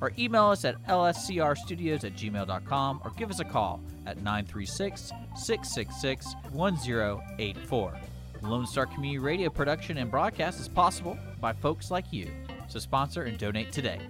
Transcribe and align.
or 0.00 0.12
email 0.18 0.46
us 0.46 0.64
at 0.64 0.82
lscrstudios 0.84 2.04
at 2.04 2.14
gmail.com 2.14 3.00
or 3.04 3.10
give 3.12 3.30
us 3.30 3.40
a 3.40 3.44
call 3.44 3.80
at 4.06 4.16
936 4.18 5.12
666 5.36 6.34
1084. 6.52 7.94
Lone 8.42 8.66
Star 8.66 8.86
Community 8.86 9.18
Radio 9.18 9.50
production 9.50 9.98
and 9.98 10.10
broadcast 10.10 10.60
is 10.60 10.68
possible 10.68 11.18
by 11.40 11.52
folks 11.52 11.90
like 11.90 12.12
you. 12.12 12.30
So 12.68 12.78
sponsor 12.78 13.24
and 13.24 13.36
donate 13.36 13.72
today. 13.72 14.00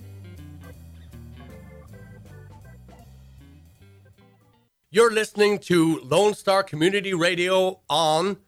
You're 4.92 5.12
listening 5.12 5.58
to 5.60 6.00
Lone 6.00 6.34
Star 6.34 6.62
Community 6.62 7.14
Radio 7.14 7.80
on 7.88 8.38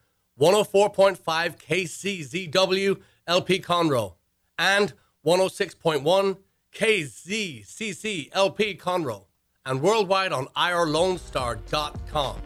104.5 0.40 1.18
KCZW 1.22 3.00
LP 3.28 3.60
Conroe 3.60 4.14
and 4.58 4.92
106.1 5.24 6.36
KZCC 6.74 8.30
LP 8.32 8.74
Conroe 8.76 9.26
and 9.66 9.82
worldwide 9.82 10.32
on 10.32 10.46
irlonestar.com. 10.56 12.40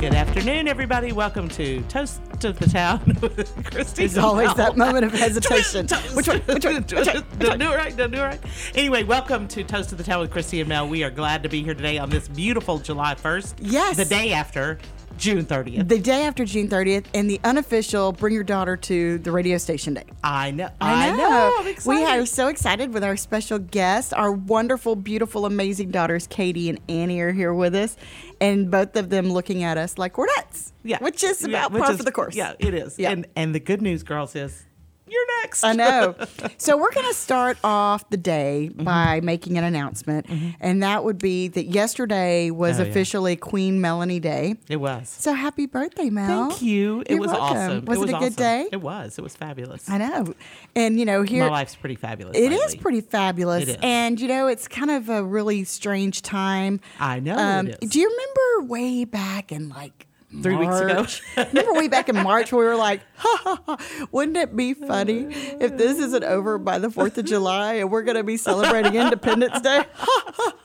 Good 0.00 0.12
afternoon, 0.14 0.68
everybody. 0.68 1.12
Welcome 1.12 1.48
to 1.50 1.80
Toast 1.84 2.20
to 2.40 2.52
the 2.52 2.66
Town 2.66 3.00
with 3.22 3.64
Christy. 3.64 4.02
There's 4.06 4.18
always 4.18 4.48
Bell. 4.48 4.56
that 4.56 4.76
moment 4.76 5.06
of 5.06 5.12
hesitation. 5.12 5.86
Which 6.12 6.28
one? 6.28 6.40
Which 6.40 6.64
one? 6.66 6.74
Which 6.74 6.94
one? 6.94 7.24
Don't 7.38 7.58
do 7.58 7.72
it 7.72 7.76
right. 7.76 7.96
Don't 7.96 8.10
do 8.10 8.18
it 8.18 8.22
right. 8.22 8.40
Anyway, 8.74 9.02
welcome 9.02 9.48
to 9.48 9.64
Toast 9.64 9.88
to 9.90 9.94
the 9.94 10.04
Town 10.04 10.20
with 10.20 10.30
Christy 10.30 10.60
and 10.60 10.68
Mel. 10.68 10.86
We 10.86 11.04
are 11.04 11.10
glad 11.10 11.42
to 11.44 11.48
be 11.48 11.62
here 11.62 11.72
today 11.74 11.96
on 11.96 12.10
this 12.10 12.28
beautiful 12.28 12.78
July 12.78 13.14
1st. 13.14 13.54
Yes. 13.60 13.96
The 13.96 14.04
day 14.04 14.32
after 14.32 14.78
June 15.18 15.44
30th. 15.44 15.88
The 15.88 15.98
day 15.98 16.24
after 16.24 16.44
June 16.44 16.68
30th, 16.68 17.06
and 17.14 17.28
the 17.30 17.40
unofficial 17.44 18.12
"Bring 18.12 18.34
Your 18.34 18.44
Daughter 18.44 18.76
to 18.76 19.18
the 19.18 19.30
Radio 19.30 19.58
Station 19.58 19.94
Day." 19.94 20.04
I 20.22 20.50
know. 20.50 20.68
I 20.80 21.08
I 21.08 21.16
know. 21.16 21.72
We 21.86 22.04
are 22.04 22.26
so 22.26 22.48
excited 22.48 22.92
with 22.92 23.04
our 23.04 23.16
special 23.16 23.58
guests. 23.58 24.12
Our 24.12 24.32
wonderful, 24.32 24.96
beautiful, 24.96 25.46
amazing 25.46 25.90
daughters, 25.90 26.26
Katie 26.26 26.68
and 26.68 26.80
Annie, 26.88 27.20
are 27.20 27.32
here 27.32 27.54
with 27.54 27.74
us, 27.74 27.96
and 28.40 28.70
both 28.70 28.96
of 28.96 29.10
them 29.10 29.30
looking 29.30 29.62
at 29.62 29.78
us 29.78 29.98
like 29.98 30.18
we're 30.18 30.26
nuts. 30.36 30.72
Yeah. 30.82 30.98
which 31.00 31.24
is 31.24 31.40
Yeah, 31.42 31.48
about 31.48 31.72
which 31.72 31.82
par 31.82 31.92
is- 31.92 31.96
for 31.98 32.02
the 32.02 32.12
course. 32.12 32.34
Yeah, 32.36 32.52
it 32.58 32.74
is. 32.74 32.98
Yeah. 32.98 33.10
And 33.10 33.26
and 33.36 33.54
the 33.54 33.60
good 33.60 33.80
news, 33.80 34.02
girls, 34.02 34.34
is 34.36 34.66
you're 35.06 35.40
next. 35.42 35.62
I 35.64 35.72
know. 35.74 36.14
so 36.58 36.76
we're 36.76 36.92
going 36.92 37.06
to 37.08 37.14
start 37.14 37.58
off 37.64 38.08
the 38.10 38.16
day 38.16 38.70
Mm-hmm. 38.72 38.84
by 38.84 39.20
making 39.22 39.58
an 39.58 39.64
announcement, 39.64 40.26
and 40.60 40.82
that 40.82 41.04
would 41.04 41.18
be 41.18 41.48
that 41.48 41.66
yesterday 41.66 42.50
was 42.50 42.78
Oh, 42.78 42.82
yeah. 42.82 42.88
officially 42.88 43.36
Queen 43.36 43.80
Melanie 43.80 44.20
Day. 44.20 44.56
It 44.68 44.76
was. 44.76 45.08
So 45.08 45.32
happy 45.34 45.66
birthday, 45.66 46.10
Mel! 46.10 46.48
Thank 46.50 46.62
you. 46.62 47.00
It 47.02 47.10
You're 47.10 47.20
was 47.20 47.30
welcome. 47.32 47.56
awesome. 47.56 47.84
Was 47.84 47.98
it, 47.98 48.00
was 48.00 48.10
a 48.10 48.12
good 48.14 48.22
awesome. 48.22 48.34
day? 48.34 48.68
It 48.72 48.80
was. 48.80 49.18
It 49.18 49.22
was 49.22 49.36
fabulous. 49.36 49.88
I 49.90 49.98
know. 49.98 50.34
And 50.74 50.98
you 50.98 51.04
know, 51.04 51.22
here 51.22 51.44
My 51.44 51.50
life's 51.50 51.74
pretty 51.76 51.96
fabulous. 51.96 52.36
it 52.36 52.52
is 52.52 52.58
lately. 52.60 52.78
pretty 52.78 53.00
fabulous. 53.02 53.68
Is. 53.68 53.76
And 53.82 54.18
you 54.20 54.28
know, 54.28 54.46
it's 54.46 54.66
kind 54.68 54.90
of 54.90 55.08
a 55.08 55.22
really 55.24 55.64
strange 55.64 56.22
time. 56.22 56.80
I 56.98 57.20
know 57.20 57.36
Um, 57.36 57.68
it 57.68 57.78
is. 57.82 57.90
Do 57.90 58.00
you 58.00 58.08
remember 58.10 58.72
way 58.72 59.04
back 59.04 59.52
in 59.52 59.68
like 59.68 60.06
Three 60.42 60.56
weeks 60.56 60.80
ago? 60.80 61.06
Remember 61.52 61.72
way 61.74 61.88
back 61.88 62.08
in 62.08 62.16
March 62.16 62.52
we 62.52 62.58
were 62.58 62.74
like, 62.76 63.00
ha, 63.16 63.40
ha, 63.44 63.62
ha, 63.76 64.06
wouldn't 64.10 64.36
it 64.36 64.54
be 64.56 64.74
funny 64.74 65.26
if 65.30 65.76
this 65.76 65.98
isn't 65.98 66.24
over 66.24 66.58
by 66.58 66.78
the 66.78 66.88
4th 66.88 67.16
of 67.18 67.24
July 67.24 67.74
and 67.74 67.90
we're 67.90 68.02
going 68.02 68.16
to 68.16 68.24
be 68.24 68.36
celebrating 68.36 68.94
Independence 68.94 69.60
Day? 69.60 69.84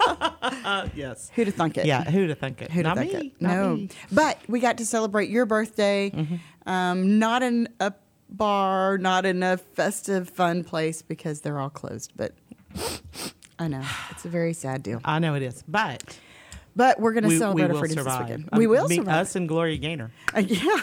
Uh, 0.01 0.87
yes. 0.95 1.31
Who'd 1.35 1.47
have 1.47 1.55
thunk 1.55 1.77
it? 1.77 1.85
Yeah, 1.85 2.03
who'd 2.03 2.29
have 2.29 2.39
thunk 2.39 2.61
it? 2.61 2.71
Who'd 2.71 2.85
have 2.85 2.95
Not 2.97 3.07
thunk 3.07 3.21
me. 3.21 3.27
it? 3.35 3.41
Not 3.41 3.51
No. 3.55 3.75
me. 3.75 3.89
But 4.11 4.37
we 4.47 4.59
got 4.59 4.77
to 4.79 4.85
celebrate 4.85 5.29
your 5.29 5.45
birthday, 5.45 6.11
Mm-hmm. 6.11 6.69
um, 6.69 7.19
not 7.19 7.43
in 7.43 7.69
a 7.79 7.93
bar, 8.29 8.97
not 8.97 9.25
in 9.25 9.43
a 9.43 9.57
festive, 9.57 10.29
fun 10.29 10.63
place 10.63 11.01
because 11.01 11.41
they're 11.41 11.59
all 11.59 11.69
closed. 11.69 12.11
But 12.15 12.33
I 13.59 13.67
know 13.67 13.83
it's 14.11 14.25
a 14.25 14.29
very 14.29 14.53
sad 14.53 14.83
deal. 14.83 15.01
I 15.05 15.19
know 15.19 15.35
it 15.35 15.41
is, 15.43 15.63
but 15.67 16.17
But 16.75 16.99
we're 16.99 17.13
going 17.13 17.23
to 17.23 17.29
we, 17.29 17.35
we 17.35 17.39
celebrate 17.39 17.71
our 17.71 17.79
freedoms 17.79 17.93
survive. 17.99 18.27
this 18.27 18.37
weekend. 18.37 18.49
Um, 18.53 18.59
we 18.59 18.67
will 18.67 18.87
me, 18.87 18.95
survive. 18.97 19.15
Us 19.15 19.35
and 19.35 19.47
Gloria 19.47 19.77
Gaynor. 19.77 20.11
Uh, 20.35 20.39
yeah. 20.47 20.81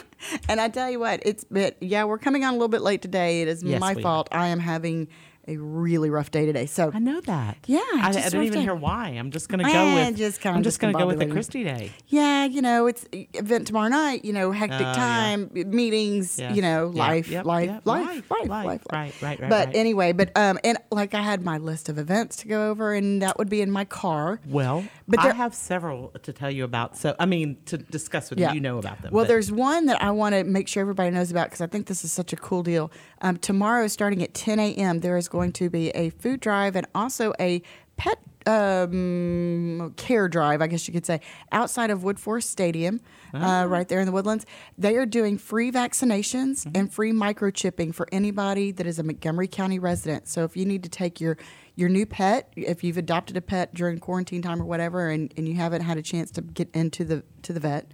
And 0.48 0.60
I 0.60 0.68
tell 0.68 0.90
you 0.90 0.98
what, 1.00 1.20
it's 1.24 1.44
but 1.44 1.76
yeah, 1.80 2.04
we're 2.04 2.18
coming 2.18 2.44
on 2.44 2.50
a 2.50 2.56
little 2.56 2.68
bit 2.68 2.82
late 2.82 3.02
today. 3.02 3.42
It 3.42 3.48
is 3.48 3.62
Yes, 3.62 3.80
my 3.80 3.94
we 3.94 4.00
are. 4.00 4.02
fault. 4.02 4.28
I 4.32 4.48
am 4.48 4.58
having 4.58 5.08
a 5.48 5.56
really 5.56 6.10
rough 6.10 6.30
day 6.30 6.44
today. 6.46 6.66
So 6.66 6.90
I 6.92 6.98
know 6.98 7.20
that. 7.22 7.58
Yeah, 7.66 7.78
I, 7.94 8.08
I 8.24 8.28
don't 8.30 8.42
even 8.44 8.58
day. 8.58 8.62
hear 8.62 8.74
why. 8.74 9.08
I'm 9.10 9.30
just 9.30 9.48
gonna 9.48 9.62
go 9.64 9.70
Eh, 9.70 10.08
with. 10.08 10.16
just 10.16 10.40
kinda 10.40 10.56
I'm 10.56 10.62
just 10.62 10.80
gonna 10.80 10.92
go 10.92 11.06
with 11.06 11.18
the. 11.18 11.26
Christie 11.26 11.64
Day. 11.64 11.92
yeah, 12.08 12.44
you 12.46 12.62
know, 12.62 12.86
it's 12.86 13.06
event 13.12 13.66
tomorrow 13.66 13.88
night, 13.88 14.24
you 14.24 14.32
know, 14.32 14.50
hectic 14.52 14.80
yeah. 14.80 14.92
time, 14.94 15.50
meetings, 15.52 16.38
Yes. 16.38 16.56
you 16.56 16.62
know, 16.62 16.90
Yeah, 16.94 16.98
life, 17.06 17.28
yep, 17.28 17.44
life, 17.44 17.66
yep, 17.70 17.86
life, 17.86 18.06
life, 18.06 18.30
life, 18.30 18.48
life. 18.48 18.66
life, 18.66 18.82
Right, 18.92 19.14
right, 19.22 19.40
right, 19.40 19.50
But 19.50 19.66
right. 19.68 19.76
anyway, 19.76 20.12
but 20.12 20.36
um 20.36 20.58
and 20.64 20.78
like 20.90 21.14
I 21.14 21.20
had 21.22 21.44
my 21.44 21.58
list 21.58 21.88
of 21.88 21.98
events 21.98 22.36
to 22.38 22.48
go 22.48 22.70
over 22.70 22.92
and 22.94 23.22
that 23.22 23.38
would 23.38 23.48
be 23.48 23.60
in 23.60 23.70
my 23.70 23.84
car. 23.84 24.40
Well, 24.46 24.84
But 25.08 25.20
I 25.20 25.32
have 25.32 25.54
several 25.54 26.08
to 26.22 26.32
tell 26.32 26.50
you 26.50 26.64
about. 26.64 26.96
So 26.96 27.14
I 27.20 27.26
mean, 27.26 27.58
to 27.66 27.78
discuss 27.78 28.30
with 28.30 28.38
Yeah. 28.40 28.48
you. 28.50 28.56
You 28.56 28.60
know 28.62 28.78
about 28.78 29.02
them. 29.02 29.12
Well, 29.12 29.24
but- 29.24 29.28
there's 29.28 29.52
one 29.52 29.86
that 29.86 30.02
I 30.02 30.10
want 30.10 30.34
to 30.34 30.42
make 30.44 30.66
sure 30.66 30.80
everybody 30.80 31.10
knows 31.10 31.30
about 31.30 31.46
because 31.48 31.60
I 31.60 31.66
think 31.66 31.86
this 31.86 32.04
is 32.04 32.10
such 32.12 32.32
a 32.32 32.36
cool 32.36 32.62
deal. 32.62 32.90
Um, 33.20 33.36
tomorrow, 33.36 33.86
starting 33.86 34.22
at 34.22 34.32
10 34.34 34.58
a.m., 34.58 35.00
there 35.00 35.16
is 35.16 35.28
going 35.36 35.52
to 35.52 35.68
be 35.68 35.90
a 35.90 36.08
food 36.10 36.40
drive 36.40 36.76
and 36.76 36.86
also 36.94 37.34
a 37.38 37.60
pet 37.98 38.18
um, 38.46 39.92
care 39.96 40.28
drive, 40.28 40.62
I 40.62 40.66
guess 40.66 40.88
you 40.88 40.94
could 40.94 41.04
say, 41.04 41.20
outside 41.52 41.90
of 41.90 42.00
Woodforest 42.00 42.44
Stadium. 42.44 43.00
Uh, 43.34 43.66
right 43.68 43.88
there 43.88 44.00
in 44.00 44.06
the 44.06 44.12
Woodlands. 44.12 44.46
They 44.78 44.96
are 44.96 45.06
doing 45.06 45.38
free 45.38 45.70
vaccinations 45.72 46.46
Mm-hmm. 46.66 46.70
and 46.76 46.92
free 46.92 47.12
microchipping 47.12 47.94
for 47.94 48.06
anybody 48.12 48.70
that 48.72 48.86
is 48.86 48.98
a 48.98 49.02
Montgomery 49.02 49.48
County 49.48 49.78
resident. 49.78 50.28
So 50.28 50.44
if 50.44 50.56
you 50.56 50.64
need 50.64 50.82
to 50.82 50.88
take 50.88 51.20
your 51.20 51.36
your 51.78 51.90
new 51.90 52.06
pet, 52.06 52.50
if 52.56 52.82
you've 52.82 52.96
adopted 52.96 53.36
a 53.36 53.42
pet 53.42 53.74
during 53.74 53.98
quarantine 53.98 54.40
time 54.40 54.62
or 54.62 54.64
whatever, 54.64 55.10
and, 55.10 55.30
and 55.36 55.46
you 55.46 55.54
haven't 55.56 55.82
had 55.82 55.98
a 55.98 56.02
chance 56.02 56.30
to 56.30 56.40
get 56.40 56.70
into 56.74 57.04
the 57.04 57.22
to 57.42 57.52
the 57.52 57.60
vet, 57.60 57.92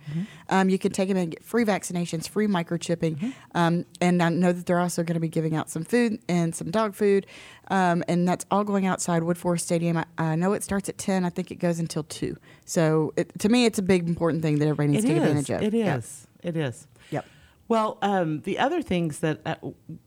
um, 0.50 0.69
you 0.69 0.78
can 0.78 0.92
take 0.92 1.09
them 1.09 1.16
and 1.16 1.32
get 1.32 1.44
free 1.44 1.65
vaccinations, 1.65 2.28
free 2.28 2.47
microchipping, 2.47 3.32
um, 3.56 3.84
and 4.00 4.22
I 4.22 4.28
know 4.28 4.53
that 4.53 4.66
they're 4.66 4.78
also 4.78 5.03
going 5.03 5.15
to 5.15 5.21
be 5.21 5.28
giving 5.28 5.56
out 5.56 5.69
some 5.69 5.82
food 5.84 6.21
and 6.28 6.54
some 6.54 6.71
dog 6.71 6.94
food, 6.94 7.26
um, 7.72 8.04
and 8.06 8.26
that's 8.28 8.47
all 8.53 8.62
going 8.62 8.87
outside 8.87 9.22
Woodforest 9.22 9.62
Stadium. 9.62 9.97
I, 9.97 10.04
I 10.16 10.37
know 10.37 10.53
it 10.53 10.62
starts 10.62 10.88
at 10.88 10.97
ten. 10.97 11.25
I 11.25 11.31
think 11.31 11.50
it 11.50 11.56
goes 11.56 11.81
until 11.81 12.04
two. 12.04 12.37
So 12.65 13.12
it, 13.16 13.37
to 13.41 13.48
me, 13.48 13.65
it's 13.66 13.81
a 13.81 13.82
big 13.82 14.06
important 14.09 14.42
thing 14.42 14.60
that 14.60 14.66
everybody 14.69 14.92
needs 14.92 15.04
It 15.04 15.09
to 15.09 15.15
is. 15.16 15.22
Advantage 15.25 15.50
of. 15.50 15.62
It 15.62 15.75
is. 15.75 16.27
It 16.43 16.56
is. 16.56 16.87
Yep. 17.10 17.25
Well, 17.69 17.99
um, 18.03 18.41
the 18.43 18.59
other 18.59 18.83
things 18.83 19.21
that 19.21 19.41
uh, 19.47 19.55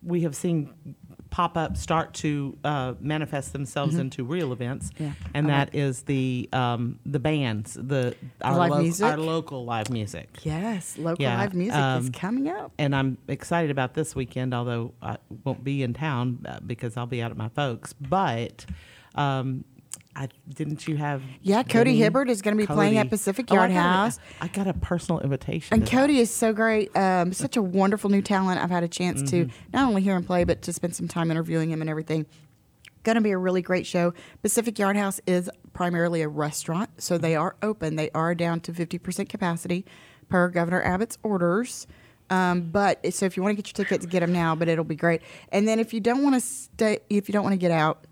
we 0.04 0.22
have 0.22 0.36
seen 0.36 0.74
pop 1.32 1.58
up 1.58 1.76
start 1.76 2.14
to 2.14 2.58
uh, 2.64 2.94
manifest 3.02 3.52
themselves 3.52 3.96
into 3.96 4.24
real 4.24 4.54
events, 4.54 4.92
Mm-hmm. 4.92 5.04
Yeah. 5.04 5.12
and 5.34 5.50
that 5.50 5.76
is 5.76 6.04
the 6.04 6.48
um, 6.54 7.00
the 7.06 7.20
bands, 7.20 7.74
the 7.74 8.16
our, 8.42 8.56
live 8.58 8.72
lo- 8.72 8.82
music? 8.82 9.06
our 9.06 9.18
local 9.18 9.66
live 9.66 9.90
music. 9.90 10.30
Yes, 10.44 10.98
local 10.98 11.22
Yeah, 11.24 11.38
live 11.38 11.54
music 11.54 11.76
is 11.76 11.82
um, 11.82 12.12
coming 12.12 12.48
up. 12.48 12.72
And 12.78 12.96
I'm 12.96 13.18
excited 13.28 13.70
about 13.72 13.96
this 13.96 14.16
weekend, 14.16 14.54
although 14.54 14.94
I 15.02 15.18
won't 15.44 15.64
be 15.64 15.84
in 15.84 15.94
town 15.94 16.46
uh, 16.48 16.60
because 16.66 16.96
I'll 16.96 17.06
be 17.08 17.22
out 17.22 17.32
at 17.32 17.38
my 17.38 17.50
folks. 17.50 17.92
But 17.94 18.66
um, 19.16 19.66
I 20.16 20.30
didn't 20.48 20.88
you 20.88 20.96
have? 20.98 21.22
Yeah, 21.42 21.64
Cody? 21.64 21.98
Hibbard 21.98 22.30
is 22.30 22.42
gonna 22.42 22.56
be 22.56 22.66
playing 22.66 22.98
at 22.98 23.02
Cody. 23.04 23.10
Pacific 23.10 23.46
Oh, 23.52 23.56
I 23.56 23.58
Yard 23.58 23.72
House. 23.72 24.20
I 24.40 24.48
got 24.48 24.66
a 24.68 24.74
personal 24.74 25.20
invitation. 25.20 25.74
And. 25.80 25.88
Cody 25.90 26.20
is 26.20 26.34
so 26.34 26.54
great. 26.54 26.96
Um, 26.96 27.34
such 27.34 27.58
a 27.58 27.62
wonderful 27.62 28.10
new 28.10 28.22
talent. 28.22 28.64
I've 28.64 28.70
had 28.70 28.84
a 28.84 28.88
chance 28.88 29.30
to 29.32 29.46
Mm-hmm. 29.46 29.56
not 29.74 29.88
only 29.90 30.02
hear 30.02 30.16
him 30.16 30.24
play, 30.24 30.44
but 30.46 30.62
to 30.64 30.74
spend 30.74 30.96
some 30.96 31.08
time 31.10 31.32
interviewing 31.32 31.70
him 31.70 31.82
and 31.82 31.90
everything. 31.90 32.26
Going 33.04 33.18
to 33.18 33.22
be 33.22 33.32
a 33.32 33.38
really 33.38 33.62
great 33.62 33.86
show. 33.86 34.14
Pacific 34.42 34.80
Yard 34.80 34.96
House 34.98 35.20
is 35.28 35.48
primarily 35.74 36.22
a 36.24 36.28
restaurant, 36.28 36.90
so 36.98 37.18
they 37.20 37.36
are 37.36 37.56
open. 37.62 37.98
They 37.98 38.10
are 38.12 38.34
down 38.34 38.62
to 38.62 38.72
50% 38.72 39.30
capacity 39.30 39.86
per 40.28 40.48
Governor 40.50 40.82
Abbott's 40.82 41.18
orders. 41.22 41.86
Um, 42.32 42.62
but 42.72 43.14
so 43.14 43.28
if 43.28 43.38
you 43.38 43.44
want 43.44 43.56
to 43.58 43.62
get 43.62 43.78
your 43.78 43.86
tickets, 43.86 44.08
get 44.08 44.22
them 44.22 44.34
now. 44.34 44.56
But 44.56 44.70
it'll 44.70 44.84
be 44.86 44.96
great. 44.96 45.22
And 45.50 45.68
then 45.68 45.78
if 45.80 45.94
you 45.94 46.00
don't 46.00 46.24
want 46.24 46.34
to 46.34 46.42
stay, 46.42 47.00
if 47.10 47.30
you 47.30 47.34
don't 47.34 47.44
want 47.44 47.54
to 47.54 47.58
get 47.60 47.70
out, 47.70 48.06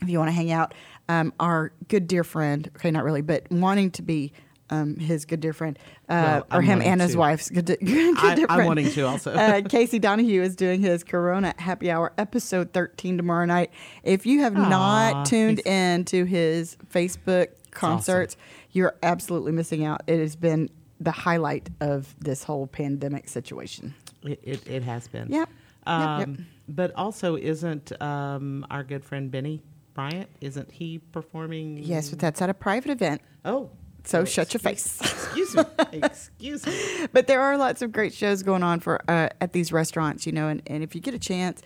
if 0.00 0.08
you 0.08 0.18
want 0.18 0.28
to 0.28 0.34
hang 0.34 0.50
out, 0.50 0.72
um, 1.10 1.32
our 1.40 1.72
good 1.88 2.06
dear 2.06 2.24
friend, 2.24 2.70
okay, 2.76 2.90
not 2.90 3.04
really, 3.04 3.22
but 3.22 3.50
wanting 3.50 3.90
to 3.92 4.02
be 4.02 4.32
um, 4.70 4.94
his 4.96 5.24
good 5.24 5.40
dear 5.40 5.52
friend, 5.52 5.76
uh, 6.08 6.12
Well, 6.12 6.46
or 6.52 6.56
I'm 6.58 6.62
him 6.62 6.82
and 6.82 7.00
his 7.00 7.12
to. 7.12 7.18
wife's 7.18 7.50
good, 7.50 7.64
di- 7.64 7.76
good 7.84 8.16
I- 8.18 8.34
dear 8.36 8.46
I'm 8.48 8.66
wanting 8.66 8.88
to 8.90 9.02
also. 9.02 9.32
uh, 9.32 9.62
Casey 9.68 9.98
Donahew 9.98 10.40
is 10.42 10.54
doing 10.54 10.80
his 10.80 11.02
Corona 11.02 11.52
Happy 11.58 11.90
Hour 11.90 12.12
episode 12.18 12.72
13 12.72 13.16
tomorrow 13.16 13.44
night. 13.46 13.70
If 14.04 14.26
you 14.26 14.40
have 14.42 14.56
Aw, 14.56 14.68
not 14.68 15.26
tuned 15.26 15.58
in 15.66 16.04
to 16.06 16.24
his 16.24 16.76
Facebook 16.88 17.48
concerts, 17.72 18.36
you're 18.70 18.94
absolutely 19.02 19.50
missing 19.52 19.84
out. 19.84 20.02
It 20.06 20.20
has 20.20 20.36
been 20.36 20.70
the 21.00 21.10
highlight 21.10 21.68
of 21.80 22.14
this 22.20 22.44
whole 22.44 22.68
pandemic 22.68 23.28
situation. 23.28 23.94
It, 24.22 24.38
it, 24.44 24.66
it 24.68 24.82
has 24.84 25.08
been. 25.08 25.32
Yep. 25.32 25.48
Yep, 25.48 25.88
Um, 25.88 26.20
yep. 26.20 26.46
But 26.68 26.92
also, 26.94 27.34
isn't 27.36 27.90
um, 28.00 28.64
our 28.70 28.84
good 28.84 29.02
friend 29.04 29.30
Benny 29.32 29.62
Bryant? 29.94 30.28
Isn't 30.40 30.70
he 30.70 30.98
performing? 30.98 31.78
Yes, 31.78 32.10
but 32.10 32.18
that's 32.18 32.40
at 32.42 32.50
a 32.50 32.54
private 32.54 32.90
event. 32.90 33.22
Oh. 33.44 33.70
So 34.04 34.20
oh, 34.20 34.24
shut 34.24 34.54
your 34.54 34.60
face. 34.60 34.98
Excuse 35.00 35.54
me. 35.54 35.62
excuse 35.92 36.66
me. 36.66 37.06
but 37.12 37.26
there 37.26 37.40
are 37.40 37.56
lots 37.58 37.82
of 37.82 37.92
great 37.92 38.14
shows 38.14 38.42
going 38.42 38.62
on 38.62 38.80
for 38.80 39.00
uh, 39.10 39.28
at 39.40 39.52
these 39.52 39.72
restaurants, 39.72 40.26
you 40.26 40.32
know, 40.32 40.48
and, 40.48 40.62
and 40.66 40.82
if 40.82 40.94
you 40.94 41.00
get 41.00 41.12
a 41.12 41.18
chance, 41.18 41.60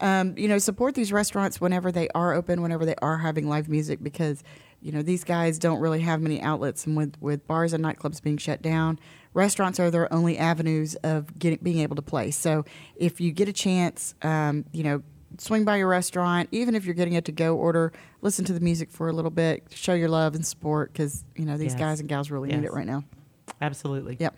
um, 0.00 0.36
you 0.36 0.48
know, 0.48 0.58
support 0.58 0.94
these 0.94 1.12
restaurants 1.12 1.60
whenever 1.60 1.90
they 1.90 2.08
are 2.14 2.34
open, 2.34 2.62
whenever 2.62 2.84
they 2.84 2.96
are 2.96 3.18
having 3.18 3.48
live 3.48 3.68
music, 3.68 4.02
because 4.02 4.42
you 4.82 4.92
know 4.92 5.02
these 5.02 5.24
guys 5.24 5.58
don't 5.58 5.80
really 5.80 6.00
have 6.00 6.20
many 6.20 6.40
outlets, 6.42 6.86
and 6.86 6.96
with 6.96 7.14
with 7.20 7.46
bars 7.46 7.72
and 7.72 7.84
nightclubs 7.84 8.22
being 8.22 8.36
shut 8.36 8.62
down, 8.62 8.98
restaurants 9.32 9.80
are 9.80 9.90
their 9.90 10.12
only 10.12 10.38
avenues 10.38 10.94
of 10.96 11.38
getting 11.38 11.58
being 11.62 11.78
able 11.78 11.96
to 11.96 12.02
play. 12.02 12.30
So 12.30 12.64
if 12.96 13.20
you 13.20 13.32
get 13.32 13.48
a 13.48 13.52
chance, 13.52 14.14
um, 14.22 14.64
you 14.72 14.82
know. 14.82 15.02
Swing 15.38 15.64
by 15.64 15.76
your 15.76 15.88
restaurant, 15.88 16.48
even 16.52 16.74
if 16.74 16.84
you're 16.86 16.94
getting 16.94 17.16
a 17.16 17.20
to-go 17.20 17.56
order. 17.56 17.92
Listen 18.22 18.44
to 18.46 18.52
the 18.52 18.60
music 18.60 18.90
for 18.90 19.08
a 19.08 19.12
little 19.12 19.30
bit. 19.30 19.64
Show 19.70 19.92
your 19.94 20.08
love 20.08 20.34
and 20.34 20.46
support, 20.46 20.92
because 20.92 21.24
you 21.36 21.44
know 21.44 21.56
these 21.58 21.72
Yes. 21.72 21.80
guys 21.80 22.00
and 22.00 22.08
gals 22.08 22.30
really 22.30 22.48
need 22.48 22.64
it 22.64 22.72
right 22.72 22.86
now. 22.86 23.04
Absolutely. 23.60 24.16
Yep. 24.20 24.36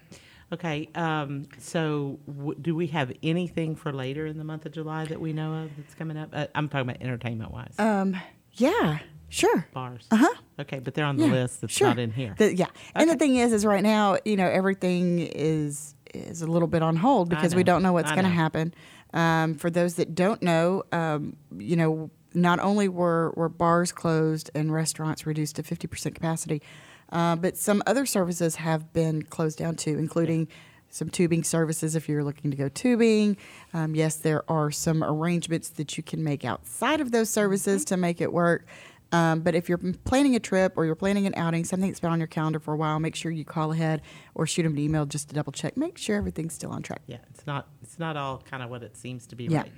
Okay. 0.53 0.89
Um, 0.95 1.47
so, 1.59 2.19
w- 2.27 2.59
do 2.61 2.75
we 2.75 2.87
have 2.89 3.13
anything 3.23 3.77
for 3.77 3.93
later 3.93 4.27
in 4.27 4.39
the 4.39 4.45
month 4.45 4.65
of 4.67 4.73
July 4.73 5.05
that 5.05 5.21
we 5.21 5.33
know 5.33 5.65
of 5.65 5.71
that's 5.77 5.95
coming 5.95 6.17
up? 6.17 6.31
Uh, 6.33 6.47
I'm 6.55 6.69
talking 6.69 6.89
about 6.89 7.03
entertainment 7.03 7.53
wise. 7.53 7.75
Um, 7.79 8.17
yeah, 8.55 8.99
sure. 9.29 9.67
Bars. 9.75 10.07
Uh 10.11 10.17
huh. 10.17 10.35
Okay, 10.61 10.79
but 10.79 10.95
they're 10.95 11.05
on 11.05 11.17
the 11.17 11.27
Yeah, 11.27 11.33
list 11.33 11.61
that's 11.61 11.73
sure. 11.75 11.89
not 11.89 11.99
in 11.99 12.13
here. 12.13 12.35
The- 12.39 12.55
yeah, 12.57 12.67
and 12.95 13.11
the 13.11 13.17
thing 13.17 13.37
is, 13.37 13.53
is 13.53 13.67
right 13.67 13.83
now, 13.83 14.17
you 14.25 14.37
know, 14.37 14.49
everything 14.49 15.19
is 15.21 15.95
is 16.15 16.41
a 16.41 16.47
little 16.47 16.69
bit 16.69 16.83
on 16.83 16.97
hold 16.97 17.29
because 17.29 17.55
we 17.55 17.63
don't 17.63 17.83
know 17.83 17.93
what's 17.93 18.11
going 18.13 18.25
to 18.25 18.31
happen. 18.31 18.73
Um, 19.15 19.55
for 19.55 19.71
those 19.71 19.95
that 19.95 20.15
don't 20.15 20.43
know, 20.43 20.85
um, 20.93 21.37
you 21.57 21.77
know, 21.77 22.11
not 22.35 22.61
only 22.61 22.89
were 22.89 23.33
were 23.37 23.49
bars 23.49 23.91
closed 23.93 24.51
and 24.55 24.73
restaurants 24.73 25.27
reduced 25.27 25.57
to 25.57 25.63
fifty 25.63 25.87
percent 25.87 26.15
capacity, 26.15 26.63
uh, 27.11 27.37
but 27.37 27.57
some 27.57 27.83
other 27.87 28.05
services 28.07 28.57
have 28.57 28.93
been 28.93 29.23
closed 29.23 29.59
down 29.59 29.77
too, 29.77 29.99
including. 29.99 30.49
Some 30.91 31.11
tubing 31.11 31.45
services 31.45 31.95
if 31.95 32.09
you're 32.09 32.25
looking 32.25 32.51
to 32.51 32.57
go 32.57 32.71
tubing. 32.71 33.37
Um, 33.75 33.95
yes, 33.95 34.17
there 34.17 34.51
are 34.51 34.71
some 34.71 35.05
arrangements 35.05 35.69
that 35.69 35.99
you 35.99 36.03
can 36.03 36.25
make 36.25 36.47
outside 36.47 37.03
of 37.03 37.11
those 37.13 37.29
services 37.29 37.83
Mm-hmm. 37.83 37.95
to 37.95 37.97
make 37.99 38.23
it 38.23 38.33
work. 38.33 38.65
Um, 39.11 39.41
but 39.41 39.55
if 39.55 39.69
you're 39.71 39.79
planning 40.05 40.37
a 40.37 40.41
trip 40.41 40.75
or 40.77 40.85
you're 40.85 40.95
planning 40.95 41.27
an 41.27 41.35
outing, 41.35 41.65
something 41.65 41.89
that's 41.89 42.01
been 42.01 42.11
on 42.11 42.19
your 42.21 42.27
calendar 42.27 42.59
for 42.61 42.75
a 42.75 42.77
while, 42.77 42.99
make 43.01 43.15
sure 43.15 43.31
you 43.33 43.45
call 43.45 43.73
ahead 43.73 44.03
or 44.35 44.47
shoot 44.47 44.65
them 44.65 44.73
an 44.73 44.79
email 44.79 45.07
just 45.07 45.29
to 45.31 45.35
double 45.35 45.51
check. 45.53 45.77
Make 45.79 45.97
sure 45.97 46.17
everything's 46.17 46.53
still 46.55 46.71
on 46.71 46.83
track. 46.83 47.01
yeah, 47.07 47.17
it's 47.31 47.47
not. 47.47 47.69
It's 47.83 47.99
not 47.99 48.17
all 48.19 48.43
kind 48.51 48.63
of 48.63 48.69
what 48.69 48.83
it 48.83 48.97
seems 48.97 49.27
to 49.29 49.37
be 49.37 49.45
Yeah. 49.45 49.61
right, 49.63 49.73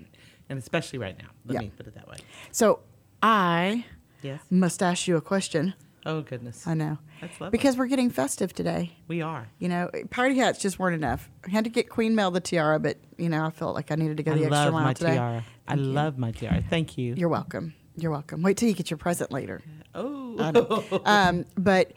and 0.49 0.59
especially 0.59 0.99
right 0.99 1.17
now. 1.17 1.29
Let 1.47 1.55
Yeah. 1.55 1.61
me 1.61 1.73
put 1.77 1.87
it 1.87 1.95
that 1.95 2.09
way. 2.09 2.17
So 2.51 2.81
I 3.23 3.85
Yes. 4.23 4.41
must 4.51 4.83
ask 4.83 5.07
you 5.07 5.17
a 5.17 5.21
question. 5.21 5.75
Oh 6.07 6.23
goodness. 6.23 6.67
I 6.67 6.73
know. 6.75 6.99
That's 7.21 7.39
lovely. 7.41 7.51
Because 7.57 7.77
we're 7.77 7.87
getting 7.87 8.09
festive 8.11 8.53
today. 8.55 8.97
we 9.07 9.21
are. 9.23 9.49
You 9.59 9.69
know, 9.69 9.91
party 10.11 10.39
hats 10.39 10.59
just 10.59 10.79
weren't 10.79 10.95
enough. 10.97 11.29
I 11.47 11.51
had 11.51 11.65
to 11.65 11.71
get 11.71 11.89
Queen 11.91 12.15
Mel 12.15 12.31
the 12.31 12.41
tiara, 12.41 12.81
but, 12.81 12.97
you 13.19 13.29
know, 13.29 13.45
I 13.45 13.51
felt 13.51 13.75
like 13.75 13.91
I 13.93 13.97
needed 13.97 14.17
to 14.17 14.23
go 14.23 14.33
I 14.33 14.37
the 14.37 14.45
extra 14.47 14.65
love 14.65 14.73
mile 14.73 14.83
my 14.85 14.93
today. 14.95 15.15
tiara. 15.17 15.45
I 15.69 15.75
you. 15.75 15.83
love 15.83 16.17
my 16.19 16.31
tiara. 16.33 16.63
Thank 16.71 16.97
you. 16.97 17.15
You're 17.17 17.29
welcome. 17.29 17.75
You're 17.97 18.11
welcome. 18.11 18.43
Wait 18.43 18.57
till 18.57 18.69
you 18.69 18.75
get 18.75 18.91
your 18.91 18.99
present 18.99 19.31
later. 19.33 19.61
oh. 19.95 20.37
I 20.39 20.51
know. 20.53 21.03
um, 21.05 21.45
but 21.57 21.93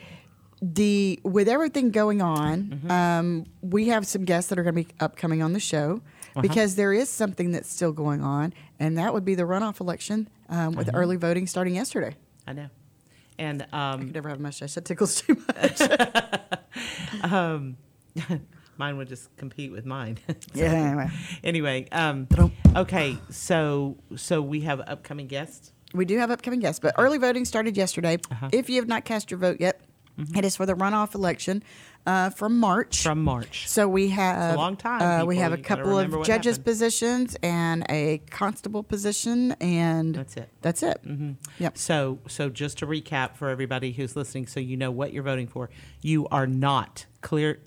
the 0.62 1.20
with 1.24 1.48
everything 1.48 1.92
going 1.92 2.22
on, 2.22 2.64
Mm-hmm. 2.64 2.92
um, 2.92 3.46
we 3.62 3.88
have 3.90 4.06
some 4.08 4.26
guests 4.26 4.50
that 4.50 4.58
are 4.60 4.64
going 4.64 4.76
to 4.76 4.84
be 4.84 4.88
upcoming 5.00 5.42
on 5.42 5.54
the 5.54 5.60
show 5.60 6.02
Uh-huh. 6.36 6.42
because 6.42 6.76
there 6.76 6.94
is 6.94 7.10
something 7.10 7.52
that's 7.52 7.70
still 7.72 7.92
going 7.92 8.22
on, 8.22 8.54
and 8.80 8.98
that 8.98 9.14
would 9.14 9.24
be 9.26 9.36
the 9.36 9.44
runoff 9.44 9.80
election 9.80 10.30
um, 10.50 10.74
with 10.76 10.90
Uh-huh. 10.90 10.98
early 11.00 11.16
voting 11.16 11.48
starting 11.48 11.76
yesterday. 11.76 12.16
I 12.48 12.54
know. 12.54 12.70
And 13.40 13.66
I 13.74 13.92
um, 13.94 14.00
could 14.02 14.14
never 14.14 14.30
have 14.30 14.40
a 14.40 14.42
mustache. 14.42 14.74
That 14.74 14.86
tickles 14.86 15.22
too 15.22 15.36
much. 15.48 15.82
um, 17.24 17.78
mine 18.78 18.98
would 18.98 19.08
just 19.08 19.36
compete 19.38 19.72
with 19.72 19.86
mine. 19.86 20.18
yeah. 20.54 20.66
Anyway, 20.72 21.10
anyway, 21.44 21.88
um, 21.92 22.28
okay, 22.76 23.18
so 23.30 23.98
so 24.16 24.42
we 24.42 24.62
have 24.62 24.82
upcoming 24.82 25.28
guests. 25.28 25.72
We 25.94 26.06
do 26.06 26.18
have 26.18 26.32
upcoming 26.32 26.60
guests, 26.60 26.80
but 26.80 26.96
early 26.98 27.18
voting 27.18 27.46
started 27.46 27.78
yesterday. 27.78 28.18
Uh-huh. 28.32 28.50
If 28.52 28.70
you 28.70 28.78
have 28.78 28.88
not 28.88 29.06
cast 29.06 29.32
your 29.32 29.40
vote 29.40 29.58
yet, 29.60 29.82
it 30.36 30.46
is 30.46 30.56
for 30.56 30.66
the 30.68 30.76
runoff 30.76 31.16
election 31.16 31.64
uh, 32.06 32.30
from 32.30 32.60
March. 32.60 33.02
From 33.02 33.24
March. 33.24 33.68
So 33.68 33.88
we 33.88 34.10
have 34.10 34.54
a 34.54 34.58
long 34.58 34.76
time, 34.78 35.02
Uh, 35.22 35.26
we 35.26 35.38
have 35.38 35.54
a 35.54 35.58
couple 35.58 35.98
of 35.98 36.12
judges 36.24 36.58
happened. 36.58 36.66
positions 36.66 37.36
and 37.42 37.84
a 37.90 38.20
constable 38.30 38.84
position, 38.84 39.54
and 39.54 40.14
That's 40.14 40.38
it. 40.38 40.50
That's 40.62 40.84
it. 40.84 41.00
Mm-hmm. 41.04 41.32
Yep. 41.58 41.78
So, 41.80 42.20
so 42.28 42.50
just 42.50 42.78
to 42.80 42.86
recap 42.88 43.38
for 43.38 43.50
everybody 43.50 43.92
who's 43.92 44.16
listening, 44.16 44.46
so 44.46 44.60
you 44.60 44.78
know 44.78 44.92
what 44.92 45.14
you're 45.14 45.24
voting 45.24 45.48
for, 45.48 45.72
you 46.02 46.28
are 46.28 46.46
not 46.48 47.08
clear. 47.22 47.60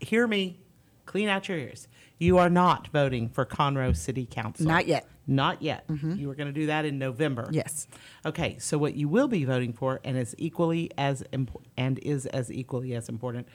c- 0.00 0.06
Hear 0.06 0.26
me, 0.26 0.60
clean 1.06 1.28
out 1.30 1.48
your 1.48 1.56
ears. 1.56 1.88
You 2.18 2.36
are 2.36 2.50
not 2.50 2.88
voting 2.88 3.30
for 3.30 3.46
Conroe 3.46 3.96
City 3.96 4.26
Council. 4.30 4.66
Not 4.66 4.86
yet. 4.86 5.06
Not 5.26 5.60
yet. 5.62 5.84
You 5.88 6.30
are 6.30 6.34
going 6.34 6.46
to 6.46 6.52
do 6.52 6.66
that 6.66 6.84
in 6.84 6.98
November. 6.98 7.48
Yes. 7.50 7.86
Okay. 8.24 8.56
So 8.58 8.78
what 8.78 8.94
you 8.94 9.08
will 9.08 9.28
be 9.28 9.44
voting 9.44 9.72
for, 9.72 10.00
and 10.04 10.16
is 10.16 10.34
equally 10.38 10.90
as 10.96 11.24
imp- 11.32 11.56
and 11.76 11.98
is 11.98 12.26
as 12.26 12.52
equally 12.52 12.94
as 12.94 13.08
important, 13.08 13.48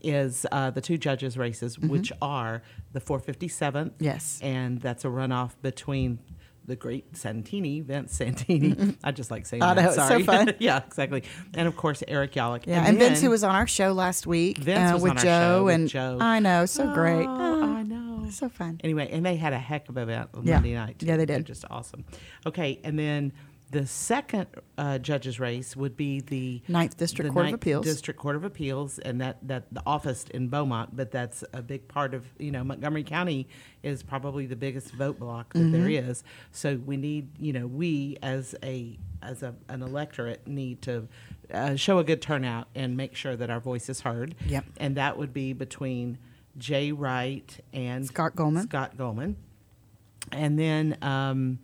is 0.00 0.46
uh, 0.52 0.70
the 0.70 0.80
two 0.80 0.96
judges 0.96 1.36
races, 1.36 1.76
which 1.78 2.12
are 2.22 2.62
the 2.92 3.00
457th. 3.00 3.92
Yes. 3.98 4.38
And 4.42 4.80
that's 4.80 5.04
a 5.04 5.08
runoff 5.08 5.52
between 5.60 6.20
the 6.66 6.76
great 6.76 7.16
Santini, 7.16 7.80
Vince 7.80 8.14
Santini. 8.14 8.94
I 9.02 9.10
just 9.10 9.30
like 9.30 9.46
saying 9.46 9.62
I 9.62 9.74
that. 9.74 9.86
it's 9.86 9.94
so 9.96 10.06
Sorry. 10.06 10.22
fun. 10.22 10.52
yeah, 10.60 10.82
exactly. 10.86 11.24
And 11.54 11.66
of 11.66 11.76
course 11.76 12.04
Eric 12.06 12.32
Yollick. 12.34 12.66
Yeah, 12.66 12.86
and, 12.86 12.98
Vince, 12.98 13.18
then- 13.20 13.24
who 13.24 13.30
was 13.30 13.42
on 13.42 13.54
our 13.56 13.66
show 13.66 13.92
last 13.92 14.26
week 14.26 14.58
Vince 14.58 14.92
uh, 15.00 15.02
with 15.02 15.14
Joe, 15.16 15.22
show 15.22 15.64
with 15.64 15.74
and 15.74 15.88
Joe. 15.88 16.18
I 16.20 16.38
know, 16.40 16.66
so 16.66 16.92
great. 16.94 17.26
Oh, 17.26 17.58
Oh, 17.60 17.64
I 17.74 17.82
know. 17.82 18.07
So 18.30 18.48
fun. 18.48 18.80
Anyway, 18.84 19.08
and 19.10 19.24
they 19.24 19.36
had 19.36 19.52
a 19.52 19.58
heck 19.58 19.88
of 19.88 19.96
an 19.96 20.04
event 20.04 20.30
on 20.34 20.44
Yeah. 20.46 20.54
Monday 20.54 20.74
night. 20.74 20.98
Too. 20.98 21.06
Yeah, 21.06 21.16
they 21.16 21.26
did. 21.26 21.36
They're 21.36 21.42
just 21.42 21.64
awesome. 21.70 22.04
Okay, 22.46 22.80
and 22.84 22.98
then 22.98 23.32
the 23.70 23.86
second 23.86 24.46
uh, 24.78 24.96
judges 24.96 25.38
race 25.38 25.76
would 25.76 25.94
be 25.94 26.20
the 26.20 26.62
Ninth 26.68 26.96
District 26.96 27.28
the 27.28 27.32
Court 27.34 27.48
of 27.48 27.52
Appeals. 27.54 27.84
District 27.84 28.18
Court 28.18 28.34
of 28.36 28.42
Appeals, 28.44 28.98
and 28.98 29.20
that 29.20 29.36
that 29.46 29.64
the 29.72 29.82
office 29.84 30.24
in 30.32 30.48
Beaumont. 30.48 30.96
But 30.96 31.10
that's 31.10 31.44
a 31.52 31.60
big 31.60 31.86
part 31.86 32.14
of 32.14 32.24
you 32.38 32.50
know 32.50 32.64
Montgomery 32.64 33.04
County 33.04 33.46
is 33.82 34.02
probably 34.02 34.46
the 34.46 34.56
biggest 34.56 34.92
vote 34.92 35.18
block 35.18 35.52
that 35.52 35.58
there 35.70 35.82
Mm-hmm. 35.82 36.10
is. 36.10 36.24
So 36.50 36.76
we 36.86 36.96
need 36.96 37.28
you 37.38 37.52
know 37.52 37.66
we 37.66 38.16
as 38.22 38.54
a 38.62 38.96
as 39.22 39.42
a, 39.42 39.54
an 39.68 39.82
electorate 39.82 40.46
need 40.46 40.80
to 40.82 41.06
uh, 41.52 41.74
show 41.76 41.98
a 41.98 42.04
good 42.04 42.22
turnout 42.22 42.68
and 42.74 42.96
make 42.96 43.14
sure 43.16 43.36
that 43.36 43.50
our 43.50 43.60
voice 43.60 43.88
is 43.90 44.00
heard. 44.00 44.34
Yep. 44.46 44.64
And 44.78 44.96
that 44.96 45.18
would 45.18 45.34
be 45.34 45.52
between 45.52 46.16
Jay 46.58 46.92
Wright 46.92 47.58
and 47.72 48.06
Scott 48.06 48.34
Golemon. 48.36 48.64
Scott 48.64 48.96
Golemon. 48.96 49.36
And 50.32 50.58
then, 50.58 50.98
um, 51.00 51.58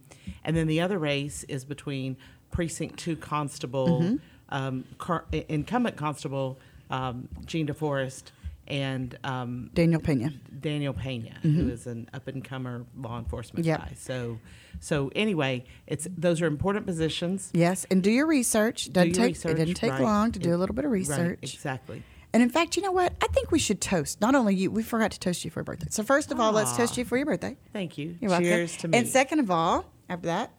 and 0.45 0.57
then 0.57 0.67
the 0.67 0.81
other 0.81 0.99
race 0.99 1.45
is 1.45 1.65
between 1.65 2.17
precinct 2.51 2.99
two 2.99 3.17
constable, 3.17 4.01
Mm-hmm. 4.01 4.17
um, 4.49 4.85
cur- 4.99 5.25
incumbent 5.49 5.97
constable 5.97 6.59
um, 6.91 7.29
Gene 7.45 7.67
DeForest 7.67 8.25
and 8.67 9.19
um, 9.25 9.71
Daniel 9.75 10.01
Pena. 10.01 10.33
Daniel 10.61 10.95
Pena, 10.95 11.33
who 11.43 11.69
is 11.69 11.87
an 11.87 12.09
up 12.15 12.29
and 12.29 12.43
comer 12.43 12.87
law 12.97 13.19
enforcement 13.19 13.67
Mm-hmm. 13.67 13.71
Yep. 13.83 13.89
guy. 13.91 13.93
So, 13.97 14.39
so 14.81 15.11
anyway, 15.15 15.65
it's 15.87 16.07
those 16.17 16.41
are 16.41 16.47
important 16.47 16.87
positions. 16.87 17.51
Yes, 17.53 17.85
and 17.91 18.03
do 18.03 18.11
your 18.11 18.27
research. 18.27 18.91
Doesn't 18.93 19.11
your 19.11 19.17
take 19.27 19.35
research, 19.35 19.53
it 19.53 19.57
didn't 19.57 19.75
take 19.75 19.93
right. 19.93 20.01
long 20.01 20.33
to 20.33 20.39
do 20.39 20.53
It- 20.53 20.55
a 20.55 20.57
little 20.57 20.75
bit 20.75 20.85
of 20.87 20.91
Right, 20.93 20.99
research. 21.01 21.55
exactly. 21.55 22.03
And 22.35 22.43
in 22.43 22.51
fact, 22.51 22.77
you 22.77 22.83
know 22.83 22.91
what? 22.91 23.13
I 23.23 23.29
think 23.29 23.53
we 23.53 23.61
should 23.61 23.81
toast. 23.81 24.21
Not 24.21 24.35
only 24.35 24.57
you, 24.57 24.69
we 24.69 24.83
forgot 24.83 25.13
to 25.13 25.21
toast 25.21 25.45
you 25.45 25.53
for 25.53 25.61
your 25.61 25.65
birthday. 25.65 25.87
So 25.91 26.03
first 26.03 26.33
of 26.33 26.41
all, 26.41 26.51
let's 26.51 26.77
toast 26.77 26.97
you 26.99 27.05
for 27.05 27.17
your 27.17 27.27
birthday. 27.27 27.57
Thank 27.73 27.97
you. 27.97 28.17
You're 28.21 28.31
welcome. 28.31 28.45
Cheers 28.47 28.77
to 28.79 28.89
me. 28.89 28.99
And 28.99 29.07
second 29.07 29.39
of 29.39 29.53
all, 29.53 29.85
after 30.09 30.27
that, 30.27 30.51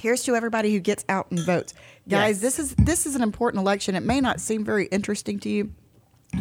here's 0.00 0.24
to 0.24 0.34
everybody 0.34 0.72
who 0.72 0.80
gets 0.80 1.04
out 1.08 1.30
and 1.30 1.38
votes. 1.38 1.74
Guys, 2.08 2.36
Yes. 2.36 2.40
this 2.40 2.58
is 2.58 2.74
this 2.74 3.06
is 3.06 3.14
an 3.14 3.22
important 3.22 3.60
election. 3.60 3.94
It 3.94 4.02
may 4.02 4.20
not 4.20 4.40
seem 4.40 4.64
very 4.64 4.86
interesting 4.86 5.38
to 5.40 5.48
you, 5.48 5.72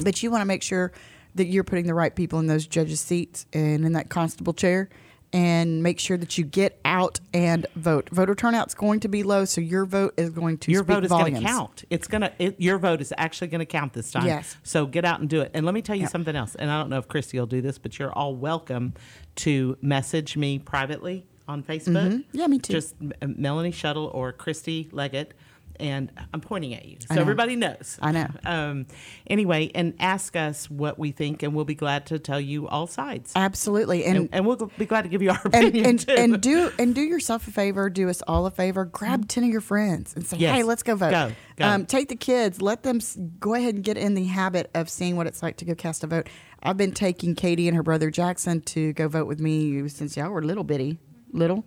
but 0.03 0.21
you 0.23 0.31
want 0.31 0.41
to 0.41 0.45
make 0.45 0.63
sure 0.63 0.91
that 1.35 1.45
you're 1.45 1.63
putting 1.63 1.85
the 1.85 1.93
right 1.93 2.15
people 2.15 2.39
in 2.39 2.47
those 2.47 2.65
judges' 2.65 3.01
seats 3.01 3.45
and 3.53 3.85
in 3.85 3.93
that 3.93 4.09
constable 4.09 4.53
chair. 4.53 4.89
And 5.31 5.83
make 5.83 5.99
sure 5.99 6.17
that 6.17 6.37
you 6.37 6.43
get 6.43 6.79
out 6.83 7.19
and 7.33 7.65
vote. 7.75 8.09
Voter 8.11 8.33
turnout's 8.33 8.73
going 8.73 8.99
to 9.01 9.07
be 9.07 9.21
low, 9.23 9.45
so 9.45 9.61
your 9.61 9.85
vote 9.85 10.13
is 10.17 10.29
going 10.31 10.57
to 10.59 10.71
your 10.71 10.83
vote 10.83 11.03
is 11.03 11.09
going 11.11 11.35
to 11.35 11.41
count. 11.41 11.83
It's 11.89 12.07
gonna. 12.07 12.31
It, 12.39 12.59
your 12.59 12.77
vote 12.79 12.99
is 13.01 13.13
actually 13.17 13.47
going 13.47 13.59
to 13.59 13.65
count 13.65 13.93
this 13.93 14.11
time. 14.11 14.25
Yes. 14.25 14.57
So 14.63 14.85
get 14.85 15.05
out 15.05 15.19
and 15.19 15.29
do 15.29 15.41
it. 15.41 15.51
And 15.53 15.65
let 15.65 15.75
me 15.75 15.81
tell 15.81 15.95
you 15.95 16.03
Yeah. 16.03 16.07
something 16.07 16.35
else. 16.35 16.55
And 16.55 16.71
I 16.71 16.79
don't 16.79 16.89
know 16.89 16.97
if 16.97 17.07
Christy 17.07 17.39
will 17.39 17.45
do 17.45 17.61
this, 17.61 17.77
but 17.77 17.99
you're 17.99 18.11
all 18.13 18.35
welcome 18.35 18.93
to 19.37 19.77
message 19.81 20.35
me 20.35 20.57
privately 20.59 21.25
on 21.47 21.63
Facebook. 21.63 22.07
Mm-hmm. 22.11 22.37
Yeah, 22.37 22.47
me 22.47 22.59
too. 22.59 22.73
Just 22.73 22.95
M- 23.01 23.35
Melanie 23.37 23.71
Shuttle 23.71 24.07
or 24.13 24.31
Christy 24.31 24.89
Leggett. 24.91 25.33
And 25.79 26.11
I'm 26.33 26.41
pointing 26.41 26.73
at 26.73 26.85
you, 26.85 26.97
so 27.11 27.19
everybody 27.21 27.55
knows. 27.55 27.97
I 28.01 28.11
know. 28.11 28.27
Um, 28.45 28.85
anyway, 29.27 29.71
and 29.73 29.93
ask 29.99 30.35
us 30.35 30.69
what 30.69 30.99
we 30.99 31.11
think, 31.11 31.41
and 31.41 31.55
we'll 31.55 31.63
be 31.65 31.75
glad 31.75 32.05
to 32.07 32.19
tell 32.19 32.41
you 32.41 32.67
all 32.67 32.85
sides. 32.85 33.31
Absolutely, 33.35 34.03
and 34.05 34.17
and, 34.17 34.29
and 34.33 34.45
we'll 34.45 34.69
be 34.77 34.85
glad 34.85 35.03
to 35.03 35.09
give 35.09 35.21
you 35.21 35.29
our 35.31 35.41
and 35.45 35.55
opinion 35.67 35.85
and, 35.85 35.99
too. 36.01 36.11
and 36.17 36.41
do 36.41 36.71
and 36.77 36.93
do 36.93 37.01
yourself 37.01 37.47
a 37.47 37.51
favor, 37.51 37.89
do 37.89 38.09
us 38.09 38.21
all 38.27 38.45
a 38.45 38.51
favor. 38.51 38.83
Grab 38.83 39.27
ten 39.27 39.43
of 39.45 39.49
your 39.49 39.61
friends 39.61 40.13
and 40.15 40.25
say, 40.25 40.37
Yes. 40.37 40.55
"Hey, 40.55 40.63
let's 40.63 40.83
go 40.83 40.95
vote." 40.95 41.11
Go, 41.11 41.31
go. 41.55 41.65
Um, 41.65 41.85
take 41.85 42.09
the 42.09 42.15
kids. 42.17 42.61
Let 42.61 42.83
them 42.83 42.97
s- 42.97 43.17
go 43.39 43.53
ahead 43.53 43.75
and 43.75 43.83
get 43.83 43.97
in 43.97 44.15
the 44.15 44.25
habit 44.25 44.69
of 44.75 44.89
seeing 44.89 45.15
what 45.15 45.27
it's 45.27 45.41
like 45.41 45.55
to 45.57 45.65
go 45.65 45.75
cast 45.75 46.03
a 46.03 46.07
vote. 46.07 46.27
I've 46.61 46.75
been 46.77 46.91
taking 46.91 47.35
Katie 47.35 47.67
and 47.69 47.77
her 47.77 47.83
brother 47.83 48.11
Jackson 48.11 48.59
to 48.61 48.91
go 48.93 49.07
vote 49.07 49.27
with 49.27 49.39
me 49.39 49.87
since 49.87 50.17
y'all 50.17 50.29
were 50.29 50.43
little 50.43 50.65
bitty, 50.65 50.99
little. 51.31 51.63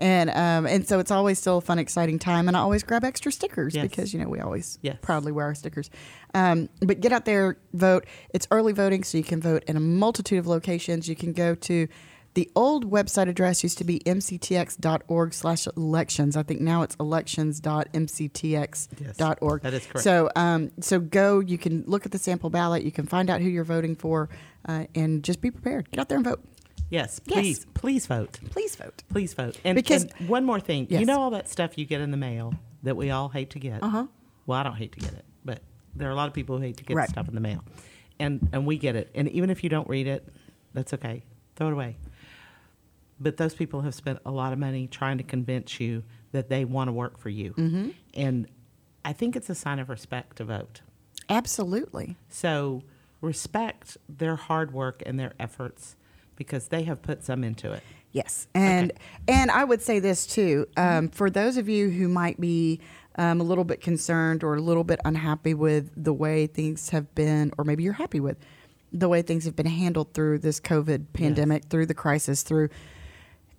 And 0.00 0.30
um, 0.30 0.66
and 0.66 0.86
so 0.86 1.00
it's 1.00 1.10
always 1.10 1.38
still 1.40 1.58
a 1.58 1.60
fun, 1.60 1.78
exciting 1.78 2.18
time, 2.20 2.46
and 2.46 2.56
I 2.56 2.60
always 2.60 2.82
grab 2.84 3.02
extra 3.04 3.32
stickers 3.32 3.74
Yes. 3.74 3.82
because 3.88 4.14
you 4.14 4.20
know 4.22 4.28
we 4.28 4.38
always 4.40 4.78
Yes. 4.80 4.96
proudly 5.02 5.32
wear 5.32 5.46
our 5.46 5.54
stickers. 5.56 5.90
Um, 6.34 6.68
but 6.80 7.00
get 7.00 7.10
out 7.12 7.24
there, 7.24 7.56
vote. 7.72 8.06
It's 8.32 8.46
early 8.50 8.72
voting, 8.72 9.02
so 9.02 9.18
you 9.18 9.24
can 9.24 9.40
vote 9.40 9.64
in 9.66 9.76
a 9.76 9.80
multitude 9.80 10.38
of 10.38 10.46
locations. 10.46 11.08
You 11.08 11.16
can 11.16 11.32
go 11.32 11.56
to 11.56 11.88
the 12.34 12.48
old 12.54 12.88
website 12.88 13.28
address 13.28 13.64
used 13.64 13.78
to 13.78 13.84
be 13.84 13.98
mctx.org 14.00 15.34
slash 15.34 15.66
elections. 15.76 16.36
I 16.36 16.44
think 16.44 16.60
now 16.60 16.82
it's 16.82 16.94
elections.mctx.org. 17.00 19.62
that 19.62 19.74
is 19.74 19.86
correct. 19.86 20.04
So, 20.04 20.30
um, 20.36 20.70
so 20.80 21.00
go. 21.00 21.40
You 21.40 21.58
can 21.58 21.82
look 21.86 22.06
at 22.06 22.12
the 22.12 22.18
sample 22.18 22.50
ballot. 22.50 22.84
You 22.84 22.92
can 22.92 23.06
find 23.06 23.28
out 23.30 23.40
who 23.40 23.48
you're 23.48 23.64
voting 23.64 23.96
for, 23.96 24.28
uh, 24.68 24.84
and 24.94 25.24
just 25.24 25.40
be 25.40 25.50
prepared. 25.50 25.90
Get 25.90 25.98
out 26.00 26.08
there 26.08 26.18
and 26.18 26.24
vote. 26.24 26.44
Yes, 26.90 27.20
Yes. 27.26 27.38
please, 27.38 27.66
please 27.74 28.06
vote. 28.06 28.40
Please 28.50 28.76
vote. 28.76 29.02
Please 29.10 29.34
vote. 29.34 29.58
And 29.64 29.74
Because- 29.76 30.04
and 30.18 30.28
one 30.28 30.44
more 30.44 30.60
thing, 30.60 30.86
you 30.90 31.04
know 31.06 31.20
all 31.20 31.30
that 31.30 31.48
stuff 31.48 31.76
you 31.78 31.84
get 31.84 32.00
in 32.00 32.10
the 32.10 32.16
mail 32.16 32.54
that 32.82 32.96
we 32.96 33.10
all 33.10 33.28
hate 33.28 33.50
to 33.50 33.58
get. 33.58 33.82
Uh 33.82 33.88
huh. 33.88 34.06
Well, 34.46 34.58
I 34.58 34.62
don't 34.62 34.76
hate 34.76 34.92
to 34.92 35.00
get 35.00 35.12
it, 35.12 35.24
but 35.44 35.60
there 35.94 36.08
are 36.08 36.12
a 36.12 36.16
lot 36.16 36.28
of 36.28 36.34
people 36.34 36.56
who 36.56 36.62
hate 36.62 36.76
to 36.78 36.84
get 36.84 36.96
Right. 36.96 37.08
stuff 37.08 37.28
in 37.28 37.34
the 37.34 37.40
mail, 37.40 37.64
and 38.18 38.48
and 38.52 38.66
we 38.66 38.78
get 38.78 38.96
it. 38.96 39.10
And 39.14 39.28
even 39.30 39.50
if 39.50 39.62
you 39.62 39.70
don't 39.70 39.88
read 39.88 40.06
it, 40.06 40.26
that's 40.72 40.94
okay. 40.94 41.24
Throw 41.56 41.68
it 41.68 41.72
away. 41.72 41.96
But 43.20 43.36
those 43.36 43.54
people 43.54 43.80
have 43.82 43.94
spent 43.94 44.20
a 44.24 44.30
lot 44.30 44.52
of 44.52 44.58
money 44.60 44.86
trying 44.86 45.18
to 45.18 45.24
convince 45.24 45.80
you 45.80 46.04
that 46.32 46.48
they 46.48 46.64
want 46.64 46.88
to 46.88 46.92
work 46.92 47.18
for 47.18 47.30
you, 47.30 47.52
mm-hmm. 47.54 47.90
and 48.14 48.46
I 49.04 49.12
think 49.12 49.34
it's 49.36 49.50
a 49.50 49.54
sign 49.54 49.78
of 49.80 49.88
respect 49.88 50.36
to 50.36 50.44
vote. 50.44 50.82
Absolutely. 51.28 52.16
So 52.28 52.82
respect 53.20 53.96
their 54.08 54.36
hard 54.36 54.72
work 54.72 55.02
and 55.04 55.18
their 55.18 55.32
efforts 55.40 55.96
because 56.38 56.68
they 56.68 56.84
have 56.84 57.02
put 57.02 57.22
some 57.24 57.44
into 57.44 57.72
it. 57.72 57.82
Yes, 58.12 58.48
and 58.54 58.92
and 59.26 59.50
I 59.50 59.64
would 59.64 59.82
say 59.82 59.98
this 59.98 60.26
too. 60.26 60.66
Um, 60.78 61.10
for 61.10 61.28
those 61.28 61.58
of 61.58 61.68
you 61.68 61.90
who 61.90 62.08
might 62.08 62.40
be 62.40 62.80
um, 63.16 63.40
a 63.40 63.44
little 63.44 63.64
bit 63.64 63.82
concerned 63.82 64.42
or 64.42 64.54
a 64.54 64.60
little 64.62 64.84
bit 64.84 64.98
unhappy 65.04 65.52
with 65.52 65.90
the 65.94 66.14
way 66.14 66.46
things 66.46 66.88
have 66.90 67.14
been, 67.14 67.52
or 67.58 67.64
maybe 67.64 67.82
you're 67.82 67.92
happy 67.92 68.20
with 68.20 68.38
the 68.92 69.08
way 69.08 69.20
things 69.20 69.44
have 69.44 69.54
been 69.54 69.66
handled 69.66 70.14
through 70.14 70.38
this 70.38 70.58
COVID 70.60 71.06
pandemic, 71.12 71.64
through 71.66 71.84
the 71.84 71.92
crisis, 71.94 72.42
through 72.42 72.70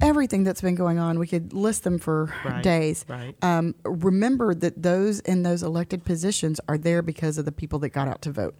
everything 0.01 0.43
that's 0.43 0.61
been 0.61 0.75
going 0.75 0.97
on, 0.97 1.19
we 1.19 1.27
could 1.27 1.53
list 1.53 1.83
them 1.83 1.99
for 1.99 2.33
Right, 2.43 2.63
days. 2.63 3.05
right. 3.07 3.35
Um, 3.43 3.75
remember 3.83 4.55
that 4.55 4.81
those 4.81 5.19
in 5.19 5.43
those 5.43 5.61
elected 5.61 6.05
positions 6.05 6.59
are 6.67 6.77
there 6.77 7.01
because 7.01 7.37
of 7.37 7.45
the 7.45 7.51
people 7.51 7.77
that 7.79 7.89
got 7.89 8.07
out 8.07 8.21
to 8.23 8.31
vote. 8.31 8.55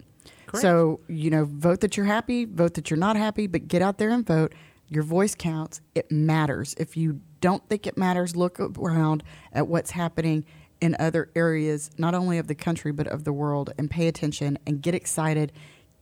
So, 0.58 1.01
you 1.08 1.29
know, 1.29 1.46
vote 1.46 1.82
that 1.82 1.96
you're 1.96 2.06
happy, 2.06 2.46
vote 2.46 2.74
that 2.74 2.89
you're 2.89 2.98
not 2.98 3.15
happy, 3.15 3.48
but 3.48 3.68
get 3.68 3.82
out 3.82 3.98
there 3.98 4.10
and 4.10 4.25
vote. 4.25 4.53
Your 4.88 5.03
voice 5.03 5.36
counts. 5.36 5.82
It 5.94 6.12
matters. 6.12 6.74
If 6.79 6.98
you 6.98 7.22
don't 7.41 7.68
think 7.70 7.86
it 7.86 7.98
matters, 7.98 8.36
look 8.36 8.60
around 8.60 9.24
at 9.53 9.68
what's 9.68 9.91
happening 9.91 10.46
in 10.82 10.96
other 11.00 11.29
areas, 11.36 11.91
not 11.98 12.15
only 12.15 12.38
of 12.38 12.48
the 12.48 12.56
country, 12.56 12.91
but 12.91 13.08
of 13.08 13.24
the 13.24 13.34
world, 13.34 13.72
and 13.77 13.91
pay 13.91 14.08
attention 14.08 14.58
and 14.65 14.82
get 14.82 14.96
excited. 14.96 15.51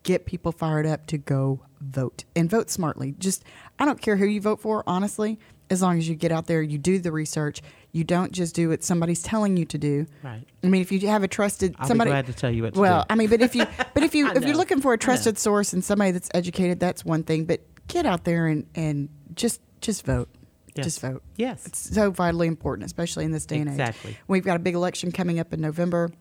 Get 0.04 0.26
people 0.26 0.54
fired 0.54 0.86
up 0.86 1.06
to 1.08 1.18
go 1.18 1.66
vote 1.82 2.24
and 2.36 2.50
vote 2.50 2.70
smartly. 2.70 3.16
Just, 3.20 3.44
I 3.78 3.86
don't 3.86 4.02
care 4.02 4.16
who 4.16 4.26
you 4.26 4.40
vote 4.40 4.62
for, 4.62 4.84
honestly, 4.88 5.38
as 5.70 5.82
long 5.82 5.98
as 5.98 6.08
you 6.08 6.16
get 6.16 6.32
out 6.32 6.48
there, 6.48 6.62
you 6.62 6.78
do 6.78 7.00
the 7.00 7.12
research. 7.12 7.62
You 7.92 8.04
don't 8.04 8.32
just 8.32 8.56
do 8.56 8.70
what 8.70 8.84
somebody's 8.84 9.22
telling 9.22 9.58
you 9.58 9.66
to 9.66 9.78
do. 9.78 10.06
Right. 10.24 10.44
I 10.64 10.68
mean, 10.68 10.82
if 10.82 10.92
you 10.92 11.08
have 11.08 11.24
a 11.24 11.28
trusted 11.28 11.76
I'll 11.80 11.88
somebody, 11.88 12.12
glad 12.12 12.28
to 12.28 12.34
tell 12.34 12.52
you 12.52 12.64
what 12.64 12.74
to 12.74 12.80
well, 12.80 13.02
do. 13.02 13.06
I 13.10 13.16
mean, 13.16 13.30
but 13.30 13.42
if 13.42 13.56
you, 13.56 13.66
but 13.94 14.04
if 14.04 14.16
you, 14.16 14.30
if 14.32 14.46
you're 14.46 14.56
looking 14.56 14.82
for 14.82 14.94
a 14.94 14.98
trusted 14.98 15.38
source 15.38 15.74
and 15.74 15.84
somebody 15.84 16.12
that's 16.12 16.30
educated, 16.34 16.80
that's 16.80 17.04
one 17.04 17.24
thing. 17.24 17.46
But 17.46 17.62
get 17.88 18.06
out 18.06 18.24
there 18.24 18.48
and 18.48 18.66
and 18.76 19.10
just 19.34 19.62
just 19.82 20.06
vote, 20.06 20.30
Yes. 20.76 20.86
just 20.86 21.02
vote. 21.02 21.24
Yes. 21.36 21.66
It's 21.66 21.94
so 21.94 22.12
vitally 22.12 22.48
important, 22.48 22.86
especially 22.86 23.26
in 23.26 23.32
this 23.32 23.46
day 23.46 23.60
and 23.60 23.70
age. 23.70 23.74
Exactly. 23.74 24.18
We've 24.28 24.46
got 24.46 24.56
a 24.56 24.60
big 24.60 24.76
election 24.76 25.12
coming 25.12 25.40
up 25.40 25.54
in 25.54 25.62
November. 25.62 26.12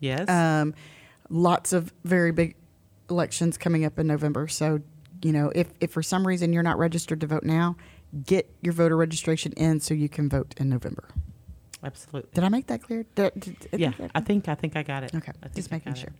Yes. 0.00 0.28
Um, 0.28 0.74
lots 1.28 1.72
of 1.72 1.92
very 2.04 2.32
big 2.32 2.56
elections 3.08 3.56
coming 3.56 3.84
up 3.84 3.98
in 3.98 4.06
November. 4.06 4.48
So, 4.48 4.80
you 5.22 5.32
know, 5.32 5.52
if 5.54 5.68
if 5.80 5.92
for 5.92 6.02
some 6.02 6.26
reason 6.26 6.52
you're 6.52 6.62
not 6.62 6.78
registered 6.78 7.20
to 7.20 7.26
vote 7.26 7.44
now, 7.44 7.76
get 8.26 8.50
your 8.60 8.72
voter 8.72 8.96
registration 8.96 9.52
in 9.52 9.80
so 9.80 9.94
you 9.94 10.08
can 10.08 10.28
vote 10.28 10.54
in 10.58 10.68
November. 10.68 11.08
Absolutely. 11.84 12.30
Did 12.34 12.44
I 12.44 12.48
make 12.48 12.66
that 12.68 12.82
clear? 12.82 13.04
Did- 13.14 13.32
did- 13.40 13.58
did- 13.58 13.80
yeah, 13.80 13.92
I 14.14 14.20
think 14.20 14.48
I 14.48 14.54
think 14.54 14.76
I 14.76 14.82
got 14.82 15.02
it. 15.02 15.14
Okay, 15.14 15.32
I 15.42 15.46
think 15.46 15.54
just 15.56 15.70
making 15.72 15.94
sure. 15.94 16.10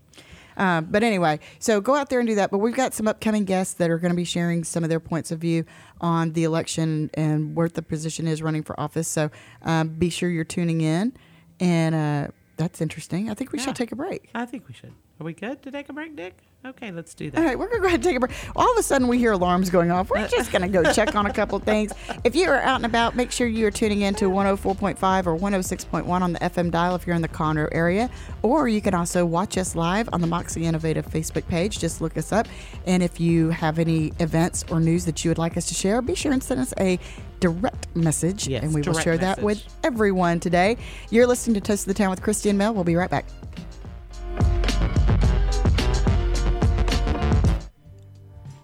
Um, 0.56 0.86
but 0.90 1.02
anyway, 1.02 1.38
so 1.60 1.80
go 1.80 1.94
out 1.94 2.10
there 2.10 2.18
and 2.18 2.28
do 2.28 2.34
that. 2.34 2.50
But 2.50 2.58
we've 2.58 2.74
got 2.74 2.92
some 2.94 3.06
upcoming 3.08 3.44
guests 3.44 3.74
that 3.74 3.88
are 3.88 3.98
going 3.98 4.10
to 4.10 4.16
be 4.16 4.24
sharing 4.24 4.64
some 4.64 4.82
of 4.84 4.90
their 4.90 5.00
points 5.00 5.30
of 5.30 5.38
view 5.38 5.64
on 6.00 6.32
the 6.32 6.44
election 6.44 7.10
and 7.14 7.54
where 7.56 7.68
the 7.68 7.80
position 7.80 8.26
is 8.26 8.42
running 8.42 8.62
for 8.62 8.78
office. 8.78 9.08
So 9.08 9.30
um, 9.62 9.88
be 9.88 10.10
sure 10.10 10.28
you're 10.28 10.44
tuning 10.44 10.80
in. 10.82 11.12
And 11.60 11.94
uh, 11.94 12.28
that's 12.56 12.80
interesting. 12.82 13.30
I 13.30 13.34
think 13.34 13.52
we 13.52 13.58
Yeah. 13.60 13.66
should 13.66 13.76
take 13.76 13.92
a 13.92 13.96
break. 13.96 14.28
I 14.34 14.44
think 14.44 14.66
we 14.68 14.74
should. 14.74 14.92
Are 15.20 15.24
we 15.24 15.32
good 15.32 15.62
to 15.62 15.70
take 15.70 15.88
a 15.88 15.92
break, 15.92 16.16
Dick? 16.16 16.36
Okay, 16.64 16.92
let's 16.92 17.12
do 17.14 17.28
that. 17.30 17.38
All 17.38 17.44
right, 17.44 17.58
we're 17.58 17.66
going 17.66 17.78
to 17.78 17.82
go 17.82 17.86
ahead 17.88 18.00
and 18.00 18.04
take 18.04 18.16
a 18.16 18.20
break. 18.20 18.32
All 18.54 18.70
of 18.70 18.78
a 18.78 18.84
sudden, 18.84 19.08
we 19.08 19.18
hear 19.18 19.32
alarms 19.32 19.68
going 19.68 19.90
off. 19.90 20.10
We're 20.10 20.18
uh, 20.18 20.28
just 20.28 20.52
going 20.52 20.62
to 20.62 20.68
go 20.68 20.92
check 20.92 21.16
on 21.16 21.26
a 21.26 21.32
couple 21.32 21.56
of 21.56 21.64
things. 21.64 21.92
If 22.22 22.36
you 22.36 22.48
are 22.50 22.60
out 22.60 22.76
and 22.76 22.86
about, 22.86 23.16
make 23.16 23.32
sure 23.32 23.48
you 23.48 23.66
are 23.66 23.70
tuning 23.72 24.02
in 24.02 24.14
to 24.16 24.26
104.5 24.26 25.26
or 25.26 25.36
106.1 25.36 26.08
on 26.08 26.32
the 26.32 26.38
FM 26.38 26.70
dial 26.70 26.94
if 26.94 27.04
you're 27.04 27.16
in 27.16 27.22
the 27.22 27.28
Conroe 27.28 27.68
area. 27.72 28.08
Or 28.42 28.68
you 28.68 28.80
can 28.80 28.94
also 28.94 29.26
watch 29.26 29.58
us 29.58 29.74
live 29.74 30.08
on 30.12 30.20
the 30.20 30.28
Moxie 30.28 30.64
Innovative 30.64 31.04
Facebook 31.06 31.48
page. 31.48 31.80
Just 31.80 32.00
look 32.00 32.16
us 32.16 32.30
up. 32.30 32.46
And 32.86 33.02
if 33.02 33.18
you 33.18 33.50
have 33.50 33.80
any 33.80 34.12
events 34.20 34.64
or 34.70 34.78
news 34.78 35.04
that 35.06 35.24
you 35.24 35.30
would 35.30 35.38
like 35.38 35.56
us 35.56 35.66
to 35.66 35.74
share, 35.74 36.00
be 36.00 36.14
sure 36.14 36.32
and 36.32 36.42
send 36.42 36.60
us 36.60 36.72
a 36.78 36.96
direct 37.40 37.88
message. 37.96 38.46
Yes, 38.46 38.62
and 38.62 38.72
we 38.72 38.82
will 38.82 38.94
share 38.94 39.18
that 39.18 39.42
with 39.42 39.64
everyone 39.82 40.38
today. 40.38 40.76
You're 41.10 41.26
listening 41.26 41.54
to 41.54 41.60
Toast 41.60 41.82
of 41.82 41.88
the 41.88 41.94
Town 41.94 42.10
with 42.10 42.22
Christy 42.22 42.50
and 42.50 42.58
Mel. 42.58 42.72
We'll 42.72 42.84
be 42.84 42.94
right 42.94 43.10
back. 43.10 43.24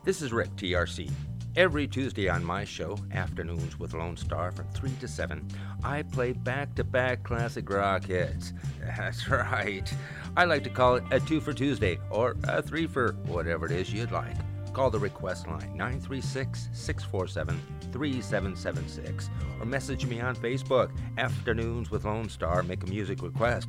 This 0.08 0.22
is 0.22 0.32
Rick, 0.32 0.56
TRC. 0.56 1.10
Every 1.54 1.86
Tuesday 1.86 2.30
on 2.30 2.42
my 2.42 2.64
show, 2.64 2.96
Afternoons 3.12 3.78
with 3.78 3.92
Lone 3.92 4.16
Star 4.16 4.50
from 4.52 4.66
3 4.70 4.90
to 5.00 5.06
7, 5.06 5.46
I 5.84 6.00
play 6.00 6.32
back 6.32 6.74
to 6.76 6.82
back 6.82 7.24
classic 7.24 7.68
rock 7.68 8.06
hits. 8.06 8.54
That's 8.80 9.28
right. 9.28 9.92
I 10.34 10.46
like 10.46 10.64
to 10.64 10.70
call 10.70 10.94
it 10.94 11.04
a 11.10 11.20
two 11.20 11.42
for 11.42 11.52
Tuesday 11.52 11.98
or 12.10 12.36
a 12.44 12.62
three 12.62 12.86
for 12.86 13.16
whatever 13.26 13.66
it 13.66 13.72
is 13.72 13.92
you'd 13.92 14.10
like. 14.10 14.34
Call 14.72 14.88
the 14.88 14.98
request 14.98 15.46
line 15.46 15.76
936 15.76 16.70
647 16.72 17.60
3776 17.92 19.28
or 19.60 19.66
message 19.66 20.06
me 20.06 20.22
on 20.22 20.34
Facebook, 20.36 20.90
Afternoons 21.18 21.90
with 21.90 22.06
Lone 22.06 22.30
Star. 22.30 22.62
Make 22.62 22.82
a 22.82 22.86
music 22.86 23.20
request. 23.22 23.68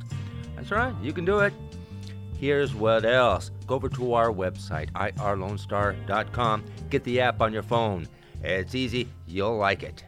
That's 0.56 0.70
right, 0.70 0.94
you 1.02 1.12
can 1.12 1.26
do 1.26 1.40
it. 1.40 1.52
Here's 2.40 2.74
what 2.74 3.04
else. 3.04 3.50
Go 3.66 3.74
over 3.74 3.90
to 3.90 4.14
our 4.14 4.32
website, 4.32 4.90
irlonestar.com. 4.92 6.64
Get 6.88 7.04
the 7.04 7.20
app 7.20 7.42
on 7.42 7.52
your 7.52 7.62
phone. 7.62 8.08
It's 8.42 8.74
easy, 8.74 9.08
you'll 9.26 9.58
like 9.58 9.82
it. 9.82 10.04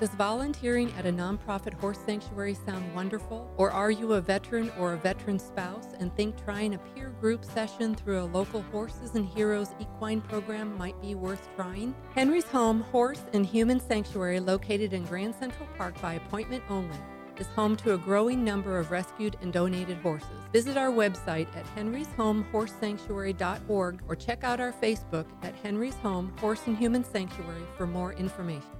Does 0.00 0.08
volunteering 0.10 0.92
at 0.98 1.06
a 1.06 1.12
nonprofit 1.12 1.74
horse 1.74 2.00
sanctuary 2.04 2.54
sound 2.54 2.92
wonderful? 2.96 3.48
Or 3.56 3.70
are 3.70 3.92
you 3.92 4.14
a 4.14 4.20
veteran 4.20 4.72
or 4.76 4.94
a 4.94 4.96
veteran 4.96 5.38
spouse 5.38 5.86
and 6.00 6.12
think 6.16 6.34
trying 6.44 6.74
a 6.74 6.78
peer 6.78 7.10
group 7.20 7.44
session 7.44 7.94
through 7.94 8.20
a 8.20 8.26
local 8.26 8.62
Horses 8.72 9.14
and 9.14 9.26
Heroes 9.26 9.70
equine 9.78 10.20
program 10.20 10.76
might 10.76 11.00
be 11.00 11.14
worth 11.14 11.48
trying? 11.54 11.94
Henry's 12.16 12.46
Home 12.46 12.80
Horse 12.80 13.22
and 13.32 13.46
Human 13.46 13.78
Sanctuary, 13.78 14.40
located 14.40 14.92
in 14.92 15.04
Grand 15.04 15.36
Central 15.36 15.68
Park 15.76 16.00
by 16.00 16.14
appointment 16.14 16.64
only, 16.68 16.98
is 17.40 17.46
home 17.48 17.76
to 17.76 17.94
a 17.94 17.98
growing 17.98 18.44
number 18.44 18.78
of 18.78 18.90
rescued 18.90 19.36
and 19.42 19.52
donated 19.52 19.98
horses. 19.98 20.28
Visit 20.52 20.76
our 20.76 20.90
website 20.90 21.48
at 21.56 21.64
henryshomehorsesanctuary.org 21.76 24.02
or 24.08 24.16
check 24.16 24.44
out 24.44 24.60
our 24.60 24.72
Facebook 24.72 25.26
at 25.42 25.54
Henry's 25.56 25.96
Home 25.96 26.32
Horse 26.38 26.62
and 26.66 26.76
Human 26.76 27.04
Sanctuary 27.04 27.64
for 27.76 27.86
more 27.86 28.12
information. 28.14 28.78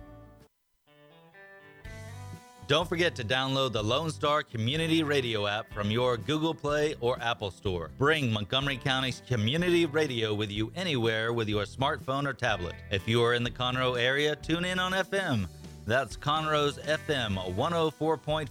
Don't 2.68 2.86
forget 2.86 3.14
to 3.14 3.24
download 3.24 3.72
the 3.72 3.82
Lone 3.82 4.10
Star 4.10 4.42
Community 4.42 5.02
Radio 5.02 5.46
app 5.46 5.72
from 5.72 5.90
your 5.90 6.18
Google 6.18 6.52
Play 6.52 6.96
or 7.00 7.18
Apple 7.18 7.50
Store. 7.50 7.90
Bring 7.96 8.30
Montgomery 8.30 8.76
County's 8.76 9.22
community 9.26 9.86
radio 9.86 10.34
with 10.34 10.50
you 10.50 10.70
anywhere 10.76 11.32
with 11.32 11.48
your 11.48 11.64
smartphone 11.64 12.26
or 12.26 12.34
tablet. 12.34 12.74
If 12.90 13.08
you 13.08 13.22
are 13.22 13.32
in 13.32 13.42
the 13.42 13.50
Conroe 13.50 13.98
area, 13.98 14.36
tune 14.36 14.66
in 14.66 14.78
on 14.78 14.92
FM. 14.92 15.48
That's 15.88 16.18
Conroe's 16.18 16.76
FM 16.80 17.57
104.5, 17.57 18.49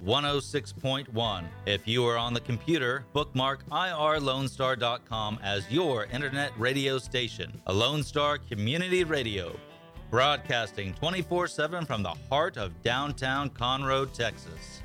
106.1. 0.00 1.44
If 1.64 1.86
you 1.86 2.04
are 2.04 2.18
on 2.18 2.34
the 2.34 2.40
computer, 2.40 3.04
bookmark 3.12 3.64
irlonestar.com 3.68 5.38
as 5.40 5.70
your 5.70 6.06
internet 6.06 6.50
radio 6.58 6.98
station. 6.98 7.52
A 7.68 7.72
Lone 7.72 8.02
Star 8.02 8.38
Community 8.38 9.04
Radio 9.04 9.56
broadcasting 10.10 10.92
24 10.94 11.46
7 11.46 11.86
from 11.86 12.02
the 12.02 12.14
heart 12.28 12.56
of 12.56 12.82
downtown 12.82 13.50
Conroe, 13.50 14.12
Texas. 14.12 14.82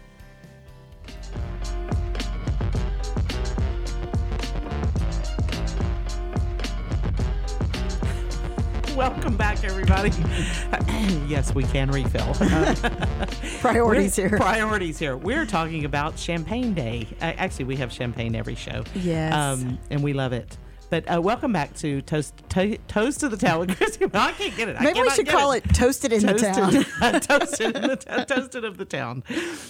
Welcome 8.96 9.36
back, 9.36 9.62
everybody. 9.66 10.10
yes, 11.28 11.54
we 11.54 11.66
can 11.66 11.92
refill. 11.92 12.34
Priorities 13.60 14.16
here. 14.16 14.30
Priorities 14.30 14.98
here. 14.98 15.18
We're 15.18 15.46
talking 15.46 15.84
about 15.84 16.18
Champagne 16.18 16.74
Day. 16.74 17.06
Uh, 17.20 17.34
actually, 17.36 17.66
we 17.66 17.75
have 17.75 17.92
champagne 17.92 18.36
every 18.36 18.56
show. 18.56 18.86
Yes. 18.96 19.34
Um, 19.34 19.80
and 19.90 20.02
we 20.02 20.14
love 20.14 20.32
it. 20.32 20.58
But 20.96 21.14
uh, 21.14 21.22
welcome 21.22 21.52
back 21.52 21.74
to 21.80 22.02
Toast 22.04 22.42
to- 22.52 22.78
Toast 22.88 23.20
to 23.20 23.28
the 23.28 23.36
Town 23.36 23.60
with 23.60 23.75
Christy. 23.75 24.06
I 24.14 24.32
can't 24.32 24.56
get 24.56 24.70
it. 24.70 24.78
I 24.80 24.84
Maybe 24.86 25.02
we 25.02 25.10
should 25.10 25.28
call 25.28 25.52
it 25.52 25.62
Toasted 25.74 26.14
in 26.14 26.25
the 26.25 26.36
Town. 26.36 26.72
Toasted, 26.72 27.22
toasted, 27.22 27.75
in 27.75 27.82
the 27.82 27.96
town, 27.98 28.25
toasted 28.28 28.64
of 28.64 28.78
the 28.78 28.86
town. 28.86 29.22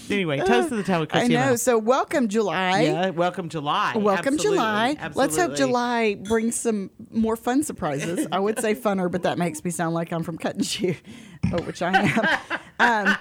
Anyway, 0.07 0.37
Toast 0.37 0.69
to 0.69 0.75
the 0.75 0.83
Town 0.83 0.99
with 0.99 1.15
I 1.15 1.25
know. 1.25 1.55
So 1.55 1.79
welcome 1.79 2.27
July. 2.27 2.81
Yeah, 2.81 3.09
welcome 3.09 3.49
July. 3.49 3.93
Welcome 3.97 4.35
Absolutely, 4.35 4.57
July. 4.57 4.97
Let's 5.15 5.35
hope. 5.35 5.55
July 5.55 6.13
brings 6.13 6.57
some 6.57 6.91
more 7.09 7.35
fun 7.35 7.63
surprises. 7.63 8.27
I 8.31 8.39
would 8.39 8.59
say 8.59 8.75
funner, 8.75 9.11
but 9.11 9.23
that 9.23 9.39
makes 9.39 9.63
me 9.63 9.71
sound 9.71 9.95
like 9.95 10.11
I'm 10.11 10.21
from 10.21 10.37
Cut 10.37 10.53
and 10.53 10.63
Shoot, 10.63 10.97
oh, 11.51 11.63
which 11.63 11.81
I 11.81 12.03
am. 12.77 13.07
um, 13.07 13.17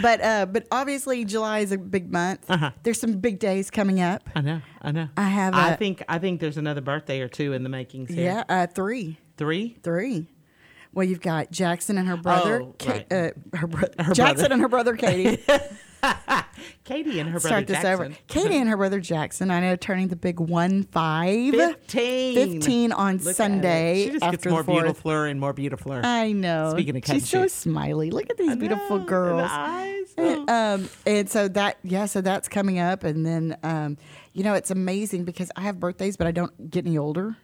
but 0.00 0.20
uh, 0.22 0.46
but 0.46 0.68
obviously 0.70 1.24
July 1.24 1.58
is 1.58 1.72
a 1.72 1.78
big 1.78 2.12
month. 2.12 2.48
Uh-huh. 2.48 2.70
There's 2.84 3.00
some 3.00 3.14
big 3.14 3.40
days 3.40 3.68
coming 3.68 4.00
up. 4.00 4.22
I 4.36 4.42
know. 4.42 4.60
I 4.86 4.92
know. 4.92 5.08
I 5.16 5.24
have 5.24 5.52
I 5.54 5.74
think. 5.74 6.02
I 6.08 6.18
think 6.18 6.40
there's 6.40 6.56
another 6.56 6.80
birthday 6.80 7.20
or 7.20 7.28
two 7.28 7.52
in 7.52 7.62
the 7.64 7.68
makings. 7.68 8.08
Here. 8.10 8.24
Yeah, 8.24 8.44
uh, 8.48 8.66
three, 8.68 9.18
Three. 9.36 9.76
three. 9.82 10.28
Well, 10.94 11.04
you've 11.04 11.20
got 11.20 11.50
Jackson 11.50 11.98
and 11.98 12.08
her 12.08 12.16
brother, 12.16 12.62
Oh, 12.62 12.74
Ka- 12.78 12.92
right. 12.92 13.12
uh, 13.12 13.30
her, 13.54 13.66
bro- 13.66 13.88
Her 13.98 14.14
Jackson 14.14 14.36
brother. 14.48 14.52
and 14.54 14.62
her 14.62 14.68
brother 14.68 14.96
Katie. 14.96 15.42
Katie 16.84 17.18
and 17.20 17.28
her 17.30 17.40
brother 17.40 17.48
Start 17.48 17.66
this 17.66 17.82
Jackson. 17.82 18.06
over. 18.06 18.16
Katie 18.28 18.56
and 18.56 18.68
her 18.68 18.76
brother 18.76 19.00
Jackson. 19.00 19.50
I 19.50 19.60
know 19.60 19.76
turning 19.76 20.08
the 20.08 20.16
big 20.16 20.38
one 20.40 20.84
five. 20.84 21.52
15. 21.52 22.52
15 22.60 22.92
on 22.92 23.18
Look 23.18 23.34
Sunday. 23.34 24.04
She 24.04 24.10
just 24.12 24.24
after 24.24 24.36
gets 24.36 24.46
more 24.46 24.62
beautiful 24.62 25.10
and 25.22 25.40
more 25.40 25.52
beautiful. 25.52 25.92
I 25.92 26.32
know. 26.32 26.70
Speaking 26.70 26.96
of 26.96 27.04
she's 27.04 27.28
so 27.28 27.46
smiley. 27.48 28.10
Look 28.10 28.30
at 28.30 28.36
these 28.38 28.56
beautiful 28.56 29.00
girls. 29.00 29.50
Eyes. 30.18 30.36
And, 30.46 30.50
um, 30.50 30.88
and 31.06 31.28
so 31.28 31.48
that 31.48 31.78
yeah, 31.82 32.06
so 32.06 32.20
that's 32.20 32.48
coming 32.48 32.78
up, 32.78 33.04
and 33.04 33.26
then 33.26 33.56
um, 33.62 33.98
you 34.32 34.44
know 34.44 34.54
it's 34.54 34.70
amazing 34.70 35.24
because 35.24 35.50
I 35.56 35.62
have 35.62 35.78
birthdays, 35.78 36.16
but 36.16 36.26
I 36.26 36.30
don't 36.30 36.70
get 36.70 36.86
any 36.86 36.96
older. 36.96 37.36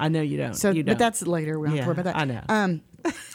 I 0.00 0.08
know 0.08 0.20
you 0.20 0.36
don't. 0.36 0.54
So, 0.54 0.70
you 0.70 0.82
don't. 0.82 0.94
but 0.94 0.98
that's 0.98 1.26
later. 1.26 1.58
We 1.58 1.68
don't 1.68 1.78
to 1.78 1.82
worry 1.82 1.92
about 1.92 2.04
that. 2.04 2.16
I 2.16 2.24
know. 2.24 2.40
Um, 2.48 2.82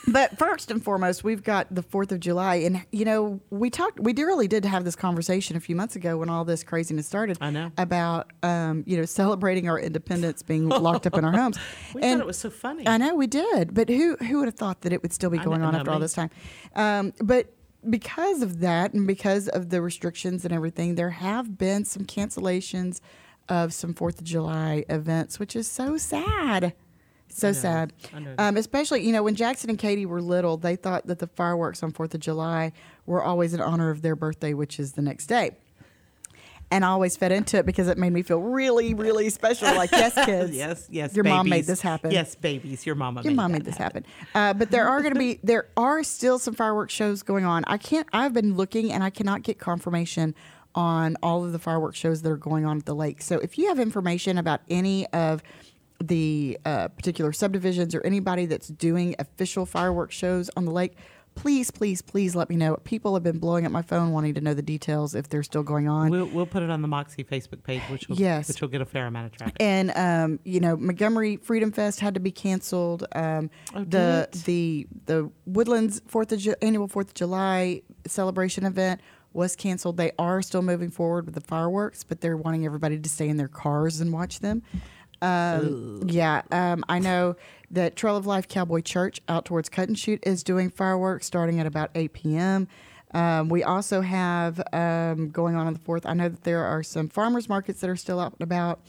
but 0.08 0.38
first 0.38 0.72
and 0.72 0.84
foremost, 0.84 1.24
we've 1.24 1.44
got 1.44 1.74
the 1.74 1.82
Fourth 1.82 2.12
of 2.12 2.20
July, 2.20 2.56
and 2.56 2.86
you 2.92 3.06
know 3.06 3.40
we 3.50 3.70
talked. 3.70 4.00
We 4.00 4.14
really 4.14 4.48
did 4.48 4.66
have 4.66 4.84
this 4.84 4.96
conversation 4.96 5.56
a 5.56 5.60
few 5.60 5.76
months 5.76 5.96
ago 5.96 6.18
when 6.18 6.30
all 6.30 6.44
this 6.46 6.64
craziness 6.64 7.08
started. 7.08 7.38
I 7.40 7.50
know. 7.50 7.72
about 7.78 8.32
um, 8.44 8.84
you 8.86 8.98
know 8.98 9.06
celebrating 9.06 9.70
our 9.70 9.80
independence, 9.80 10.42
being 10.42 10.68
locked 10.70 11.08
up 11.08 11.18
in 11.18 11.24
our 11.26 11.32
homes. 11.32 11.58
we 11.94 12.02
and 12.02 12.20
thought 12.20 12.24
it 12.24 12.28
was 12.28 12.38
so 12.38 12.50
funny. 12.50 12.88
I 12.88 12.98
know 12.98 13.16
we 13.16 13.28
did, 13.28 13.74
but 13.74 13.90
who 13.90 14.18
who 14.18 14.40
would 14.40 14.48
have 14.48 14.56
thought 14.56 14.82
that 14.82 14.94
it 14.94 15.02
would 15.02 15.14
still 15.14 15.30
be 15.30 15.38
going 15.38 15.62
know, 15.62 15.68
on 15.68 15.76
after 15.76 15.92
all 15.92 16.00
this 16.00 16.14
time? 16.14 16.30
Um, 16.76 17.14
but 17.22 17.53
because 17.90 18.42
of 18.42 18.60
that, 18.60 18.94
and 18.94 19.06
because 19.08 19.48
of 19.48 19.70
the 19.70 19.82
restrictions 19.82 20.46
and 20.46 20.54
everything, 20.54 20.96
there 20.96 21.12
have 21.12 21.58
been 21.58 21.86
some 21.86 22.06
cancellations 22.06 23.02
of 23.50 23.74
some 23.74 23.94
Fourth 23.94 24.20
of 24.20 24.26
July 24.26 24.86
events, 24.90 25.40
which 25.40 25.56
is 25.56 25.68
so 25.68 25.98
sad. 25.98 26.74
So 27.30 27.52
sad. 27.52 27.94
Um, 28.38 28.58
especially, 28.58 29.04
you 29.06 29.12
know, 29.12 29.24
when 29.24 29.34
Jackson 29.36 29.70
and 29.72 29.80
Katie 29.80 30.06
were 30.06 30.22
little, 30.22 30.56
they 30.56 30.76
thought 30.76 31.08
that 31.08 31.18
the 31.20 31.28
fireworks 31.28 31.82
on 31.82 31.92
Fourth 31.92 32.14
of 32.14 32.20
July 32.20 32.72
were 33.08 33.24
always 33.24 33.54
in 33.56 33.62
honor 33.62 33.90
of 33.90 34.04
their 34.04 34.16
birthday, 34.16 34.54
which 34.54 34.80
is 34.80 34.94
the 34.94 35.02
next 35.02 35.26
day. 35.26 35.52
And 36.74 36.84
I 36.84 36.88
always 36.88 37.16
fed 37.16 37.32
into 37.32 37.58
it 37.58 37.68
because 37.68 37.88
it 37.88 38.00
made 38.00 38.12
me 38.14 38.24
feel 38.24 38.40
really, 38.40 38.94
really 38.96 39.30
special. 39.30 39.68
Like, 39.76 39.92
yes, 39.92 40.16
kids. 40.26 40.52
yes, 40.56 40.88
yes. 40.90 41.16
Your 41.16 41.24
mom 41.24 41.48
made 41.48 41.66
this 41.66 41.82
happen. 41.82 42.10
Yes, 42.10 42.34
babies. 42.34 42.84
Your 42.84 42.96
mama. 42.96 43.22
Your 43.22 43.30
made 43.30 43.38
mom 43.38 43.52
made 43.52 43.64
this 43.64 43.78
happen. 43.78 44.04
Uh, 44.34 44.56
but 44.56 44.72
there 44.72 44.88
are 44.88 45.02
going 45.02 45.14
to 45.14 45.20
be 45.20 45.40
there 45.44 45.68
are 45.78 46.04
still 46.04 46.40
some 46.40 46.56
fireworks 46.56 46.92
shows 46.92 47.22
going 47.22 47.46
on. 47.46 47.64
I 47.68 47.78
can't. 47.78 48.08
I've 48.12 48.34
been 48.34 48.56
looking 48.56 48.92
and 48.92 49.04
I 49.04 49.12
cannot 49.12 49.44
get 49.44 49.60
confirmation 49.60 50.34
on 50.74 51.16
all 51.22 51.46
of 51.46 51.52
the 51.52 51.60
fireworks 51.60 52.00
shows 52.00 52.24
that 52.24 52.32
are 52.32 52.38
going 52.38 52.66
on 52.66 52.78
at 52.78 52.86
the 52.88 52.96
lake. 52.96 53.22
So 53.22 53.38
if 53.38 53.60
you 53.60 53.68
have 53.68 53.80
information 53.80 54.40
about 54.40 54.62
any 54.68 55.06
of 55.10 55.44
the 56.02 56.58
uh, 56.66 56.88
particular 56.88 57.32
subdivisions 57.34 57.94
or 57.94 58.02
anybody 58.02 58.48
that's 58.48 58.68
doing 58.68 59.16
official 59.20 59.68
fireworks 59.68 60.16
shows 60.16 60.50
on 60.58 60.66
the 60.66 60.72
lake, 60.72 60.98
please, 61.36 61.72
please, 61.72 62.02
please 62.02 62.36
let 62.36 62.50
me 62.50 62.56
know. 62.56 62.76
People 62.78 63.14
have 63.16 63.24
been 63.24 63.40
blowing 63.40 63.66
up 63.66 63.72
my 63.72 63.82
phone 63.82 64.12
wanting 64.12 64.34
to 64.36 64.42
know 64.42 64.54
the 64.54 64.62
details 64.62 65.16
if 65.16 65.30
they're 65.30 65.44
still 65.44 65.64
going 65.64 65.88
on. 65.88 66.10
We'll 66.10 66.26
we'll 66.28 66.46
put 66.46 66.64
it 66.64 66.70
on 66.70 66.82
the 66.82 66.88
Moxie 66.88 67.24
Facebook 67.24 67.64
page, 67.64 67.82
which 67.90 68.08
will 68.08 68.18
Yes. 68.18 68.48
which 68.48 68.62
will 68.62 68.68
get 68.70 68.82
a 68.82 68.86
fair 68.86 69.08
amount 69.08 69.28
of 69.28 69.32
traffic. 69.38 69.56
and 69.60 69.92
um, 69.96 70.40
you 70.44 70.60
know 70.60 70.76
Montgomery 70.78 71.38
Freedom 71.38 71.72
Fest 71.72 72.00
had 72.00 72.14
to 72.14 72.20
be 72.20 72.32
canceled. 72.32 73.06
Um, 73.14 73.50
Oh, 73.76 73.84
the 73.84 74.30
it? 74.32 74.44
the 74.46 74.88
the 75.06 75.32
Woodlands 75.46 76.02
Fourth 76.08 76.32
of 76.32 76.40
Ju- 76.40 76.56
annual 76.62 76.88
Fourth 76.88 77.10
of 77.10 77.14
July 77.14 77.82
celebration 78.08 78.66
event 78.66 79.02
was 79.34 79.56
canceled. 79.56 79.98
They 79.98 80.12
are 80.20 80.42
still 80.44 80.62
moving 80.62 80.92
forward 80.92 81.26
with 81.26 81.34
the 81.36 81.42
fireworks, 81.42 82.04
but 82.04 82.22
they're 82.22 82.38
wanting 82.38 82.66
everybody 82.66 83.00
to 83.00 83.10
stay 83.10 83.28
in 83.28 83.38
their 83.38 83.48
cars 83.48 84.00
and 84.00 84.14
watch 84.14 84.40
them. 84.42 84.62
Um, 85.24 86.02
yeah, 86.06 86.42
um, 86.52 86.84
I 86.90 87.00
know 87.00 87.36
that 87.74 87.96
Trail 87.96 88.16
of 88.16 88.26
Life 88.26 88.48
Cowboy 88.48 88.82
Church 88.82 89.20
out 89.28 89.46
towards 89.46 89.68
Cut 89.68 89.88
and 89.88 89.98
Shoot 89.98 90.20
is 90.24 90.44
doing 90.44 90.70
fireworks 90.70 91.26
starting 91.26 91.60
at 91.60 91.66
about 91.66 91.90
8 91.96 92.14
p.m. 92.14 92.68
Um, 93.14 93.50
we 93.50 93.64
also 93.64 94.02
have 94.02 94.62
um, 94.72 95.30
going 95.30 95.56
on 95.56 95.68
on 95.68 95.74
the 95.74 95.80
4th. 95.80 96.02
I 96.06 96.14
know 96.14 96.30
that 96.30 96.44
there 96.44 96.64
are 96.64 96.84
some 96.84 97.10
farmers 97.10 97.50
markets 97.50 97.82
that 97.82 97.90
are 97.90 97.96
still 97.96 98.20
out 98.20 98.34
and 98.34 98.42
about. 98.42 98.80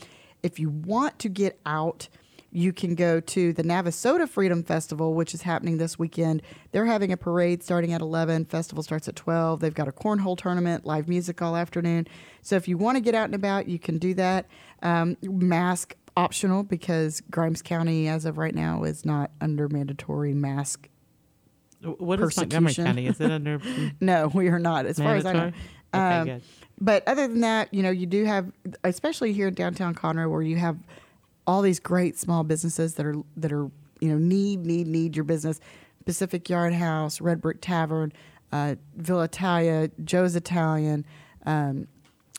If 0.43 0.59
you 0.59 0.69
want 0.69 1.19
to 1.21 1.29
get 1.29 1.59
out, 1.67 2.09
you 2.51 2.73
can 2.73 2.95
go 2.95 3.19
to 3.19 3.53
the 3.53 3.65
Navasota 3.65 4.29
Freedom 4.29 4.63
Festival, 4.63 5.15
which 5.15 5.35
is 5.35 5.43
happening 5.43 5.79
this 5.79 5.99
weekend. 5.99 6.41
They're 6.71 6.87
having 6.87 7.11
a 7.11 7.17
parade 7.17 7.65
starting 7.65 7.93
at 7.93 8.01
11. 8.01 8.45
Festival 8.45 8.83
starts 8.83 9.09
at 9.09 9.17
12. 9.17 9.59
They've 9.61 9.75
got 9.75 9.89
a 9.89 9.93
cornhole 9.93 10.39
tournament, 10.39 10.87
live 10.87 11.09
music 11.09 11.43
all 11.43 11.57
afternoon. 11.57 12.07
So 12.43 12.55
if 12.55 12.69
you 12.69 12.79
want 12.79 12.97
to 12.97 13.01
get 13.01 13.15
out 13.15 13.25
and 13.25 13.35
about, 13.35 13.67
you 13.67 13.81
can 13.81 13.99
do 13.99 14.15
that. 14.15 14.47
Um, 14.83 15.17
mask 15.23 15.97
optional 16.17 16.63
because 16.63 17.21
Grimes 17.31 17.63
County, 17.63 18.09
as 18.09 18.25
of 18.25 18.39
right 18.39 18.55
now, 18.55 18.85
is 18.85 19.05
not 19.05 19.31
under 19.41 19.69
mandatory 19.69 20.35
mask. 20.35 20.89
What 21.83 22.21
is 22.21 22.37
Montgomery. 22.37 22.75
County? 22.75 23.07
Is 23.07 23.21
it 23.21 23.31
under? 23.31 23.61
No, 24.01 24.29
we 24.29 24.49
are 24.49 24.59
not, 24.59 24.87
as 24.87 24.99
far 24.99 25.17
as 25.17 25.27
I 25.27 25.33
know. 25.33 25.53
Mandatory? 25.93 26.33
Okay. 26.37 26.45
But 26.81 27.07
other 27.07 27.29
than 27.29 27.41
that, 27.41 27.73
you 27.73 27.83
know, 27.83 27.91
you 27.91 28.07
do 28.07 28.25
have, 28.25 28.51
especially 28.83 29.33
here 29.33 29.49
in 29.49 29.55
downtown 29.55 29.95
Conroe, 29.95 30.31
where 30.31 30.43
you 30.43 30.57
have 30.57 30.77
all 31.47 31.63
these 31.63 31.79
great 31.79 32.19
small 32.19 32.43
businesses 32.43 32.95
that 32.95 33.07
are 33.07 33.17
that 33.37 33.53
are 33.53 33.71
you 34.01 34.09
know 34.09 34.19
need 34.19 34.67
need 34.67 34.87
need 34.87 35.15
your 35.17 35.25
business. 35.25 35.61
Pacific 36.05 36.49
Yard 36.49 36.75
House, 36.75 37.21
Red 37.21 37.41
Brick 37.41 37.61
Tavern, 37.61 38.13
uh, 38.53 38.75
Villa 38.97 39.25
Italia, 39.25 39.91
Joe's 40.05 40.37
Italian. 40.37 41.07
Um, 41.47 41.87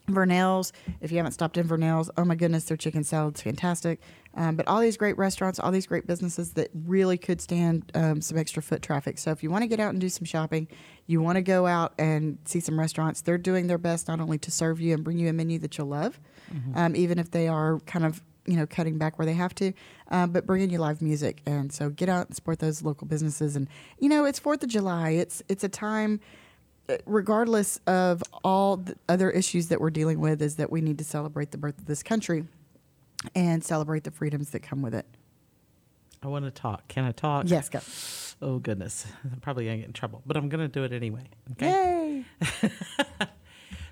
Vernell's, 0.07 0.71
if 1.01 1.11
you 1.11 1.17
haven't 1.17 1.31
stopped 1.31 1.57
in 1.57 1.67
Vernell's, 1.67 2.09
oh 2.17 2.25
my 2.25 2.35
goodness, 2.35 2.65
their 2.65 2.77
chicken 2.77 3.03
salad's 3.03 3.41
fantastic. 3.41 3.99
Um, 4.35 4.55
but 4.55 4.67
all 4.67 4.79
these 4.81 4.97
great 4.97 5.17
restaurants, 5.17 5.59
all 5.59 5.71
these 5.71 5.87
great 5.87 6.05
businesses 6.05 6.53
that 6.53 6.69
really 6.73 7.17
could 7.17 7.41
stand 7.41 7.91
um, 7.95 8.21
some 8.21 8.37
extra 8.37 8.61
foot 8.61 8.81
traffic. 8.81 9.17
So 9.17 9.31
if 9.31 9.41
you 9.41 9.49
want 9.49 9.63
to 9.63 9.67
get 9.67 9.79
out 9.79 9.91
and 9.91 10.01
do 10.01 10.09
some 10.09 10.25
shopping, 10.25 10.67
you 11.07 11.21
want 11.21 11.37
to 11.37 11.41
go 11.41 11.65
out 11.65 11.93
and 11.97 12.37
see 12.45 12.59
some 12.59 12.79
restaurants, 12.79 13.21
they're 13.21 13.37
doing 13.37 13.67
their 13.67 13.77
best 13.77 14.07
not 14.07 14.19
only 14.19 14.37
to 14.39 14.51
serve 14.51 14.81
you 14.81 14.93
and 14.93 15.03
bring 15.03 15.17
you 15.17 15.29
a 15.29 15.33
menu 15.33 15.57
that 15.59 15.77
you'll 15.77 15.87
love, 15.87 16.19
um, 16.75 16.95
even 16.95 17.17
if 17.17 17.31
they 17.31 17.47
are 17.47 17.79
kind 17.81 18.05
of 18.05 18.21
you 18.45 18.57
know 18.57 18.67
cutting 18.67 18.97
back 18.97 19.17
where 19.17 19.25
they 19.25 19.33
have 19.33 19.55
to, 19.55 19.73
um, 20.09 20.31
but 20.31 20.45
bringing 20.45 20.69
you 20.69 20.77
live 20.77 21.01
music. 21.01 21.41
And 21.45 21.73
so 21.73 21.89
get 21.89 22.09
out 22.09 22.27
and 22.27 22.35
support 22.35 22.59
those 22.59 22.83
local 22.83 23.07
businesses. 23.07 23.55
And 23.55 23.67
you 23.99 24.09
know 24.09 24.25
it's 24.25 24.39
Fourth 24.39 24.63
of 24.63 24.69
July. 24.69 25.11
It's 25.11 25.41
it's 25.49 25.63
a 25.63 25.69
time 25.69 26.19
regardless 27.05 27.79
of 27.87 28.23
all 28.43 28.77
the 28.77 28.95
other 29.09 29.29
issues 29.29 29.67
that 29.69 29.79
we're 29.81 29.89
dealing 29.89 30.19
with, 30.19 30.41
is 30.41 30.55
that 30.57 30.71
we 30.71 30.81
need 30.81 30.97
to 30.99 31.03
celebrate 31.03 31.51
the 31.51 31.57
birth 31.57 31.77
of 31.77 31.85
this 31.85 32.03
country 32.03 32.45
and 33.33 33.63
celebrate 33.63 34.03
the 34.03 34.11
freedoms 34.11 34.51
that 34.51 34.61
come 34.61 34.81
with 34.81 34.93
it. 34.93 35.05
I 36.23 36.27
want 36.27 36.45
to 36.45 36.51
talk. 36.51 36.87
Can 36.87 37.03
I 37.03 37.11
talk? 37.11 37.45
Yes, 37.47 37.69
go. 37.69 37.79
Oh 38.41 38.59
goodness, 38.59 39.05
I'm 39.23 39.39
probably 39.39 39.65
gonna 39.65 39.77
get 39.77 39.85
in 39.87 39.93
trouble, 39.93 40.21
but 40.25 40.35
I'm 40.37 40.49
gonna 40.49 40.67
do 40.67 40.83
it 40.83 40.91
anyway. 40.91 41.23
Okay. 41.53 42.23
Yay! 42.41 42.47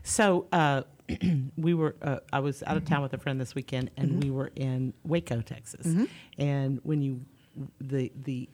So 0.04 0.48
uh, 0.52 0.84
we 1.58 1.74
were. 1.74 1.96
Uh, 2.02 2.18
I 2.32 2.40
was 2.42 2.62
out 2.68 2.76
of 2.76 2.84
town 2.86 3.02
with 3.02 3.14
a 3.14 3.18
friend 3.18 3.40
this 3.40 3.56
weekend, 3.56 3.90
and 3.96 4.22
we 4.22 4.30
were 4.32 4.52
in 4.56 4.94
Waco, 5.06 5.42
Texas. 5.42 5.88
And 6.38 6.80
when 6.84 7.02
you, 7.02 7.22
the 7.80 8.12
the 8.24 8.50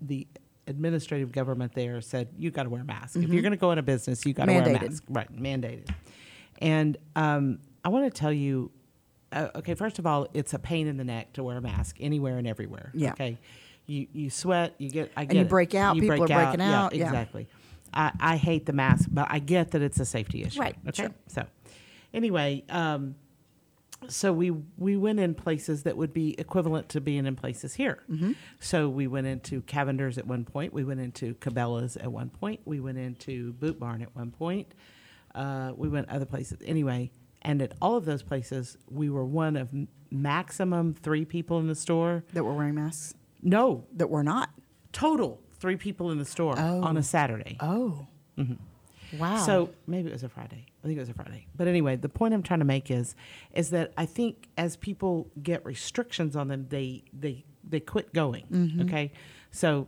the 0.00 0.26
administrative 0.66 1.32
government 1.32 1.72
there 1.74 2.00
said 2.00 2.28
you 2.38 2.50
got 2.50 2.62
to 2.64 2.70
wear 2.70 2.82
a 2.82 2.84
mask 2.84 3.16
if 3.16 3.28
you're 3.28 3.42
going 3.42 3.52
to 3.52 3.56
go 3.58 3.72
in 3.72 3.78
a 3.78 3.82
business, 3.82 4.24
you 4.24 4.32
got 4.32 4.46
to 4.46 4.52
wear 4.52 4.62
a 4.62 4.72
mask. 4.72 5.02
Right, 5.08 5.30
mandated. 5.34 5.88
And 6.58 6.96
um, 7.16 7.58
I 7.84 7.88
want 7.88 8.12
to 8.12 8.18
tell 8.18 8.32
you. 8.32 8.70
Uh, 9.32 9.48
okay, 9.56 9.74
first 9.74 9.98
of 9.98 10.06
all, 10.06 10.28
it's 10.34 10.52
a 10.52 10.58
pain 10.58 10.86
in 10.86 10.98
the 10.98 11.04
neck 11.04 11.32
to 11.32 11.42
wear 11.42 11.56
a 11.56 11.60
mask 11.62 11.96
anywhere 12.00 12.36
and 12.36 12.46
everywhere. 12.46 12.90
Yeah. 12.94 13.12
Okay, 13.12 13.38
you 13.86 14.06
you 14.12 14.28
sweat, 14.30 14.74
you 14.78 14.90
get 14.90 15.10
I 15.16 15.24
get 15.24 15.36
you 15.36 15.40
it. 15.42 15.48
break 15.48 15.74
out, 15.74 15.96
You 15.96 16.02
people 16.02 16.18
break 16.18 16.30
are 16.30 16.44
breaking 16.44 16.60
Yeah, 16.60 16.84
out, 16.84 16.94
yeah. 16.94 17.06
exactly. 17.06 17.46
I, 17.94 18.12
I 18.20 18.36
hate 18.36 18.66
the 18.66 18.72
mask, 18.74 19.08
but 19.10 19.26
I 19.30 19.38
get 19.38 19.70
that 19.72 19.80
it's 19.82 19.98
a 20.00 20.04
safety 20.04 20.42
issue. 20.44 20.60
Right, 20.60 20.76
Okay. 20.88 21.04
sure. 21.04 21.12
So, 21.28 21.46
anyway, 22.14 22.62
um, 22.68 23.14
so 24.08 24.32
we 24.32 24.50
we 24.50 24.96
went 24.96 25.20
in 25.20 25.34
places 25.34 25.82
that 25.84 25.96
would 25.96 26.12
be 26.12 26.34
equivalent 26.38 26.88
to 26.90 27.00
being 27.00 27.26
in 27.26 27.36
places 27.36 27.74
here. 27.74 28.02
Mm-hmm. 28.10 28.32
So 28.60 28.88
we 28.88 29.06
went 29.06 29.26
into 29.26 29.62
Cavender's 29.62 30.18
at 30.18 30.26
one 30.26 30.44
point. 30.44 30.72
We 30.72 30.84
went 30.84 31.00
into 31.00 31.34
Cabela's 31.36 31.96
at 31.96 32.10
one 32.12 32.30
point. 32.30 32.60
We 32.64 32.80
went 32.80 32.98
into 32.98 33.52
Boot 33.54 33.78
Barn 33.78 34.02
at 34.02 34.14
one 34.14 34.30
point. 34.30 34.68
Uh, 35.34 35.72
we 35.76 35.88
went 35.88 36.08
other 36.08 36.26
places 36.26 36.58
anyway. 36.64 37.10
And 37.44 37.60
at 37.60 37.72
all 37.82 37.96
of 37.96 38.04
those 38.04 38.22
places, 38.22 38.76
we 38.88 39.10
were 39.10 39.24
one 39.24 39.56
of 39.56 39.68
maximum 40.10 40.94
three 40.94 41.24
people 41.24 41.58
in 41.58 41.66
the 41.66 41.74
store. 41.74 42.24
That 42.34 42.44
we're 42.44 42.52
wearing 42.54 42.74
masks. 42.76 43.14
No, 43.42 43.84
That 43.94 44.08
we're 44.10 44.22
not. 44.22 44.50
total 44.92 45.40
three 45.58 45.76
people 45.76 46.10
in 46.10 46.18
the 46.18 46.24
store 46.24 46.56
on 46.58 46.96
a 46.96 47.02
Saturday. 47.02 47.56
Oh. 47.60 48.06
Wow. 49.18 49.36
So 49.38 49.70
maybe 49.86 50.08
it 50.08 50.12
was 50.12 50.22
a 50.22 50.28
Friday. 50.28 50.66
I 50.82 50.86
think 50.86 50.96
it 50.96 51.00
was 51.00 51.08
a 51.08 51.14
Friday. 51.14 51.46
But 51.54 51.68
anyway, 51.68 51.96
the 51.96 52.08
point 52.08 52.34
I'm 52.34 52.42
trying 52.42 52.60
to 52.60 52.64
make 52.66 52.90
is 52.90 53.14
is 53.52 53.70
that 53.70 53.92
I 53.96 54.06
think 54.06 54.48
as 54.56 54.76
people 54.76 55.30
get 55.42 55.64
restrictions 55.64 56.34
on 56.34 56.48
them, 56.48 56.66
they 56.68 57.04
they 57.12 57.44
they 57.68 57.80
quit 57.80 58.12
going. 58.12 58.46
Mm-hmm. 58.50 58.82
Okay, 58.82 59.12
so 59.50 59.86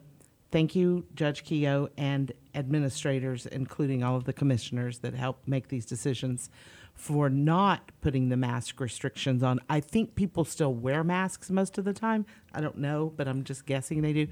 thank 0.53 0.77
you, 0.77 1.05
Judge 1.15 1.45
Keough, 1.45 1.89
and 1.97 2.33
administrators, 2.55 3.47
including 3.47 4.05
all 4.05 4.17
of 4.17 4.25
the 4.25 4.33
commissioners 4.33 5.01
that 5.01 5.15
help 5.15 5.43
make 5.47 5.69
these 5.69 5.85
decisions, 5.85 6.49
for 6.95 7.29
not 7.29 7.91
putting 8.01 8.29
the 8.29 8.37
mask 8.37 8.79
restrictions 8.79 9.43
on. 9.43 9.59
I 9.69 9.81
think 9.81 10.15
people 10.15 10.45
still 10.45 10.73
wear 10.73 11.03
masks 11.03 11.51
most 11.51 11.77
of 11.77 11.85
the 11.85 11.93
time. 11.93 12.25
I 12.53 12.61
don't 12.61 12.79
know, 12.79 13.13
but 13.17 13.27
I'm 13.27 13.43
just 13.43 13.67
guessing 13.67 14.01
they 14.01 14.13
do. 14.13 14.29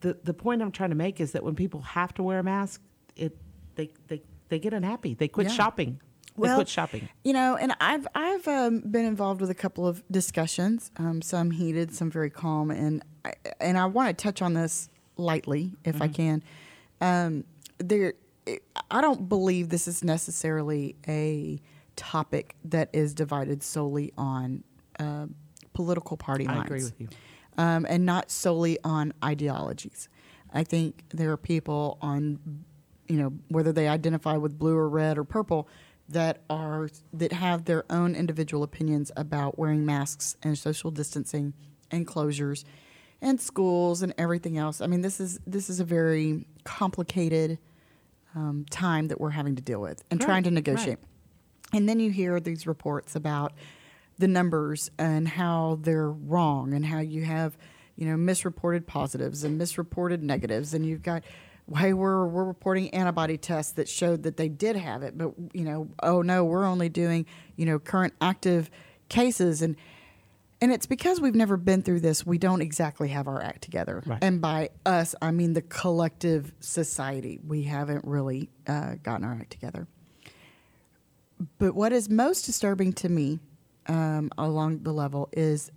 The 0.00 0.18
the 0.22 0.34
point 0.34 0.60
I'm 0.60 0.72
trying 0.72 0.90
to 0.90 0.96
make 0.96 1.18
is 1.18 1.32
that 1.32 1.42
when 1.42 1.54
people 1.54 1.80
have 1.80 2.12
to 2.14 2.22
wear 2.22 2.40
a 2.40 2.44
mask, 2.44 2.82
it 3.16 3.38
they 3.74 3.90
they 4.08 4.22
they 4.48 4.58
get 4.58 4.72
unhappy. 4.72 5.14
They 5.14 5.28
quit 5.28 5.48
Yeah. 5.48 5.52
shopping. 5.54 6.00
They 6.40 6.54
quit 6.54 6.68
shopping. 6.68 7.08
You 7.24 7.32
know, 7.32 7.56
and 7.56 7.74
I've 7.80 8.06
I've 8.14 8.46
um, 8.46 8.80
been 8.80 9.04
involved 9.04 9.40
with 9.40 9.50
a 9.50 9.54
couple 9.54 9.86
of 9.88 10.04
discussions, 10.10 10.90
um, 10.96 11.20
some 11.20 11.50
heated, 11.50 11.92
some 11.94 12.10
very 12.12 12.30
calm, 12.30 12.70
and 12.70 13.02
I, 13.24 13.32
and 13.60 13.76
I 13.76 13.86
want 13.86 14.16
to 14.16 14.22
touch 14.22 14.40
on 14.40 14.54
this 14.54 14.88
lightly 15.16 15.74
if 15.84 15.94
Mm-hmm. 15.96 16.02
I 16.04 16.08
can. 16.08 16.42
Um, 17.00 17.44
there, 17.78 18.12
I 18.90 19.00
don't 19.00 19.28
believe 19.28 19.68
this 19.70 19.88
is 19.88 20.04
necessarily 20.04 20.94
a 21.08 21.60
topic 21.96 22.54
that 22.64 22.88
is 22.92 23.14
divided 23.14 23.62
solely 23.64 24.12
on 24.16 24.62
uh, 25.00 25.26
political 25.74 26.16
party 26.16 26.46
I 26.46 26.54
lines. 26.54 26.66
agree 26.66 26.84
with 26.84 27.00
you. 27.00 27.08
um, 27.56 27.84
and 27.88 28.06
not 28.06 28.30
solely 28.30 28.78
on 28.84 29.12
ideologies. 29.24 30.08
I 30.52 30.62
think 30.62 31.02
there 31.10 31.30
are 31.32 31.36
people 31.36 31.98
on, 32.00 32.38
you 33.08 33.16
know, 33.16 33.32
whether 33.48 33.72
they 33.72 33.88
identify 33.88 34.36
with 34.36 34.58
blue 34.58 34.76
or 34.76 34.88
red 34.88 35.18
or 35.18 35.24
purple, 35.24 35.68
that 36.08 36.42
are 36.48 36.88
that 37.12 37.32
have 37.32 37.64
their 37.64 37.84
own 37.90 38.14
individual 38.14 38.62
opinions 38.62 39.10
about 39.16 39.58
wearing 39.58 39.84
masks 39.84 40.36
and 40.42 40.56
social 40.56 40.90
distancing 40.90 41.52
and 41.90 42.06
closures, 42.06 42.64
and 43.20 43.40
schools 43.40 44.02
and 44.02 44.14
everything 44.18 44.56
else. 44.58 44.80
I 44.80 44.86
mean, 44.86 45.02
this 45.02 45.20
is 45.20 45.40
this 45.46 45.68
is 45.68 45.80
a 45.80 45.84
very 45.84 46.46
complicated 46.64 47.58
um, 48.34 48.66
time 48.70 49.08
that 49.08 49.20
we're 49.20 49.30
having 49.30 49.56
to 49.56 49.62
deal 49.62 49.80
with 49.80 50.04
and 50.10 50.20
trying 50.20 50.42
to 50.44 50.50
Right, 50.50 50.54
negotiate. 50.54 50.98
And 51.72 51.88
then 51.88 52.00
you 52.00 52.10
hear 52.10 52.40
these 52.40 52.66
reports 52.66 53.14
about 53.16 53.52
the 54.18 54.28
numbers 54.28 54.90
and 54.98 55.28
how 55.28 55.78
they're 55.82 56.10
wrong 56.10 56.72
and 56.72 56.84
how 56.84 57.00
you 57.00 57.24
have, 57.24 57.56
you 57.96 58.06
know, 58.06 58.16
misreported 58.16 58.86
positives 58.86 59.44
and 59.44 59.58
misreported 59.58 60.22
negatives 60.22 60.74
and 60.74 60.84
you've 60.86 61.02
got 61.02 61.22
why 61.68 61.92
we're 61.92 62.26
we're 62.26 62.44
reporting 62.44 62.88
antibody 62.94 63.36
tests 63.36 63.72
that 63.72 63.88
showed 63.88 64.22
that 64.22 64.38
they 64.38 64.48
did 64.48 64.74
have 64.74 65.02
it, 65.02 65.18
but 65.18 65.32
you 65.52 65.64
know, 65.64 65.88
oh 66.02 66.22
no, 66.22 66.42
we're 66.42 66.64
only 66.64 66.88
doing, 66.88 67.26
you 67.56 67.66
know, 67.66 67.78
current 67.78 68.14
active 68.22 68.70
cases 69.10 69.60
and 69.60 69.76
and 70.60 70.72
it's 70.72 70.86
because 70.86 71.20
we've 71.20 71.34
never 71.34 71.56
been 71.56 71.82
through 71.82 72.00
this, 72.00 72.26
we 72.26 72.38
don't 72.38 72.62
exactly 72.62 73.08
have 73.10 73.28
our 73.28 73.40
act 73.40 73.62
together. 73.62 74.02
Right. 74.04 74.18
And 74.22 74.40
by 74.40 74.70
us, 74.84 75.14
I 75.22 75.30
mean 75.30 75.52
the 75.52 75.62
collective 75.62 76.52
society. 76.58 77.38
We 77.46 77.62
haven't 77.64 78.04
really 78.04 78.48
uh, 78.66 78.94
gotten 79.02 79.24
our 79.24 79.34
act 79.34 79.50
together. 79.50 79.86
But 81.58 81.74
what 81.74 81.92
is 81.92 82.08
most 82.08 82.46
disturbing 82.46 82.94
to 82.94 83.08
me 83.08 83.38
um, 83.86 84.30
along 84.36 84.82
the 84.82 84.92
level 84.92 85.28
is, 85.32 85.70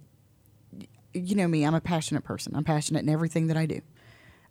you 1.13 1.35
know 1.35 1.47
me, 1.47 1.63
I'm 1.63 1.75
a 1.75 1.81
passionate 1.81 2.23
person. 2.23 2.55
I'm 2.55 2.63
passionate 2.63 3.03
in 3.03 3.09
everything 3.09 3.47
that 3.47 3.57
I 3.57 3.67
do. 3.67 3.81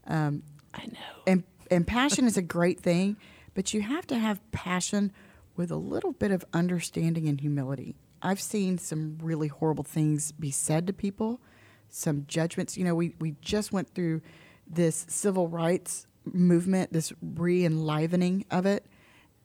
Um, 0.07 0.45
I 0.75 0.87
know. 0.87 1.23
And, 1.27 1.45
and 1.71 1.87
passion 1.87 2.27
is 2.27 2.37
a 2.37 2.43
great 2.43 2.81
thing, 2.81 3.17
but 3.55 3.75
you 3.75 3.83
have 3.83 4.07
to 4.09 4.19
have 4.19 4.41
passion 4.53 5.13
with 5.57 5.71
a 5.71 5.77
little 5.77 6.13
bit 6.13 6.31
of 6.31 6.45
understanding 6.53 7.29
and 7.29 7.41
humility. 7.41 7.97
I've 8.23 8.41
seen 8.41 8.79
some 8.79 9.19
really 9.23 9.49
horrible 9.49 9.85
things 9.85 10.33
be 10.33 10.51
said 10.51 10.87
to 10.87 10.93
people, 10.93 11.41
some 11.89 12.25
judgments. 12.29 12.77
You 12.77 12.85
know, 12.85 12.95
we, 12.95 13.15
we 13.19 13.35
just 13.41 13.73
went 13.73 13.95
through 13.95 14.23
this 14.67 15.07
civil 15.09 15.49
rights 15.49 16.07
movement, 16.25 16.93
this 16.93 17.13
re 17.23 17.65
enlivening 17.65 18.45
of 18.51 18.67
it. 18.67 18.87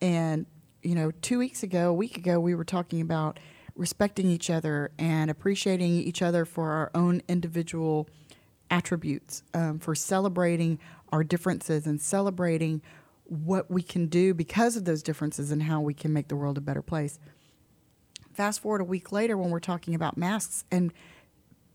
And, 0.01 0.45
you 0.83 0.95
know, 0.95 1.11
two 1.21 1.39
weeks 1.39 1.63
ago, 1.63 1.89
a 1.89 1.93
week 1.93 2.17
ago, 2.17 2.39
we 2.39 2.53
were 2.53 2.65
talking 2.65 3.01
about 3.01 3.39
respecting 3.75 4.27
each 4.27 4.49
other 4.49 4.91
and 4.97 5.29
appreciating 5.29 5.91
each 5.91 6.21
other 6.21 6.45
for 6.45 6.71
our 6.71 6.91
own 6.93 7.21
individual 7.27 8.07
attributes, 8.69 9.43
um, 9.53 9.79
for 9.79 9.95
celebrating 9.95 10.79
our 11.11 11.23
differences 11.23 11.85
and 11.85 12.01
celebrating 12.01 12.81
what 13.25 13.69
we 13.69 13.81
can 13.81 14.07
do 14.07 14.33
because 14.33 14.75
of 14.75 14.85
those 14.85 15.01
differences 15.01 15.51
and 15.51 15.63
how 15.63 15.81
we 15.81 15.93
can 15.93 16.13
make 16.13 16.27
the 16.27 16.35
world 16.35 16.57
a 16.57 16.61
better 16.61 16.81
place. 16.81 17.19
Fast 18.33 18.61
forward 18.61 18.81
a 18.81 18.85
week 18.85 19.11
later 19.11 19.37
when 19.37 19.49
we're 19.49 19.59
talking 19.59 19.95
about 19.95 20.17
masks, 20.17 20.65
and 20.71 20.93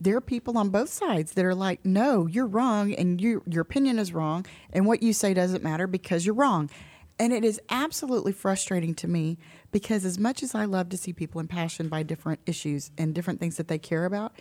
there 0.01 0.17
are 0.17 0.21
people 0.21 0.57
on 0.57 0.71
both 0.71 0.89
sides 0.89 1.33
that 1.33 1.45
are 1.45 1.55
like, 1.55 1.85
no, 1.85 2.27
you're 2.27 2.47
wrong, 2.47 2.93
and 2.95 3.21
you, 3.21 3.43
your 3.47 3.63
opinion 3.63 3.99
is 3.99 4.13
wrong, 4.13 4.47
and 4.73 4.87
what 4.87 5.03
you 5.03 5.13
say 5.13 5.35
doesn't 5.35 5.63
matter 5.63 5.87
because 5.87 6.25
you're 6.25 6.35
wrong. 6.35 6.71
And 7.19 7.35
it 7.35 7.45
is 7.45 7.61
absolutely 7.69 8.33
frustrating 8.33 8.95
to 8.95 9.09
me 9.09 9.37
because, 9.73 10.07
as 10.07 10.19
much 10.19 10.43
as 10.43 10.55
I 10.55 10.65
love 10.65 10.89
to 10.89 10.97
see 10.97 11.13
people 11.13 11.39
impassioned 11.39 11.91
by 11.91 12.03
different 12.03 12.41
issues 12.47 12.91
and 12.97 13.15
different 13.15 13.41
things 13.41 13.59
that 13.59 13.69
they 13.69 13.79
care 13.79 14.07
about, 14.07 14.33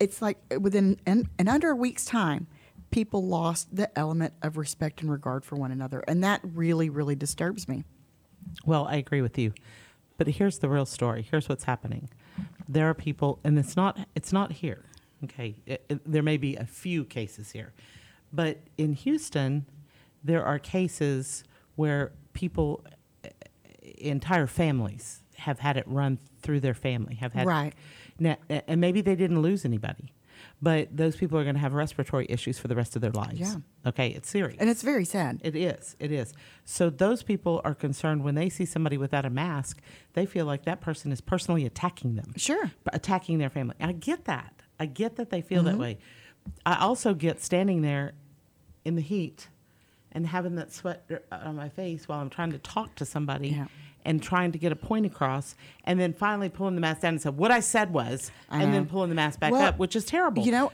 it's 0.00 0.20
like 0.22 0.38
within 0.60 0.98
in, 1.06 1.28
in 1.38 1.48
under 1.48 1.70
a 1.70 1.76
week's 1.76 2.04
time, 2.04 2.46
people 2.90 3.26
lost 3.26 3.74
the 3.74 3.96
element 3.98 4.34
of 4.42 4.56
respect 4.56 5.00
and 5.02 5.10
regard 5.10 5.44
for 5.44 5.56
one 5.56 5.72
another. 5.72 6.02
And 6.06 6.22
that 6.24 6.40
really, 6.42 6.88
really 6.88 7.14
disturbs 7.14 7.68
me. 7.68 7.84
Well, 8.64 8.86
I 8.86 8.96
agree 8.96 9.22
with 9.22 9.38
you. 9.38 9.52
But 10.18 10.28
here's 10.28 10.58
the 10.60 10.68
real 10.68 10.86
story. 10.86 11.26
Here's 11.28 11.48
what's 11.48 11.64
happening. 11.64 12.08
There 12.68 12.88
are 12.88 12.94
people, 12.94 13.38
and 13.44 13.58
it's 13.58 13.76
not 13.76 13.98
it's 14.14 14.32
not 14.32 14.52
here. 14.52 14.84
Okay, 15.24 15.56
It- 15.66 15.84
it- 15.88 16.10
there 16.10 16.22
may 16.22 16.36
be 16.36 16.56
a 16.56 16.66
few 16.66 17.04
cases 17.04 17.52
here, 17.52 17.72
but 18.32 18.58
in 18.76 18.92
Houston, 18.92 19.64
there 20.22 20.44
are 20.44 20.58
cases 20.58 21.42
where 21.74 22.12
people, 22.34 22.84
eh, 23.24 23.30
entire 23.98 24.46
families, 24.46 25.22
have 25.36 25.60
had 25.60 25.76
it 25.76 25.84
run 25.86 26.18
through 26.42 26.60
their 26.60 26.74
family. 26.74 27.14
Have 27.16 27.32
had 27.32 27.46
Right. 27.46 27.74
Now, 28.18 28.36
and 28.48 28.80
maybe 28.80 29.00
they 29.00 29.14
didn't 29.16 29.42
lose 29.42 29.64
anybody, 29.64 30.12
but 30.62 30.96
those 30.96 31.16
people 31.16 31.38
are 31.38 31.42
going 31.44 31.54
to 31.56 31.60
have 31.60 31.74
respiratory 31.74 32.26
issues 32.28 32.58
for 32.58 32.66
the 32.68 32.74
rest 32.74 32.96
of 32.96 33.02
their 33.02 33.10
lives. 33.10 33.38
Yeah. 33.40 33.56
Okay, 33.86 34.08
it's 34.08 34.28
serious. 34.30 34.56
And 34.58 34.70
it's 34.70 34.82
very 34.82 35.04
sad. 35.04 35.40
It 35.44 35.54
is. 35.54 35.96
It 35.98 36.10
is. 36.12 36.32
So 36.64 36.88
those 36.90 37.22
people 37.22 37.60
are 37.64 37.74
concerned 37.74 38.24
when 38.24 38.34
they 38.34 38.48
see 38.48 38.64
somebody 38.64 38.96
without 38.96 39.24
a 39.24 39.30
mask, 39.30 39.80
they 40.14 40.24
feel 40.26 40.46
like 40.46 40.64
that 40.64 40.80
person 40.80 41.12
is 41.12 41.20
personally 41.20 41.66
attacking 41.66 42.16
them. 42.16 42.32
Sure. 42.36 42.70
Attacking 42.92 43.38
their 43.38 43.50
family. 43.50 43.74
I 43.80 43.92
get 43.92 44.24
that. 44.24 44.62
I 44.80 44.86
get 44.86 45.16
that 45.16 45.30
they 45.30 45.40
feel 45.42 45.62
Mm-hmm. 45.62 45.72
that 45.72 45.78
way. 45.78 45.98
I 46.64 46.76
also 46.76 47.12
get 47.14 47.42
standing 47.42 47.82
there 47.82 48.14
in 48.84 48.94
the 48.94 49.02
heat 49.02 49.48
and 50.12 50.26
having 50.26 50.54
that 50.56 50.72
sweat 50.72 51.04
uh, 51.10 51.36
on 51.36 51.56
my 51.56 51.68
face 51.68 52.08
while 52.08 52.20
I'm 52.20 52.30
trying 52.30 52.52
to 52.52 52.58
talk 52.58 52.94
to 52.96 53.04
somebody 53.04 53.48
Yeah. 53.50 53.66
And 54.06 54.22
trying 54.22 54.52
to 54.52 54.58
get 54.58 54.72
a 54.72 54.76
point 54.76 55.04
across, 55.04 55.54
and 55.84 56.00
then 56.00 56.14
finally 56.14 56.48
pulling 56.48 56.74
the 56.76 56.80
mask 56.80 57.02
down 57.02 57.10
and 57.14 57.20
said, 57.20 57.36
"What 57.36 57.50
I 57.50 57.60
said 57.60 57.92
was," 57.92 58.30
and 58.48 58.72
then 58.72 58.86
pulling 58.86 59.10
the 59.10 59.14
mask 59.14 59.38
back 59.40 59.52
Well, 59.52 59.60
up, 59.62 59.78
which 59.78 59.94
is 59.96 60.04
terrible. 60.06 60.42
You 60.44 60.52
know, 60.52 60.72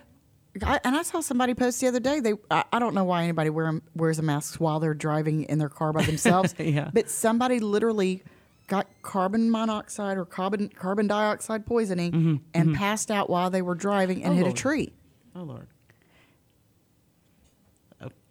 I, 0.63 0.79
and 0.85 0.95
I 0.95 1.03
saw 1.03 1.21
somebody 1.21 1.55
post 1.55 1.81
the 1.81 1.89
other 1.89 1.99
day. 2.01 2.21
They 2.21 2.35
I, 2.51 2.63
I 2.73 2.79
don't 2.79 2.95
know 2.95 3.05
why 3.05 3.23
anybody 3.25 3.51
wear, 3.51 3.81
wears 3.97 4.19
a 4.19 4.23
mask 4.23 4.61
while 4.61 4.79
they're 4.79 4.95
driving 4.95 5.45
in 5.45 5.59
their 5.59 5.69
car 5.71 5.93
by 5.93 6.03
themselves. 6.03 6.55
Yeah. 6.59 6.91
But 6.93 7.09
somebody 7.11 7.59
literally 7.59 8.23
got 8.69 8.87
carbon 9.03 9.51
monoxide 9.51 10.17
or 10.19 10.25
carbon 10.25 10.69
carbon 10.69 11.07
dioxide 11.07 11.67
poisoning 11.67 12.41
and 12.55 12.75
passed 12.75 13.11
out 13.11 13.29
while 13.29 13.51
they 13.51 13.63
were 13.63 13.75
driving 13.75 14.23
and 14.23 14.35
Mm-hmm, 14.35 14.43
Oh, 14.43 14.47
hit 14.47 14.53
a 14.55 14.57
tree. 14.57 14.93
oh 15.35 15.43
Lord. 15.43 15.67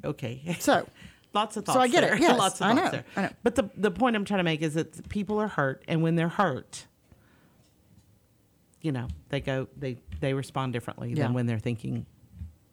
Okay. 0.04 0.56
So 0.60 0.88
Lots 1.34 1.56
of 1.58 1.66
thoughts. 1.66 1.76
So 1.76 1.82
I 1.82 1.88
get 1.88 2.04
it. 2.04 2.08
there. 2.12 2.20
Yes, 2.20 2.38
Lots 2.38 2.60
of 2.62 2.68
I 2.68 2.74
thoughts 2.76 2.86
know, 2.86 2.92
there. 2.92 3.04
I 3.16 3.22
know. 3.24 3.30
But 3.44 3.56
the 3.56 3.70
the 3.76 3.92
point 3.92 4.16
I'm 4.16 4.26
trying 4.26 4.40
to 4.40 4.44
make 4.44 4.62
is 4.62 4.74
that 4.74 5.08
people 5.10 5.40
are 5.40 5.48
hurt, 5.48 5.84
and 5.88 6.02
when 6.04 6.16
they're 6.16 6.30
hurt, 6.30 6.86
you 8.82 8.92
know, 8.92 9.08
they 9.30 9.40
go 9.42 9.68
they 9.78 9.98
they 10.20 10.34
respond 10.34 10.74
differently 10.74 11.10
Yeah. 11.16 11.24
than 11.24 11.34
when 11.34 11.46
they're 11.46 11.60
thinking, 11.60 12.06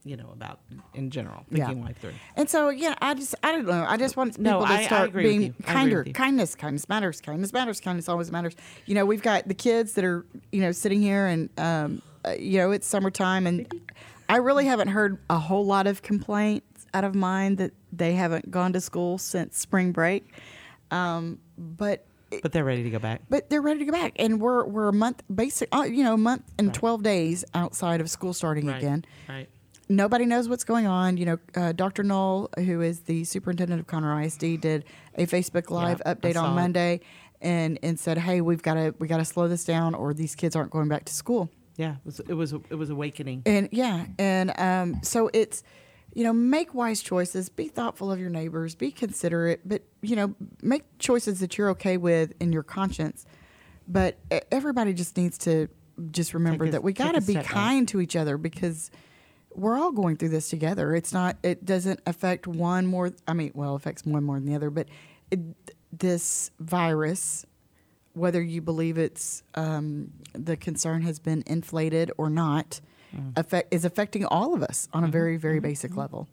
you 0.04 0.16
know, 0.16 0.30
about 0.32 0.60
in 0.94 1.10
general 1.10 1.44
Yeah. 1.50 1.66
thinking 1.66 1.84
life 1.84 1.98
through. 1.98 2.12
And 2.36 2.48
so, 2.48 2.68
yeah, 2.70 2.94
I 3.00 3.14
just, 3.14 3.34
I 3.42 3.52
don't 3.52 3.66
know. 3.66 3.84
I 3.88 3.96
just 3.96 4.16
want 4.16 4.36
people 4.36 4.60
No, 4.60 4.66
to 4.66 4.72
I- 4.72 4.84
start 4.86 5.12
being. 5.12 5.42
I 5.42 5.44
agree 5.44 5.52
kinder. 5.64 6.04
Kindness, 6.04 6.54
kindness 6.54 6.88
matters. 6.88 7.20
Kindness 7.20 7.52
matters. 7.52 7.80
Kindness 7.80 8.08
always 8.08 8.30
matters. 8.32 8.54
You 8.86 8.94
know, 8.94 9.06
we've 9.06 9.22
got 9.22 9.48
the 9.48 9.54
kids 9.54 9.92
that 9.94 10.04
are, 10.04 10.26
you 10.52 10.60
know, 10.60 10.72
sitting 10.72 11.00
here 11.00 11.26
and, 11.26 11.48
um, 11.58 12.02
uh, 12.26 12.30
you 12.32 12.58
know, 12.58 12.70
it's 12.70 12.86
summertime 12.86 13.46
and 13.46 13.66
I 14.28 14.36
really 14.36 14.66
haven't 14.66 14.88
heard 14.88 15.18
a 15.30 15.38
whole 15.38 15.64
lot 15.64 15.86
of 15.86 16.02
complaints 16.02 16.66
out 16.94 17.04
of 17.04 17.14
mind 17.14 17.58
that 17.58 17.72
they 17.92 18.12
haven't 18.14 18.50
gone 18.50 18.72
to 18.72 18.80
school 18.80 19.18
since 19.18 19.58
spring 19.58 19.92
break. 19.92 20.32
Um, 20.90 21.38
but 21.56 22.06
But 22.42 22.52
they're 22.52 22.64
ready 22.64 22.82
to 22.84 22.90
go 22.90 22.98
back. 22.98 23.22
but 23.28 23.50
they're 23.50 23.60
ready 23.62 23.80
to 23.80 23.84
go 23.86 23.92
back, 23.92 24.12
and 24.16 24.40
we're 24.40 24.64
we're 24.64 24.88
a 24.88 24.92
month 24.92 25.22
basic, 25.34 25.68
uh, 25.74 25.82
you 25.82 26.02
know, 26.04 26.14
a 26.14 26.18
month 26.18 26.44
and 26.58 26.72
twelve 26.72 27.02
days 27.02 27.44
outside 27.54 28.00
of 28.00 28.10
school 28.10 28.32
starting 28.32 28.66
Right. 28.66 28.76
again 28.78 29.04
Right. 29.28 29.48
nobody 29.88 30.24
knows 30.26 30.48
what's 30.48 30.64
going 30.64 30.86
on. 30.86 31.16
You 31.16 31.26
know, 31.26 31.38
uh, 31.54 31.72
Dr. 31.72 32.02
Null, 32.02 32.50
who 32.58 32.80
is 32.80 33.00
the 33.00 33.24
superintendent 33.24 33.80
of 33.80 33.86
Conroe 33.86 34.24
ISD, 34.24 34.56
did 34.60 34.84
a 35.16 35.26
Facebook 35.26 35.70
Live 35.70 36.00
Yeah, 36.04 36.14
update 36.14 36.36
on 36.36 36.52
it. 36.52 36.54
Monday, 36.54 37.00
and 37.40 37.78
and 37.82 37.98
said, 38.00 38.18
"Hey, 38.18 38.40
we've 38.40 38.62
got 38.62 38.74
to 38.74 38.94
we 38.98 39.08
got 39.08 39.18
to 39.18 39.24
slow 39.24 39.46
this 39.48 39.64
down, 39.64 39.94
or 39.94 40.14
these 40.14 40.34
kids 40.34 40.56
aren't 40.56 40.70
going 40.70 40.88
back 40.88 41.04
to 41.06 41.12
school." 41.14 41.50
Yeah. 41.76 41.92
It 41.92 42.04
was 42.04 42.20
it 42.20 42.34
was 42.34 42.52
it 42.52 42.74
was 42.74 42.90
awakening. 42.90 43.42
And 43.46 43.68
yeah, 43.72 44.06
and 44.18 44.52
um, 44.58 45.00
so 45.02 45.30
it's, 45.32 45.62
you 46.18 46.24
know, 46.24 46.32
make 46.32 46.74
wise 46.74 47.00
choices, 47.00 47.48
be 47.48 47.68
thoughtful 47.68 48.10
of 48.10 48.18
your 48.18 48.28
neighbors, 48.28 48.74
be 48.74 48.90
considerate, 48.90 49.60
but 49.64 49.84
you 50.02 50.16
know, 50.16 50.34
make 50.62 50.82
choices 50.98 51.38
that 51.38 51.56
you're 51.56 51.70
okay 51.70 51.96
with 51.96 52.32
in 52.40 52.52
your 52.52 52.64
conscience. 52.64 53.24
But 53.86 54.18
everybody 54.50 54.94
just 54.94 55.16
needs 55.16 55.38
to 55.38 55.68
just 56.10 56.34
remember 56.34 56.64
a- 56.64 56.70
that 56.72 56.82
we 56.82 56.92
got 56.92 57.12
to 57.12 57.20
be 57.20 57.34
back. 57.34 57.44
kind 57.44 57.86
to 57.90 58.00
each 58.00 58.16
other 58.16 58.36
because 58.36 58.90
we're 59.54 59.78
all 59.78 59.92
going 59.92 60.16
through 60.16 60.30
this 60.30 60.50
together. 60.50 60.92
It's 60.92 61.12
not. 61.12 61.36
It 61.44 61.64
doesn't 61.64 62.00
affect 62.04 62.48
one 62.48 62.84
more. 62.84 63.12
I 63.28 63.32
mean, 63.32 63.52
well, 63.54 63.74
it 63.74 63.76
affects 63.76 64.04
one 64.04 64.24
more 64.24 64.40
than 64.40 64.46
the 64.46 64.56
other, 64.56 64.70
but 64.70 64.88
it, 65.30 65.38
this 65.92 66.50
virus 66.58 67.46
whether 68.14 68.42
you 68.42 68.60
believe 68.60 68.98
it's 68.98 69.44
um, 69.54 70.10
the 70.32 70.56
concern 70.56 71.02
has 71.02 71.20
been 71.20 71.44
inflated 71.46 72.10
or 72.18 72.28
not, 72.28 72.80
Mm. 73.16 73.38
affect, 73.38 73.72
is 73.72 73.84
affecting 73.84 74.24
all 74.26 74.54
of 74.54 74.62
us 74.62 74.88
on 74.92 75.02
a 75.04 75.08
very, 75.08 75.36
very 75.38 75.60
basic 75.60 75.96
level. 75.96 76.28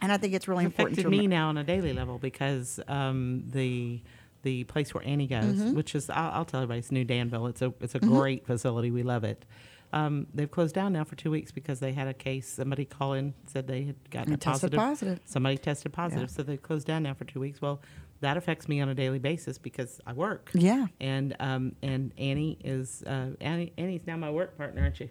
And 0.00 0.12
I 0.12 0.16
think 0.16 0.34
it's 0.34 0.46
really 0.48 0.64
It's 0.66 0.72
important 0.74 0.98
to 1.00 1.08
me 1.08 1.26
now 1.26 1.48
on 1.48 1.56
a 1.58 1.64
daily 1.64 1.92
level 1.92 2.18
because 2.18 2.80
um, 2.88 3.44
the 3.50 4.02
the 4.42 4.64
place 4.64 4.92
where 4.92 5.04
Annie 5.06 5.28
goes, 5.28 5.44
Mm-hmm. 5.44 5.74
which 5.74 5.94
is 5.94 6.10
I'll, 6.10 6.32
I'll 6.32 6.44
tell 6.44 6.60
everybody, 6.60 6.80
it's 6.80 6.90
New 6.90 7.04
Danville. 7.04 7.46
It's 7.46 7.62
a 7.62 7.72
it's 7.80 7.94
a 7.94 8.00
great 8.00 8.44
facility. 8.46 8.90
We 8.90 9.04
love 9.04 9.22
it. 9.24 9.44
Um, 9.92 10.26
they've 10.34 10.50
closed 10.50 10.74
down 10.74 10.94
now 10.94 11.04
for 11.04 11.14
two 11.16 11.30
weeks 11.30 11.52
because 11.52 11.78
they 11.78 11.92
had 11.92 12.08
a 12.08 12.14
case. 12.14 12.48
Somebody 12.48 12.84
called 12.84 13.18
in 13.18 13.34
said 13.46 13.66
they 13.68 13.84
had 13.84 14.10
gotten 14.10 14.32
a 14.32 14.36
tested 14.36 14.72
positive. 14.72 14.78
positive. 14.78 15.20
Somebody 15.26 15.58
tested 15.58 15.92
positive, 15.92 16.30
so 16.30 16.42
they 16.42 16.56
closed 16.56 16.86
down 16.86 17.02
now 17.04 17.14
for 17.14 17.24
two 17.24 17.40
weeks. 17.40 17.60
Well, 17.62 17.80
that 18.20 18.36
affects 18.36 18.68
me 18.68 18.80
on 18.80 18.88
a 18.88 18.94
daily 18.94 19.18
basis 19.18 19.58
because 19.58 20.00
I 20.06 20.14
work. 20.14 20.50
Yeah. 20.54 20.86
And 21.00 21.36
um, 21.40 21.76
and 21.82 22.12
Annie 22.18 22.58
is 22.64 23.02
uh, 23.06 23.30
Annie 23.40 23.72
Annie's 23.78 24.06
now 24.06 24.16
my 24.16 24.30
work 24.30 24.56
partner, 24.56 24.82
aren't 24.82 24.98
you? 24.98 25.10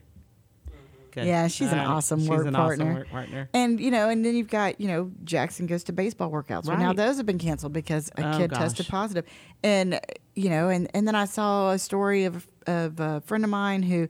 Good. 1.12 1.26
Yeah, 1.26 1.48
she's 1.48 1.72
an 1.72 1.78
right. 1.78 1.88
awesome 1.88 2.20
she's 2.22 2.30
work 2.30 2.48
an 2.48 2.54
partner. 2.54 2.86
Awesome 2.86 2.96
work 2.96 3.10
partner. 3.10 3.50
And 3.54 3.80
you 3.80 3.92
know, 3.92 4.10
and 4.10 4.24
then 4.26 4.36
you've 4.36 4.50
got 4.50 4.80
you 4.80 4.88
know 4.88 5.12
Jackson 5.24 5.66
goes 5.68 5.84
to 5.86 5.94
baseball 5.94 6.30
workouts. 6.32 6.66
Well, 6.68 6.78
now 6.78 6.94
those 6.94 7.18
have 7.18 7.26
been 7.26 7.38
canceled 7.38 7.74
because 7.74 8.10
a 8.18 8.34
Oh, 8.36 8.38
kid 8.38 8.52
tested 8.54 8.86
gosh. 8.86 8.92
positive, 8.92 9.26
and 9.64 10.00
you 10.36 10.50
know, 10.50 10.70
and 10.70 10.90
and 10.94 11.08
then 11.08 11.16
I 11.16 11.26
saw 11.26 11.72
a 11.72 11.80
story 11.80 12.26
of 12.26 12.48
of 12.68 13.00
a 13.00 13.22
friend 13.22 13.44
of 13.44 13.50
mine 13.50 13.84
who 13.84 14.08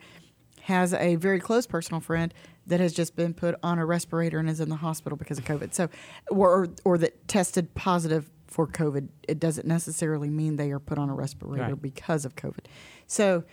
has 0.61 0.93
a 0.93 1.15
very 1.15 1.39
close 1.39 1.65
personal 1.65 1.99
friend 2.01 2.33
that 2.67 2.79
has 2.79 2.93
just 2.93 3.15
been 3.15 3.33
put 3.33 3.55
on 3.63 3.79
a 3.79 3.85
respirator 3.85 4.37
and 4.37 4.47
is 4.47 4.59
in 4.59 4.69
the 4.69 4.75
hospital 4.75 5.17
because 5.17 5.39
of 5.39 5.45
COVID. 5.45 5.73
So, 5.73 5.89
or 6.29 6.67
or 6.85 6.97
that 6.99 7.27
tested 7.27 7.73
positive 7.73 8.29
for 8.47 8.67
COVID. 8.67 9.07
It 9.27 9.39
doesn't 9.39 9.65
necessarily 9.65 10.29
mean 10.29 10.57
they 10.57 10.71
are 10.71 10.79
put 10.79 10.97
on 10.97 11.09
a 11.09 11.13
respirator 11.15 11.63
Right. 11.69 11.81
because 11.81 12.25
of 12.25 12.35
COVID. 12.35 12.65
So 13.07 13.43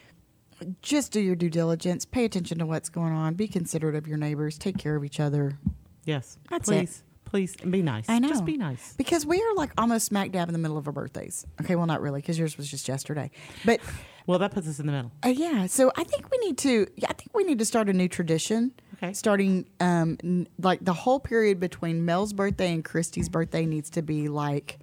just 0.82 1.12
do 1.12 1.20
your 1.20 1.36
due 1.36 1.50
diligence. 1.50 2.04
Pay 2.04 2.24
attention 2.24 2.58
to 2.58 2.66
what's 2.66 2.88
going 2.88 3.12
on. 3.12 3.34
Be 3.34 3.48
considerate 3.48 3.94
of 3.94 4.06
your 4.06 4.18
neighbors. 4.18 4.58
Take 4.58 4.78
care 4.78 4.96
of 4.96 5.04
each 5.04 5.20
other. 5.20 5.58
Yes. 6.04 6.38
That's 6.50 6.68
it. 6.68 6.72
please, 6.72 7.02
please, 7.24 7.56
be 7.56 7.82
nice. 7.82 8.08
I 8.08 8.18
know. 8.18 8.28
Just 8.28 8.44
be 8.44 8.56
nice. 8.56 8.94
Because 8.96 9.26
we 9.26 9.40
are 9.42 9.54
like 9.54 9.70
almost 9.78 10.06
smack 10.06 10.32
dab 10.32 10.48
in 10.48 10.52
the 10.52 10.58
middle 10.58 10.78
of 10.78 10.86
our 10.86 10.92
birthdays. 10.92 11.46
Okay, 11.60 11.76
well, 11.76 11.86
not 11.86 12.00
really, 12.00 12.20
because 12.20 12.38
yours 12.38 12.56
was 12.56 12.70
just 12.70 12.88
yesterday. 12.88 13.30
But 13.64 13.80
Well, 14.26 14.38
that 14.38 14.52
puts 14.52 14.66
us 14.68 14.78
in 14.80 14.86
the 14.86 14.92
middle. 14.92 15.12
uh, 15.24 15.28
yeah, 15.28 15.66
so 15.66 15.92
I 15.96 16.04
think 16.04 16.30
we 16.30 16.38
need 16.38 16.58
to. 16.58 16.86
Yeah, 16.96 17.08
I 17.10 17.12
think 17.14 17.30
we 17.34 17.44
need 17.44 17.58
to 17.58 17.64
start 17.64 17.88
a 17.88 17.92
new 17.92 18.08
tradition. 18.08 18.72
Okay. 18.94 19.12
Starting 19.12 19.66
um 19.80 20.18
n- 20.24 20.48
like 20.60 20.84
the 20.84 20.92
whole 20.92 21.20
period 21.20 21.60
between 21.60 22.04
Mel's 22.04 22.32
birthday 22.32 22.72
and 22.72 22.84
Christy's 22.84 23.28
birthday 23.28 23.64
needs 23.64 23.90
to 23.90 24.02
be 24.02 24.28
like 24.28 24.78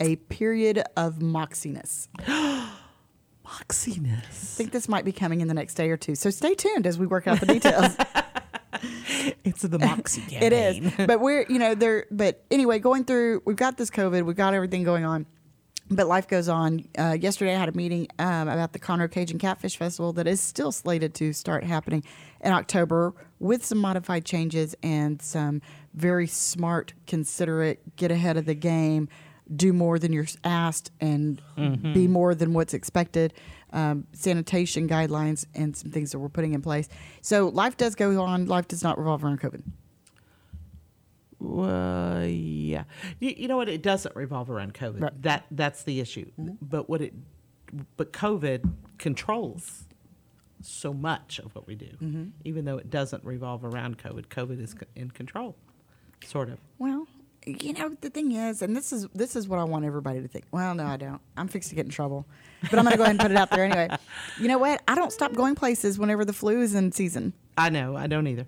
a 0.00 0.16
period 0.16 0.82
of 0.96 1.20
moxiness. 1.20 2.08
Moxiness. 3.50 4.24
I 4.24 4.56
think 4.56 4.72
this 4.72 4.88
might 4.88 5.04
be 5.04 5.12
coming 5.12 5.40
in 5.40 5.48
the 5.48 5.54
next 5.54 5.74
day 5.74 5.90
or 5.90 5.96
two. 5.96 6.14
So 6.14 6.30
stay 6.30 6.54
tuned 6.54 6.86
as 6.86 6.98
we 6.98 7.06
work 7.06 7.26
out 7.26 7.40
the 7.40 7.46
details. 7.46 7.96
It's 9.44 9.62
the 9.62 9.78
Moxie 9.78 10.22
It 10.30 10.52
is. 10.52 11.06
but 11.06 11.20
we're, 11.20 11.44
you 11.48 11.58
know, 11.58 11.74
there, 11.74 12.06
but 12.10 12.44
anyway, 12.50 12.78
going 12.78 13.04
through, 13.04 13.42
we've 13.44 13.56
got 13.56 13.76
this 13.76 13.90
COVID, 13.90 14.24
we've 14.24 14.36
got 14.36 14.54
everything 14.54 14.84
going 14.84 15.04
on, 15.04 15.26
but 15.90 16.06
life 16.06 16.28
goes 16.28 16.48
on. 16.48 16.86
Uh, 16.96 17.16
yesterday, 17.20 17.54
I 17.54 17.58
had 17.58 17.68
a 17.68 17.76
meeting 17.76 18.08
um, 18.18 18.48
about 18.48 18.72
the 18.72 18.78
Conroe 18.78 19.10
Cajun 19.10 19.38
Catfish 19.38 19.76
Festival 19.76 20.12
that 20.14 20.26
is 20.26 20.40
still 20.40 20.72
slated 20.72 21.14
to 21.14 21.32
start 21.32 21.64
happening 21.64 22.04
in 22.40 22.52
October 22.52 23.12
with 23.38 23.64
some 23.64 23.78
modified 23.78 24.24
changes 24.24 24.74
and 24.82 25.20
some 25.20 25.60
very 25.92 26.26
smart, 26.28 26.94
considerate, 27.06 27.96
get 27.96 28.10
ahead 28.10 28.36
of 28.36 28.46
the 28.46 28.54
game, 28.54 29.08
do 29.54 29.72
more 29.72 29.98
than 29.98 30.12
you're 30.12 30.26
asked, 30.44 30.90
and 31.00 31.40
be 31.94 32.06
more 32.06 32.34
than 32.34 32.52
what's 32.52 32.74
expected. 32.74 33.32
Um, 33.72 34.06
sanitation 34.12 34.88
guidelines 34.88 35.46
and 35.54 35.76
some 35.76 35.92
things 35.92 36.10
that 36.10 36.18
we're 36.18 36.28
putting 36.28 36.54
in 36.54 36.62
place. 36.62 36.88
So 37.22 37.48
life 37.48 37.76
does 37.76 37.94
go 37.94 38.20
on. 38.20 38.46
Life 38.46 38.66
does 38.66 38.82
not 38.82 38.98
revolve 38.98 39.24
around 39.24 39.40
COVID. 39.40 39.62
Uh, 41.40 42.24
yeah. 42.26 42.84
You, 43.20 43.34
you 43.36 43.48
know 43.48 43.56
what? 43.56 43.68
It 43.68 43.82
doesn't 43.82 44.14
revolve 44.16 44.50
around 44.50 44.74
COVID. 44.74 45.00
Right. 45.00 45.22
That 45.22 45.46
that's 45.50 45.84
the 45.84 46.00
issue. 46.00 46.30
But 46.60 46.88
what 46.88 47.00
it, 47.00 47.14
but 47.96 48.12
COVID 48.12 48.72
controls 48.98 49.84
so 50.62 50.92
much 50.92 51.38
of 51.38 51.54
what 51.54 51.66
we 51.66 51.74
do, 51.74 52.30
even 52.44 52.64
though 52.64 52.76
it 52.76 52.90
doesn't 52.90 53.24
revolve 53.24 53.64
around 53.64 53.98
COVID. 53.98 54.26
COVID 54.26 54.60
is 54.60 54.74
in 54.94 55.10
control, 55.10 55.56
sort 56.24 56.50
of. 56.50 56.58
Well, 56.78 56.99
you 57.46 57.72
know 57.72 57.96
the 58.00 58.10
thing 58.10 58.32
is, 58.32 58.62
and 58.62 58.76
this 58.76 58.92
is 58.92 59.06
this 59.14 59.36
is 59.36 59.48
what 59.48 59.58
I 59.58 59.64
want 59.64 59.84
everybody 59.84 60.20
to 60.20 60.28
think. 60.28 60.44
Well, 60.50 60.74
no, 60.74 60.86
I 60.86 60.96
don't. 60.96 61.20
I'm 61.36 61.48
fixed 61.48 61.70
to 61.70 61.74
get 61.74 61.86
in 61.86 61.90
trouble, 61.90 62.26
but 62.62 62.74
I'm 62.78 62.84
going 62.84 62.92
to 62.92 62.96
go 62.96 63.02
ahead 63.04 63.12
and 63.12 63.20
put 63.20 63.30
it 63.30 63.36
out 63.36 63.50
there 63.50 63.64
anyway. 63.64 63.88
You 64.38 64.48
know 64.48 64.58
what? 64.58 64.82
I 64.86 64.94
don't 64.94 65.12
stop 65.12 65.32
going 65.34 65.54
places 65.54 65.98
whenever 65.98 66.24
the 66.24 66.32
flu 66.32 66.60
is 66.60 66.74
in 66.74 66.92
season. 66.92 67.32
I 67.56 67.70
know. 67.70 67.96
I 67.96 68.06
don't 68.06 68.26
either. 68.26 68.46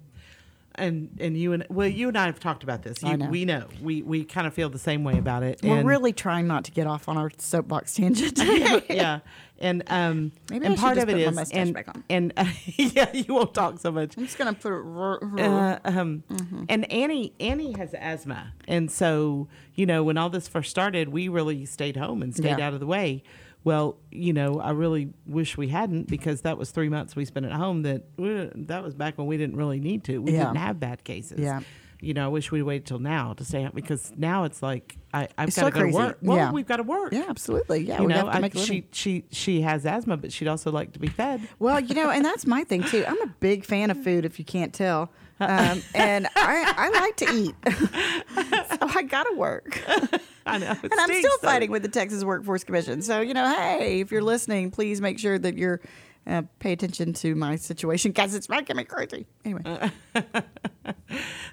And 0.76 1.10
and 1.20 1.36
you 1.36 1.52
and 1.52 1.66
well, 1.68 1.86
you 1.86 2.08
and 2.08 2.16
I 2.16 2.26
have 2.26 2.40
talked 2.40 2.62
about 2.62 2.82
this. 2.82 3.02
You, 3.02 3.16
know. 3.18 3.28
We 3.28 3.44
know. 3.44 3.66
We 3.82 4.00
we 4.02 4.24
kind 4.24 4.46
of 4.46 4.54
feel 4.54 4.70
the 4.70 4.78
same 4.78 5.04
way 5.04 5.18
about 5.18 5.42
it. 5.42 5.60
We're 5.62 5.78
and- 5.78 5.88
really 5.88 6.12
trying 6.14 6.46
not 6.46 6.64
to 6.64 6.70
get 6.70 6.86
off 6.86 7.08
on 7.08 7.18
our 7.18 7.30
soapbox 7.36 7.94
tangent. 7.94 8.38
yeah, 8.88 9.20
and 9.58 9.82
um, 9.88 10.32
Maybe 10.50 10.64
I 10.64 10.70
and 10.70 10.78
should 10.78 10.82
part 10.82 10.94
just 10.96 11.08
of 11.08 11.14
it 11.14 11.24
put 11.26 11.34
my 11.34 11.40
mustache 11.42 11.58
and 11.58 11.74
back 11.74 11.88
on. 11.88 12.04
and 12.08 12.32
uh, 12.38 12.44
yeah, 12.76 13.12
you 13.12 13.34
won't 13.34 13.52
talk 13.52 13.78
so 13.80 13.92
much. 13.92 14.16
I'm 14.16 14.24
just 14.24 14.38
to 14.38 14.52
put 14.54 14.72
it. 14.72 14.76
r- 14.76 15.18
r- 15.22 15.38
Uh, 15.38 15.78
um, 15.84 16.22
Mm-hmm. 16.30 16.64
And 16.70 16.90
Annie, 16.90 17.34
Annie 17.38 17.72
has 17.72 17.92
asthma, 17.94 18.54
and 18.66 18.90
so 18.90 19.48
you 19.74 19.84
know 19.84 20.02
when 20.02 20.16
all 20.16 20.30
this 20.30 20.48
first 20.48 20.70
started, 20.70 21.10
we 21.10 21.28
really 21.28 21.66
stayed 21.66 21.96
home 21.98 22.22
and 22.22 22.34
stayed 22.34 22.58
Yeah. 22.58 22.66
out 22.68 22.72
of 22.74 22.80
the 22.80 22.86
way. 22.86 23.22
Well, 23.64 23.98
you 24.10 24.32
know, 24.32 24.58
I 24.60 24.70
really 24.70 25.10
wish 25.26 25.56
we 25.56 25.68
hadn't 25.68 26.08
because 26.08 26.40
that 26.42 26.58
was 26.58 26.70
three 26.72 26.88
months 26.88 27.14
we 27.14 27.24
spent 27.24 27.46
at 27.46 27.52
home. 27.52 27.82
That 27.82 28.02
uh, 28.18 28.50
that 28.66 28.82
was 28.82 28.94
back 28.94 29.18
when 29.18 29.26
we 29.28 29.36
didn't 29.36 29.56
really 29.56 29.78
need 29.80 30.04
to. 30.04 30.18
We 30.18 30.32
Yeah. 30.32 30.44
didn't 30.46 30.56
have 30.56 30.80
bad 30.80 31.04
cases. 31.04 31.38
Yeah. 31.40 31.60
You 32.00 32.14
know, 32.14 32.24
I 32.24 32.28
wish 32.28 32.50
we'd 32.50 32.62
waited 32.62 32.86
till 32.86 32.98
now 32.98 33.32
to 33.34 33.44
stay 33.44 33.62
out 33.62 33.76
because 33.76 34.12
now 34.16 34.42
it's 34.42 34.60
like 34.60 34.96
I, 35.14 35.28
I've 35.38 35.46
got 35.46 35.46
to 35.46 35.52
so 35.52 35.70
go 35.70 35.82
to 35.86 35.92
work. 35.92 36.18
Well, 36.20 36.36
Yeah. 36.36 36.50
we've 36.50 36.66
got 36.66 36.78
to 36.78 36.82
work. 36.82 37.12
Yeah, 37.12 37.26
absolutely. 37.28 37.84
Yeah, 37.84 37.98
You 38.00 38.06
we 38.08 38.12
know, 38.12 38.26
have 38.28 38.50
to 38.52 38.58
I, 38.58 38.62
she 38.64 38.88
she 38.90 39.24
she 39.30 39.60
has 39.60 39.86
asthma, 39.86 40.16
but 40.16 40.32
she'd 40.32 40.48
also 40.48 40.72
like 40.72 40.92
to 40.94 40.98
be 40.98 41.06
fed. 41.06 41.40
Well, 41.60 41.78
you 41.78 41.94
know, 41.94 42.10
and 42.10 42.24
that's 42.24 42.44
my 42.44 42.64
thing 42.64 42.82
too. 42.82 43.04
I'm 43.06 43.22
a 43.22 43.28
big 43.38 43.64
fan 43.64 43.92
of 43.92 44.02
food, 44.02 44.24
if 44.24 44.40
you 44.40 44.44
can't 44.44 44.74
tell, 44.74 45.12
um, 45.48 45.82
and 45.94 46.26
I, 46.36 46.74
I 46.76 47.00
like 47.00 47.16
to 47.16 47.32
eat, 47.34 47.54
so 48.80 48.98
I 48.98 49.02
gotta 49.02 49.34
work, 49.36 49.82
I 50.46 50.58
know. 50.58 50.74
and 50.82 50.92
I'm 50.98 51.12
still 51.12 51.38
fighting 51.38 51.70
with 51.70 51.82
the 51.82 51.88
Texas 51.88 52.24
Workforce 52.24 52.64
Commission. 52.64 53.02
So 53.02 53.20
you 53.20 53.34
know, 53.34 53.46
hey, 53.54 54.00
if 54.00 54.10
you're 54.10 54.22
listening, 54.22 54.70
please 54.70 55.00
make 55.00 55.18
sure 55.18 55.38
that 55.38 55.56
you're 55.56 55.80
uh, 56.26 56.42
pay 56.58 56.72
attention 56.72 57.12
to 57.14 57.34
my 57.34 57.56
situation 57.56 58.12
because 58.12 58.34
it's 58.34 58.48
making 58.48 58.76
me 58.76 58.84
crazy. 58.84 59.26
Anyway. 59.44 59.90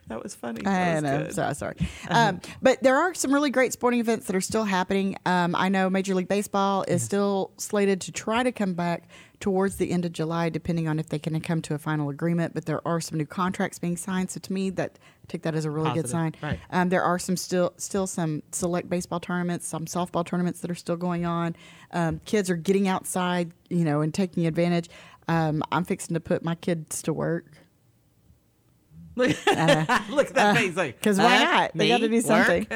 That 0.10 0.24
was 0.24 0.34
funny. 0.34 0.66
I 0.66 0.96
was 0.96 1.04
know. 1.04 1.18
good. 1.24 1.36
So 1.36 1.54
sorry. 1.54 1.76
Um, 2.10 2.42
but 2.62 2.82
there 2.82 2.98
are 2.98 3.14
some 3.14 3.32
really 3.32 3.52
great 3.52 3.74
sporting 3.74 4.00
events 4.00 4.26
that 4.26 4.36
are 4.36 4.42
still 4.42 4.64
happening. 4.64 5.18
Um, 5.26 5.56
I 5.56 5.70
know 5.70 5.88
Major 5.90 6.16
League 6.16 6.28
Baseball 6.28 6.84
is 6.88 7.04
still 7.04 7.52
slated 7.58 8.02
to 8.02 8.12
try 8.12 8.42
to 8.42 8.52
come 8.52 8.74
back 8.74 9.08
towards 9.40 9.76
the 9.76 9.92
end 9.92 10.06
of 10.06 10.12
July, 10.12 10.50
depending 10.50 10.88
on 10.88 11.00
if 11.00 11.10
they 11.10 11.20
can 11.20 11.40
come 11.42 11.62
to 11.62 11.76
a 11.76 11.78
final 11.78 12.10
agreement. 12.10 12.56
But 12.56 12.66
there 12.66 12.86
are 12.88 13.00
some 13.00 13.20
new 13.20 13.28
contracts 13.28 13.78
being 13.78 13.98
signed. 13.98 14.32
So 14.32 14.40
to 14.40 14.52
me, 14.52 14.72
that 14.72 14.98
take 15.30 15.44
that 15.44 15.56
as 15.56 15.66
a 15.66 15.72
really 15.72 15.92
good 15.94 16.10
sign. 16.10 16.34
Right. 16.42 16.60
Um, 16.72 16.90
there 16.90 17.04
are 17.04 17.20
some 17.20 17.38
still 17.38 17.74
still 17.78 18.08
some 18.08 18.44
select 18.52 18.90
baseball 18.90 19.20
tournaments, 19.20 19.68
some 19.68 19.86
softball 19.86 20.26
tournaments 20.26 20.62
that 20.62 20.72
are 20.72 20.76
still 20.76 20.98
going 20.98 21.26
on. 21.26 21.56
Um, 21.92 22.20
kids 22.26 22.50
are 22.50 22.56
getting 22.56 22.88
outside, 22.88 23.52
you 23.70 23.84
know, 23.86 24.02
and 24.02 24.14
taking 24.14 24.46
advantage. 24.48 24.90
Um, 25.28 25.64
I'm 25.72 25.86
fixing 25.86 26.16
to 26.16 26.20
put 26.20 26.44
my 26.44 26.56
kids 26.56 27.02
to 27.04 27.14
work. 27.14 27.46
Look 29.16 29.30
at 29.48 30.34
that 30.34 30.56
face. 30.58 30.76
Like, 30.76 30.98
Because 30.98 31.18
why 31.18 31.44
not? 31.44 31.72
They 31.76 31.90
got 31.90 32.00
to 32.00 32.08
do 32.08 32.22
something. 32.22 32.68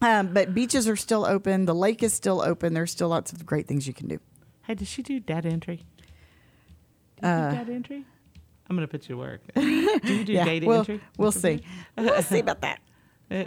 Um, 0.00 0.32
but 0.34 0.54
beaches 0.54 0.86
are 0.88 0.96
still 0.96 1.24
open. 1.24 1.64
The 1.64 1.74
lake 1.74 2.02
is 2.02 2.12
still 2.12 2.40
open. 2.42 2.74
There's 2.74 2.90
still 2.92 3.08
lots 3.08 3.32
of 3.32 3.44
great 3.46 3.66
things 3.66 3.86
you 3.86 3.94
can 3.94 4.06
do. 4.08 4.18
Hey, 4.62 4.74
does 4.74 4.88
she 4.88 5.02
do 5.02 5.18
data 5.20 5.48
entry? 5.48 5.84
Do 7.20 7.26
Uh, 7.26 7.44
you 7.44 7.50
do 7.50 7.56
data 7.64 7.72
entry? 7.72 8.04
I'm 8.68 8.76
gonna 8.76 8.88
put 8.88 9.08
you 9.08 9.14
to 9.14 9.18
work. 9.18 9.40
Do 9.54 9.62
you 9.62 10.24
do 10.24 10.32
yeah, 10.32 10.44
data 10.44 10.66
we'll, 10.66 10.78
entry? 10.80 11.00
we'll 11.18 11.32
see. 11.32 11.62
We'll 11.96 12.22
see 12.22 12.40
about 12.40 12.62
that. 12.62 12.80
I 13.30 13.46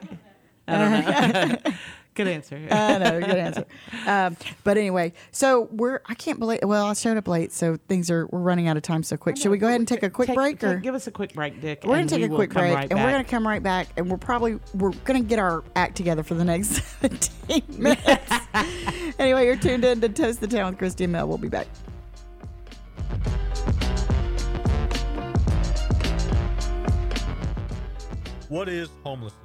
don't 0.68 1.64
know. 1.66 1.74
Good 2.18 2.28
answer. 2.28 2.60
I 2.72 2.98
know, 2.98 3.20
good 3.20 3.30
answer. 3.30 3.66
Um, 4.08 4.36
but 4.64 4.76
anyway, 4.76 5.14
so 5.30 5.70
we're. 5.72 6.02
I 6.08 6.16
can't 6.16 6.40
believe. 6.40 6.62
Well, 6.64 6.88
I 6.88 6.94
showed 6.94 7.16
up 7.16 7.28
late, 7.28 7.52
so 7.52 7.78
things 7.88 8.10
are. 8.10 8.26
We're 8.32 8.40
running 8.40 8.68
out 8.68 8.76
of 8.76 8.82
time 8.82 9.04
so 9.04 9.18
quick. 9.18 9.38
Should 9.38 9.52
we 9.52 9.60
go 9.60 9.68
ahead 9.68 9.80
and 9.82 9.88
take 9.88 10.02
a 10.02 10.10
quick 10.10 10.26
Take- 10.26 10.36
break, 10.36 10.60
take- 10.60 10.82
give 10.82 10.96
us 10.96 11.06
a 11.06 11.12
quick 11.12 11.36
break, 11.36 11.62
Dick? 11.62 11.84
we're 11.84 11.96
gonna 11.98 12.08
take 12.08 12.24
a 12.24 12.28
quick 12.28 12.52
break, 12.52 12.74
right 12.74 12.88
and 12.90 13.00
we're 13.00 13.12
gonna 13.12 13.24
come 13.24 13.48
right 13.48 13.62
back, 13.62 13.90
and 13.98 14.10
we're 14.10 14.18
probably 14.18 14.60
we're 14.74 14.94
gonna 15.06 15.22
get 15.22 15.38
our 15.38 15.64
act 15.76 15.96
together 15.96 16.24
for 16.24 16.34
the 16.34 16.44
next 16.44 16.82
17 17.02 17.62
minutes. 17.78 18.32
anyway, 19.20 19.46
you're 19.46 19.56
tuned 19.56 19.86
in 19.86 20.02
to 20.02 20.10
Toast 20.10 20.42
the 20.42 20.48
Town 20.48 20.72
with 20.72 20.80
Christy 20.80 21.04
and 21.04 21.14
Mel. 21.14 21.28
We'll 21.28 21.38
be 21.38 21.50
back. 21.50 21.68
What 28.50 28.70
is 28.70 28.90
homelessness? 29.04 29.42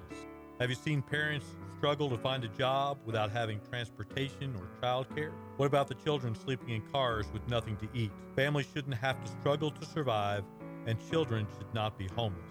Have 0.61 0.71
you 0.71 0.77
seen 0.77 1.03
parents 1.03 1.45
struggle 1.77 2.09
to 2.09 2.17
find 2.17 2.45
a 2.45 2.49
job 2.49 2.99
without 3.05 3.33
having 3.33 3.61
transportation 3.69 4.55
or 4.55 4.69
childcare? 4.81 5.33
What 5.57 5.67
about 5.67 5.89
the 5.89 5.97
children 5.97 6.37
sleeping 6.37 6.69
in 6.69 6.83
cars 6.93 7.27
with 7.33 7.45
nothing 7.49 7.77
to 7.79 7.89
eat? 7.95 8.13
Families 8.37 8.69
shouldn't 8.73 8.95
have 8.95 9.21
to 9.25 9.31
struggle 9.41 9.73
to 9.73 9.85
survive, 9.87 10.45
and 10.87 10.97
children 11.11 11.49
should 11.59 11.75
not 11.75 11.99
be 11.99 12.07
homeless. 12.15 12.47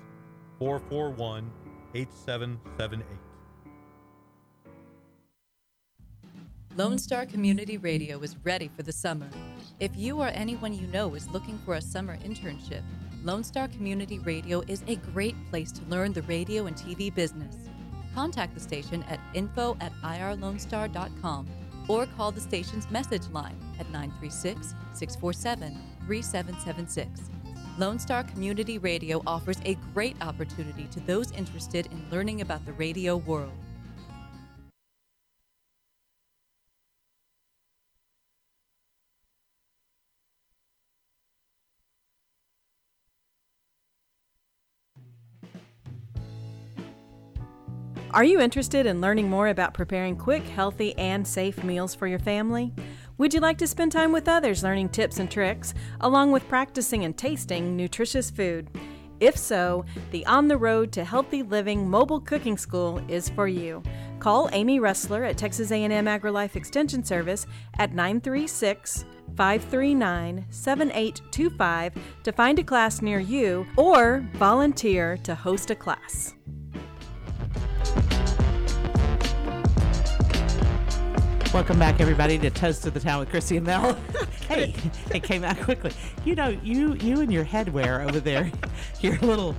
441 0.60 1.50
8778. 1.94 3.06
Lone 6.76 7.00
Star 7.00 7.26
Community 7.26 7.78
Radio 7.78 8.20
is 8.20 8.36
ready 8.44 8.70
for 8.76 8.84
the 8.84 8.92
summer. 8.92 9.28
If 9.80 9.96
you 9.96 10.20
or 10.20 10.28
anyone 10.28 10.74
you 10.74 10.86
know 10.88 11.16
is 11.16 11.28
looking 11.30 11.58
for 11.66 11.74
a 11.74 11.82
summer 11.82 12.18
internship, 12.18 12.84
Lone 13.24 13.44
Star 13.44 13.68
Community 13.68 14.20
Radio 14.20 14.62
is 14.68 14.84
a 14.88 14.96
great 14.98 15.36
place 15.50 15.72
to 15.72 15.84
learn 15.86 16.14
the 16.14 16.22
radio 16.24 16.68
and 16.68 16.76
TV 16.76 17.14
business. 17.14 17.56
Contact 18.14 18.54
the 18.54 18.60
station 18.60 19.04
at 19.10 19.20
info 19.34 19.76
at 19.82 19.92
irlonestar.com 20.04 21.48
or 21.88 22.06
call 22.06 22.32
the 22.32 22.42
station's 22.42 22.90
message 22.92 23.28
line 23.32 23.58
at 23.80 23.90
936 23.92 24.76
647 24.94 25.78
3776. 26.06 27.37
Lone 27.78 28.00
Star 28.00 28.24
Community 28.24 28.80
Radio 28.80 29.22
offers 29.28 29.58
a 29.64 29.76
great 29.94 30.16
opportunity 30.22 30.88
to 30.92 31.00
those 31.02 31.32
interested 31.34 31.86
in 31.92 32.04
learning 32.10 32.42
about 32.42 32.66
the 32.66 32.74
radio 32.74 33.18
world. 33.18 33.52
Are 48.10 48.24
you 48.24 48.40
interested 48.40 48.88
in 48.88 49.02
learning 49.02 49.30
more 49.30 49.50
about 49.50 49.76
preparing 49.76 50.16
quick, 50.16 50.42
healthy, 50.42 50.98
and 50.98 51.28
safe 51.28 51.64
meals 51.64 51.94
for 51.94 52.08
your 52.08 52.18
family? 52.18 52.74
Would 53.20 53.34
you 53.34 53.40
like 53.40 53.58
to 53.58 53.68
spend 53.68 53.92
time 53.92 54.12
with 54.12 54.28
others 54.28 54.62
learning 54.62 54.90
tips 54.90 55.18
and 55.18 55.30
tricks, 55.30 55.74
along 56.02 56.32
with 56.32 56.48
practicing 56.48 57.04
and 57.04 57.18
tasting 57.18 57.76
nutritious 57.76 58.30
food? 58.30 58.70
If 59.20 59.36
so, 59.36 59.86
the 60.12 60.24
On 60.28 60.48
the 60.48 60.58
Road 60.58 60.92
to 60.92 61.04
Healthy 61.04 61.42
Living 61.42 61.90
Mobile 61.90 62.20
Cooking 62.20 62.60
School 62.60 63.02
is 63.08 63.28
for 63.30 63.48
you. 63.48 63.82
Call 64.20 64.50
Amy 64.52 64.80
Rustler 64.80 65.24
at 65.24 65.36
Texas 65.36 65.72
A&M 65.72 66.06
AgriLife 66.06 66.56
Extension 66.56 67.04
Service 67.04 67.48
at 67.80 67.96
936 67.96 69.06
539 69.36 70.46
7825 70.52 71.94
to 72.24 72.32
find 72.32 72.60
a 72.60 72.64
class 72.64 73.02
near 73.02 73.20
you 73.20 73.66
or 73.78 74.24
volunteer 74.34 75.18
to 75.24 75.34
host 75.34 75.72
a 75.72 75.76
class. 75.76 76.36
Welcome 81.54 81.80
back, 81.80 82.00
everybody, 82.02 82.38
to 82.40 82.50
Toast 82.50 82.84
to 82.84 82.92
the 82.92 83.00
Town 83.00 83.20
with 83.20 83.30
Christy 83.30 83.58
and 83.58 83.66
Mel. 83.66 83.94
hey, 84.48 84.76
it 85.14 85.24
came 85.24 85.44
out 85.44 85.60
quickly. 85.62 85.92
You 86.24 86.36
know, 86.36 86.50
you 86.64 86.94
you 86.96 87.22
and 87.22 87.32
your 87.34 87.46
headwear 87.46 88.08
over 88.08 88.20
there, 88.20 88.52
your 89.02 89.18
little 89.20 89.56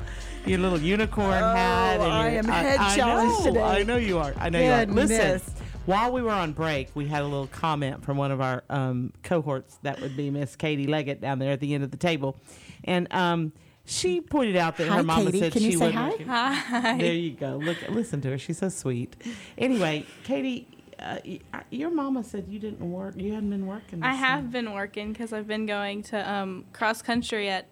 your 0.47 0.59
little 0.59 0.79
unicorn 0.79 1.33
hat. 1.33 1.95
And 2.01 2.03
Oh, 2.03 2.07
I 2.11 2.29
your, 2.31 2.39
am 2.39 2.45
head 2.45 2.77
challenged 2.97 3.41
know, 3.41 3.47
today. 3.47 3.63
I 3.63 3.83
know 3.83 3.97
you 3.97 4.19
are. 4.19 4.33
I 4.39 4.49
know 4.51 4.61
you 4.61 4.71
are. 4.71 4.87
Listen, 4.87 5.41
while 5.87 6.13
we 6.13 6.23
were 6.23 6.31
on 6.31 6.53
break, 6.53 6.89
we 6.95 7.07
had 7.07 7.23
a 7.23 7.27
little 7.27 7.49
comment 7.49 8.05
from 8.05 8.17
one 8.17 8.31
of 8.31 8.41
our 8.41 8.63
um, 8.71 9.13
cohorts. 9.25 9.79
That 9.83 10.01
would 10.01 10.17
be 10.17 10.31
Miss 10.31 10.55
Katie 10.57 10.87
Leggett 10.87 11.21
down 11.21 11.39
there 11.41 11.53
at 11.53 11.61
the 11.61 11.75
end 11.75 11.83
of 11.85 11.91
the 11.91 11.97
table, 11.97 12.37
and 12.85 13.13
um, 13.13 13.53
she 13.87 14.21
pointed 14.21 14.57
out 14.57 14.77
that 14.77 14.89
Hi, 14.89 14.99
her 14.99 15.03
mama 15.03 15.25
Katie. 15.27 15.41
said 15.41 15.53
Can 15.53 15.63
you 15.63 15.71
she 15.73 15.77
say 15.79 15.87
wouldn't. 15.87 16.29
hi? 16.29 16.99
There 16.99 17.13
you 17.15 17.33
go. 17.33 17.57
Look, 17.57 17.79
listen 17.89 18.21
to 18.21 18.31
her. 18.31 18.39
She's 18.39 18.59
so 18.59 18.69
sweet. 18.69 19.17
Anyway, 19.57 20.05
Katie, 20.25 20.69
uh, 21.01 21.19
uh, 21.55 21.61
your 21.71 21.91
mama 21.91 22.25
said 22.25 22.47
you 22.49 22.59
didn't 22.59 22.91
work. 22.91 23.15
You 23.17 23.33
hadn't 23.35 23.51
been 23.51 23.67
working. 23.67 24.03
I 24.03 24.15
have 24.15 24.41
summer. 24.41 24.51
been 24.51 24.73
working 24.73 25.13
because 25.13 25.33
I've 25.33 25.47
been 25.47 25.67
going 25.67 26.03
to 26.05 26.31
um, 26.31 26.65
cross 26.73 27.03
country 27.03 27.49
at 27.49 27.67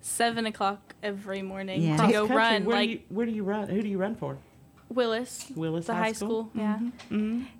seven 0.00 0.46
o'clock 0.46 0.94
every 1.02 1.42
morning 1.42 1.82
Yeah. 1.82 1.92
to 1.96 1.98
Cross 1.98 2.12
go 2.12 2.26
country, 2.26 2.36
run 2.36 2.64
Where 2.64 2.76
like 2.76 2.88
do 2.88 2.92
you, 2.94 3.00
where 3.08 3.26
do 3.26 3.32
you 3.32 3.44
run? 3.44 3.68
Who 3.68 3.82
do 3.82 3.88
you 3.88 3.98
run 3.98 4.14
for? 4.16 4.38
Willis, 4.88 5.46
Willis 5.56 5.86
the 5.86 5.94
High 5.94 6.00
high 6.00 6.12
School? 6.12 6.50
school. 6.50 6.50
Yeah, 6.54 6.78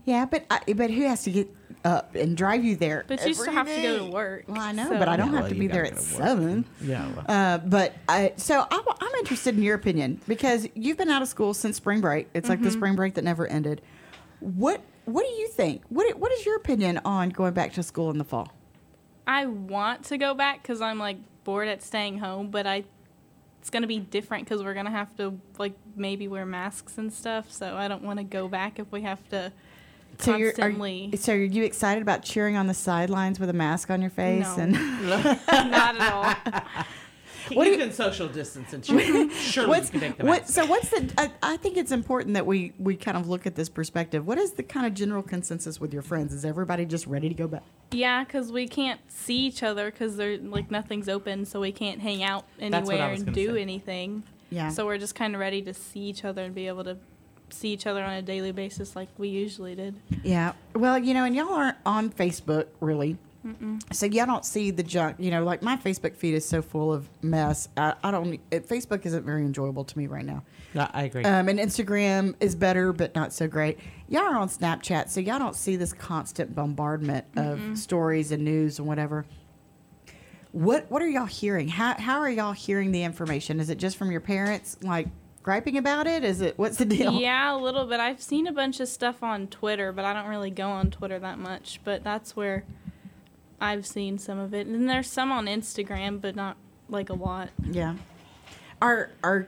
Yeah, 0.05 0.27
but 0.27 0.45
I, 0.51 0.61
but 0.75 0.91
who 0.91 1.03
has 1.07 1.23
to 1.25 1.31
get 1.31 1.49
up 1.83 2.15
and 2.15 2.37
drive 2.37 2.63
you 2.63 2.77
there? 2.77 3.05
but 3.09 3.25
you 3.27 3.33
still 3.33 3.47
every 3.49 3.55
have 3.55 3.67
to 3.69 3.83
go 3.83 4.05
to 4.07 4.13
work. 4.13 4.45
Well, 4.49 4.61
I 4.61 4.73
know, 4.73 4.87
so- 4.89 4.99
but 4.99 5.09
I 5.09 5.17
don't 5.17 5.29
Yeah, 5.29 5.33
have 5.37 5.41
well, 5.45 5.49
to 5.49 5.55
be 5.59 5.67
there 5.67 5.87
at 5.87 5.99
seven. 5.99 6.67
Yeah. 6.83 7.09
well, 7.11 7.25
Uh, 7.29 7.59
but 7.59 7.95
I, 8.07 8.35
so 8.37 8.67
I'm, 8.71 8.83
I'm 9.01 9.15
interested 9.21 9.57
in 9.57 9.63
your 9.63 9.77
opinion 9.77 10.21
because 10.29 10.69
you've 10.75 10.99
been 10.99 11.09
out 11.09 11.23
of 11.23 11.29
school 11.29 11.55
since 11.55 11.77
spring 11.79 12.03
break. 12.03 12.29
It's 12.35 12.49
like 12.51 12.61
the 12.61 12.69
Mm-hmm. 12.69 12.77
spring 12.79 12.97
break 12.97 13.15
that 13.15 13.25
never 13.25 13.47
ended. 13.47 13.81
What 14.41 14.83
What 15.05 15.23
do 15.23 15.33
you 15.33 15.49
think? 15.49 15.83
What 15.89 16.19
What 16.19 16.33
is 16.33 16.47
your 16.47 16.57
opinion 16.57 17.01
on 17.05 17.31
going 17.31 17.55
back 17.55 17.73
to 17.75 17.83
school 17.83 18.11
in 18.11 18.19
the 18.19 18.25
fall? 18.25 18.53
I 19.27 19.47
want 19.47 20.05
to 20.07 20.19
go 20.19 20.35
back 20.35 20.63
because 20.63 20.81
I'm 20.81 20.99
like 20.99 21.19
bored 21.45 21.69
at 21.69 21.83
staying 21.83 22.19
home, 22.19 22.49
but 22.51 22.67
I 22.67 22.85
it's 23.61 23.71
gonna 23.71 23.87
be 23.87 23.99
different 23.99 24.45
because 24.45 24.63
we're 24.63 24.75
gonna 24.75 24.91
have 24.91 25.17
to 25.17 25.39
like 25.59 25.75
maybe 25.97 26.29
wear 26.29 26.47
masks 26.47 26.99
and 26.99 27.13
stuff. 27.13 27.51
So 27.51 27.77
I 27.77 27.89
don't 27.89 28.03
want 28.03 28.19
to 28.19 28.25
go 28.25 28.49
back 28.49 28.79
if 28.79 28.91
we 28.91 29.03
have 29.03 29.27
to 29.31 29.53
So 30.19 30.37
you're, 30.37 30.53
are, 30.61 31.17
so 31.17 31.33
are 31.33 31.37
you 31.37 31.65
excited 31.65 32.03
about 32.03 32.23
cheering 32.23 32.57
on 32.57 32.67
the 32.67 32.75
sidelines 32.75 33.41
with 33.41 33.51
a 33.51 33.55
mask 33.55 33.91
on 33.91 34.01
your 34.01 34.11
face? 34.11 34.43
No. 34.43 34.63
And 34.63 34.73
not 35.07 36.01
at 36.01 36.13
all. 36.13 36.85
What 37.53 37.65
do 37.65 37.71
you 37.71 37.77
you- 37.77 37.83
can 37.83 37.93
social 37.93 38.29
distance 38.29 38.73
and 38.73 38.85
surely, 38.87 39.31
surely 39.31 39.69
what's, 39.69 39.93
you 39.93 40.01
can 40.01 40.09
take 40.11 40.19
the 40.19 40.25
what, 40.25 40.43
mask. 40.43 40.55
so 40.55 40.67
what's 40.67 40.89
the 40.91 41.13
I, 41.19 41.31
I 41.43 41.57
think 41.57 41.77
it's 41.77 41.93
important 41.93 42.35
that 42.35 42.47
we 42.47 42.73
we 42.79 42.97
kind 42.97 43.17
of 43.17 43.29
look 43.29 43.47
at 43.47 43.55
this 43.55 43.69
perspective 43.69 44.27
what 44.27 44.39
is 44.39 44.53
the 44.53 44.63
kind 44.63 44.87
of 44.87 44.95
general 44.95 45.23
consensus 45.23 45.81
with 45.81 45.93
your 45.93 46.03
friends 46.03 46.33
is 46.33 46.45
everybody 46.45 46.85
just 46.87 47.07
ready 47.07 47.29
to 47.29 47.35
go 47.35 47.47
back 47.49 47.63
Yeah, 47.91 48.25
because 48.25 48.51
we 48.53 48.67
can't 48.69 49.01
see 49.11 49.47
each 49.47 49.63
other 49.63 49.91
because 49.91 50.17
they're 50.17 50.39
like 50.39 50.71
nothing's 50.71 51.09
open, 51.09 51.45
so 51.47 51.61
we 51.61 51.73
can't 51.73 52.01
hang 52.01 52.23
out 52.23 52.45
That's 52.59 52.87
what 52.87 52.97
I 52.97 53.11
anywhere 53.11 53.27
and 53.27 53.35
do 53.35 53.55
say. 53.55 53.63
anything. 53.63 54.23
Yeah. 54.51 54.69
So 54.69 54.85
we're 54.87 54.99
just 54.99 55.15
kind 55.15 55.35
of 55.35 55.41
ready 55.41 55.63
to 55.63 55.73
see 55.75 56.01
each 56.01 56.25
other 56.25 56.43
and 56.45 56.55
be 56.55 56.67
able 56.69 56.85
to 56.85 56.97
see 57.51 57.69
each 57.69 57.87
other 57.87 58.03
on 58.03 58.13
a 58.15 58.23
daily 58.23 58.51
basis 58.53 58.97
like 58.97 59.09
we 59.19 59.29
usually 59.29 59.75
did. 59.75 59.95
yeah 60.23 60.53
well 60.75 60.99
you 60.99 61.13
know 61.13 61.25
and 61.25 61.37
y'all 61.37 61.53
aren't 61.53 61.77
on 61.85 62.09
facebook 62.09 62.67
really 62.81 63.19
so 63.91 64.07
y'all 64.07 64.27
don't 64.27 64.45
see 64.45 64.71
the 64.71 64.83
junk 64.83 65.17
you 65.19 65.31
know 65.31 65.43
like 65.43 65.63
my 65.63 65.77
facebook 65.77 66.15
feed 66.15 66.33
is 66.35 66.45
so 66.45 66.63
full 66.63 66.93
of 66.93 67.09
mess 67.23 67.69
i, 67.77 67.93
I 68.05 68.11
don't 68.13 68.39
it, 68.51 68.69
facebook 68.69 69.05
isn't 69.05 69.25
very 69.25 69.43
enjoyable 69.43 69.85
to 69.85 69.99
me 69.99 70.07
right 70.07 70.25
now 70.25 70.45
No, 70.75 70.89
I 70.93 71.03
agree. 71.03 71.25
Um, 71.25 71.49
and 71.49 71.59
Instagram 71.59 72.35
is 72.41 72.55
better, 72.55 72.93
but 72.95 73.15
not 73.15 73.33
so 73.33 73.47
great. 73.47 73.79
Y'all 74.09 74.23
are 74.23 74.37
on 74.37 74.49
Snapchat, 74.49 75.11
so 75.11 75.21
y'all 75.21 75.39
don't 75.39 75.55
see 75.55 75.77
this 75.77 75.93
constant 75.93 76.55
bombardment 76.55 77.27
of 77.37 77.77
stories 77.77 78.33
and 78.33 78.43
news 78.45 78.79
and 78.79 78.89
whatever. 78.89 79.27
What 80.53 80.91
What 80.91 81.03
are 81.03 81.09
y'all 81.09 81.27
hearing? 81.27 81.69
How 81.69 81.95
How 81.95 82.21
are 82.21 82.31
y'all 82.31 82.53
hearing 82.53 82.93
the 82.93 83.03
information? 83.03 83.61
Is 83.61 83.69
it 83.71 83.77
just 83.79 83.97
from 83.97 84.11
your 84.11 84.21
parents, 84.21 84.79
like 84.83 85.09
griping 85.43 85.77
about 85.77 86.07
it? 86.07 86.25
Is 86.25 86.41
it 86.41 86.59
what's 86.59 86.77
the 86.77 86.85
deal? 86.85 87.13
Yeah, 87.13 87.55
a 87.55 87.59
little 87.59 87.85
bit. 87.87 88.01
I've 88.01 88.23
seen 88.23 88.47
a 88.47 88.53
bunch 88.53 88.81
of 88.81 88.89
stuff 88.89 89.23
on 89.23 89.49
Twitter, 89.49 89.93
but 89.93 90.05
I 90.05 90.13
don't 90.13 90.29
really 90.29 90.51
go 90.51 90.69
on 90.71 90.91
Twitter 90.91 91.19
that 91.19 91.39
much. 91.39 91.81
But 91.85 92.03
that's 92.05 92.35
where 92.37 92.65
I've 93.63 93.87
seen 93.87 94.19
some 94.19 94.39
of 94.39 94.53
it. 94.53 94.67
And 94.67 94.89
there's 94.91 95.09
some 95.09 95.31
on 95.31 95.47
Instagram, 95.47 96.21
but 96.21 96.35
not 96.35 96.57
like 96.89 97.09
a 97.11 97.15
lot. 97.15 97.51
Yeah. 97.71 97.95
Are 98.83 99.11
Are 99.23 99.47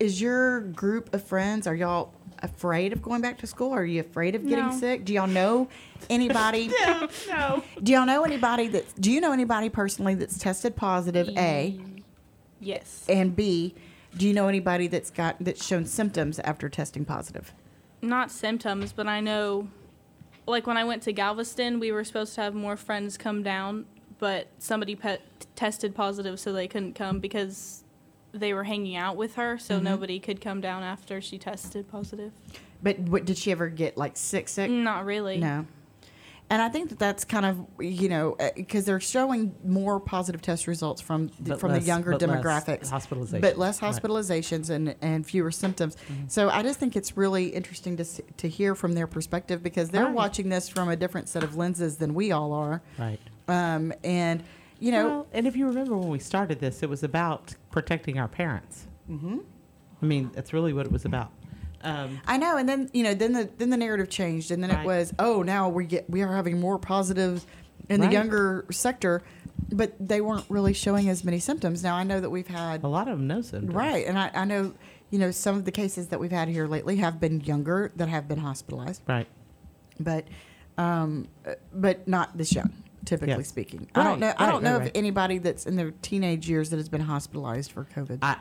is 0.00 0.20
your 0.20 0.60
group 0.60 1.12
of 1.12 1.24
friends? 1.24 1.66
Are 1.66 1.74
y'all 1.74 2.12
afraid 2.40 2.92
of 2.92 3.02
going 3.02 3.20
back 3.20 3.38
to 3.38 3.46
school? 3.48 3.72
Are 3.72 3.84
you 3.84 4.00
afraid 4.00 4.34
of 4.36 4.46
getting 4.48 4.66
No. 4.68 4.78
sick? 4.78 5.04
Do 5.04 5.12
y'all 5.12 5.26
know 5.26 5.68
anybody? 6.08 6.68
no, 6.86 7.08
no. 7.28 7.64
Do 7.82 7.92
y'all 7.92 8.06
know 8.06 8.22
anybody 8.24 8.68
that? 8.68 8.84
Do 9.00 9.10
you 9.10 9.20
know 9.20 9.32
anybody 9.32 9.68
personally 9.68 10.14
that's 10.14 10.38
tested 10.38 10.76
positive? 10.76 11.28
A. 11.36 11.80
Yes. 12.60 13.04
And 13.08 13.34
B, 13.36 13.74
do 14.16 14.26
you 14.26 14.34
know 14.34 14.46
anybody 14.48 14.86
that's 14.86 15.10
got 15.10 15.36
that's 15.40 15.64
shown 15.66 15.84
symptoms 15.84 16.38
after 16.40 16.68
testing 16.68 17.04
positive? 17.04 17.52
not 18.00 18.30
symptoms, 18.30 18.92
but 18.92 19.08
I 19.08 19.18
know, 19.20 19.66
like 20.48 20.66
when 20.66 20.76
I 20.76 20.84
went 20.84 21.02
to 21.04 21.12
Galveston, 21.12 21.80
we 21.80 21.92
were 21.92 22.04
supposed 22.04 22.34
to 22.36 22.40
have 22.42 22.54
more 22.54 22.76
friends 22.76 23.16
come 23.16 23.42
down, 23.42 23.86
but 24.18 24.48
somebody 24.58 24.98
tested 25.54 25.94
positive, 25.94 26.40
so 26.40 26.52
they 26.52 26.68
couldn't 26.68 26.94
come 26.94 27.18
because 27.20 27.84
they 28.32 28.52
were 28.52 28.64
hanging 28.64 28.96
out 28.96 29.16
with 29.16 29.36
her, 29.36 29.58
so 29.58 29.78
Mhm. 29.78 29.82
nobody 29.82 30.18
could 30.18 30.40
come 30.40 30.60
down 30.60 30.82
after 30.82 31.20
she 31.20 31.38
tested 31.38 31.88
positive. 31.88 32.32
But 32.82 32.98
what, 33.00 33.24
did 33.24 33.36
she 33.38 33.50
ever 33.50 33.68
get 33.68 33.96
like 33.96 34.16
sick? 34.16 34.48
Sick? 34.48 34.70
Not 34.70 35.04
really. 35.04 35.38
No. 35.38 35.66
And 36.50 36.62
I 36.62 36.70
think 36.70 36.88
that 36.88 36.98
that's 36.98 37.24
kind 37.26 37.44
of 37.44 37.66
you 37.78 38.08
know 38.08 38.36
because 38.56 38.86
they're 38.86 39.00
showing 39.00 39.54
more 39.64 40.00
positive 40.00 40.40
test 40.40 40.66
results 40.66 41.00
from 41.02 41.30
the, 41.40 41.56
from 41.58 41.72
less- 41.72 41.82
the 41.82 41.86
younger 41.86 42.12
but 42.12 42.22
less 42.22 42.30
demographics, 42.42 42.90
hospitalizations. 42.90 43.40
but 43.42 43.58
less 43.58 43.82
Right. 43.82 43.92
Mm-hmm. 43.94 44.06
hospitalizations 44.06 44.70
and, 44.70 44.94
and 45.02 45.26
fewer 45.26 45.50
symptoms. 45.50 45.96
So 46.28 46.48
I 46.48 46.62
just 46.62 46.80
think 46.80 46.96
it's 46.96 47.16
really 47.18 47.48
interesting 47.48 47.96
to 47.98 48.04
to 48.04 48.48
hear 48.48 48.74
from 48.74 48.94
their 48.94 49.06
perspective 49.06 49.62
because 49.62 49.90
they're 49.90 50.06
Right. 50.06 50.14
watching 50.14 50.48
this 50.48 50.68
from 50.70 50.88
a 50.88 50.96
different 50.96 51.28
set 51.28 51.44
of 51.44 51.56
lenses 51.56 51.96
than 51.98 52.14
we 52.14 52.32
all 52.32 52.52
are. 52.54 52.80
Right. 52.98 53.20
Um, 53.46 53.92
and 54.02 54.42
you 54.80 54.92
know, 54.92 55.08
Well, 55.08 55.26
and 55.32 55.46
if 55.46 55.54
you 55.56 55.66
remember 55.66 55.96
when 55.98 56.08
we 56.08 56.18
started 56.18 56.60
this, 56.60 56.82
it 56.82 56.88
was 56.88 57.02
about 57.02 57.56
protecting 57.70 58.18
our 58.18 58.28
parents. 58.28 58.86
Mhm. 59.10 59.40
I 60.00 60.06
mean, 60.06 60.30
that's 60.32 60.52
really 60.52 60.72
what 60.72 60.86
it 60.86 60.92
was 60.92 61.04
about. 61.04 61.30
Um, 61.82 62.20
I 62.26 62.36
know, 62.38 62.56
and 62.56 62.68
then 62.68 62.90
you 62.92 63.04
know, 63.04 63.14
then 63.14 63.32
the 63.32 63.48
then 63.58 63.70
the 63.70 63.76
narrative 63.76 64.08
changed, 64.10 64.50
and 64.50 64.62
then 64.62 64.70
it 64.70 64.84
was, 64.84 65.12
oh, 65.18 65.42
now 65.42 65.68
we 65.68 65.84
get 65.86 66.08
we 66.10 66.22
are 66.22 66.34
having 66.34 66.58
more 66.60 66.78
positives 66.78 67.46
in 67.88 68.00
the 68.00 68.08
younger 68.10 68.64
sector, 68.70 69.22
but 69.70 69.92
they 70.00 70.20
weren't 70.20 70.44
really 70.48 70.72
showing 70.72 71.08
as 71.08 71.24
many 71.24 71.38
symptoms. 71.38 71.82
Now 71.84 71.94
I 71.94 72.02
know 72.02 72.20
that 72.20 72.30
we've 72.30 72.48
had 72.48 72.82
a 72.82 72.88
lot 72.88 73.06
of 73.08 73.18
them 73.18 73.26
no 73.28 73.40
symptoms. 73.42 73.74
right, 73.74 74.06
and 74.06 74.18
I, 74.18 74.30
I 74.34 74.44
know, 74.44 74.74
you 75.10 75.18
know, 75.18 75.30
some 75.30 75.56
of 75.56 75.64
the 75.64 75.70
cases 75.72 76.08
that 76.08 76.18
we've 76.20 76.32
had 76.32 76.48
here 76.48 76.66
lately 76.66 76.96
have 76.96 77.20
been 77.20 77.40
younger 77.40 77.92
that 77.96 78.08
have 78.08 78.26
been 78.28 78.38
hospitalized, 78.38 79.02
Right. 79.06 79.26
but 80.00 80.26
um, 80.76 81.28
but 81.72 82.06
not 82.08 82.36
this 82.36 82.52
young. 82.54 82.72
Typically 83.04 83.36
Yes. 83.36 83.48
speaking, 83.48 83.88
I 83.94 84.02
don't 84.02 84.12
Right, 84.12 84.20
know. 84.20 84.32
I 84.36 84.50
don't 84.50 84.62
know 84.62 84.78
right, 84.78 84.86
of 84.88 84.92
anybody 84.94 85.38
that's 85.38 85.64
in 85.64 85.76
their 85.76 85.92
teenage 86.02 86.46
years 86.48 86.68
that 86.70 86.76
has 86.76 86.88
been 86.90 87.00
hospitalized 87.00 87.72
for 87.72 87.84
COVID. 87.96 88.18
I, 88.20 88.36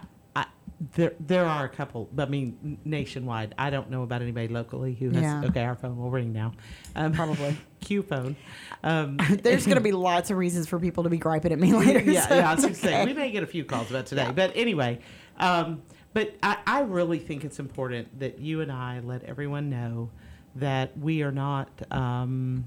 there, 0.79 1.13
there 1.19 1.45
are 1.45 1.65
a 1.65 1.69
couple. 1.69 2.07
but 2.13 2.27
I 2.27 2.31
mean, 2.31 2.77
nationwide. 2.85 3.55
I 3.57 3.69
don't 3.69 3.89
know 3.89 4.03
about 4.03 4.21
anybody 4.21 4.47
locally 4.47 4.93
who 4.93 5.09
has. 5.09 5.21
Yeah. 5.21 5.43
Okay, 5.45 5.63
our 5.63 5.75
phone 5.75 5.97
will 5.97 6.11
ring 6.11 6.33
now. 6.33 6.53
Um, 6.95 7.13
Probably. 7.13 7.57
Q 7.81 8.03
phone. 8.03 8.35
Um, 8.83 9.17
There's 9.43 9.65
going 9.65 9.77
to 9.77 9.83
be 9.83 9.91
lots 9.93 10.29
of 10.29 10.37
reasons 10.37 10.67
for 10.67 10.79
people 10.79 11.03
to 11.03 11.09
be 11.09 11.17
griping 11.17 11.51
at 11.51 11.59
me 11.59 11.73
later. 11.73 11.99
yeah, 11.99 12.27
so 12.27 12.35
yeah. 12.35 12.51
I 12.51 12.55
was 12.55 12.77
say 12.77 13.05
we 13.05 13.13
may 13.13 13.31
get 13.31 13.43
a 13.43 13.47
few 13.47 13.63
calls 13.65 13.89
about 13.89 14.05
today, 14.05 14.31
but 14.35 14.51
anyway, 14.55 14.99
um, 15.37 15.81
but 16.13 16.35
I, 16.43 16.57
I 16.65 16.79
really 16.81 17.19
think 17.19 17.43
it's 17.43 17.59
important 17.59 18.19
that 18.19 18.39
you 18.39 18.61
and 18.61 18.71
I 18.71 18.99
let 18.99 19.23
everyone 19.23 19.69
know 19.69 20.09
that 20.55 20.97
we 20.97 21.23
are 21.23 21.31
not 21.31 21.69
um, 21.91 22.65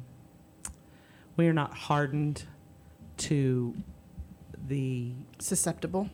we 1.37 1.47
are 1.49 1.53
not 1.53 1.75
hardened 1.75 2.45
to 3.19 3.75
the 4.67 5.13
susceptible. 5.39 6.09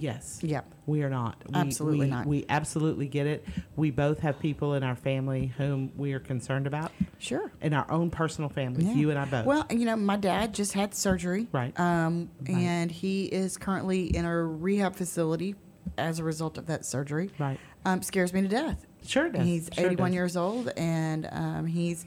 Yes. 0.00 0.40
Yep. 0.42 0.74
We 0.86 1.02
are 1.02 1.10
not. 1.10 1.36
We, 1.48 1.54
Absolutely 1.54 1.98
we, 2.06 2.10
not. 2.10 2.26
We 2.26 2.46
absolutely 2.48 3.06
get 3.06 3.26
it. 3.26 3.46
We 3.76 3.90
both 3.90 4.18
have 4.20 4.38
people 4.40 4.74
in 4.74 4.82
our 4.82 4.96
family 4.96 5.52
whom 5.56 5.92
we 5.96 6.12
are 6.14 6.20
concerned 6.20 6.66
about. 6.66 6.90
Sure. 7.18 7.52
In 7.60 7.74
our 7.74 7.88
own 7.90 8.10
personal 8.10 8.48
families, 8.50 8.86
Yeah. 8.86 8.94
you 8.94 9.10
and 9.10 9.18
I 9.18 9.24
both. 9.26 9.46
Well, 9.46 9.66
you 9.70 9.84
know, 9.84 9.96
my 9.96 10.16
dad 10.16 10.54
just 10.54 10.72
had 10.72 10.94
surgery. 10.94 11.48
Right. 11.52 11.78
Um, 11.78 12.30
Right. 12.48 12.56
and 12.56 12.90
he 12.90 13.26
is 13.26 13.56
currently 13.58 14.14
in 14.16 14.24
a 14.24 14.44
rehab 14.44 14.96
facility 14.96 15.54
as 15.98 16.18
a 16.18 16.24
result 16.24 16.56
of 16.58 16.66
that 16.66 16.84
surgery. 16.84 17.30
Right. 17.38 17.58
Um, 17.84 18.02
scares 18.02 18.32
me 18.32 18.42
to 18.42 18.48
death. 18.48 18.86
Sure 19.06 19.28
does. 19.28 19.44
He's 19.44 19.68
Sure 19.72 19.86
81 19.86 20.10
does. 20.10 20.14
years 20.14 20.36
old, 20.36 20.68
and 20.76 21.28
um, 21.32 21.66
he's, 21.66 22.04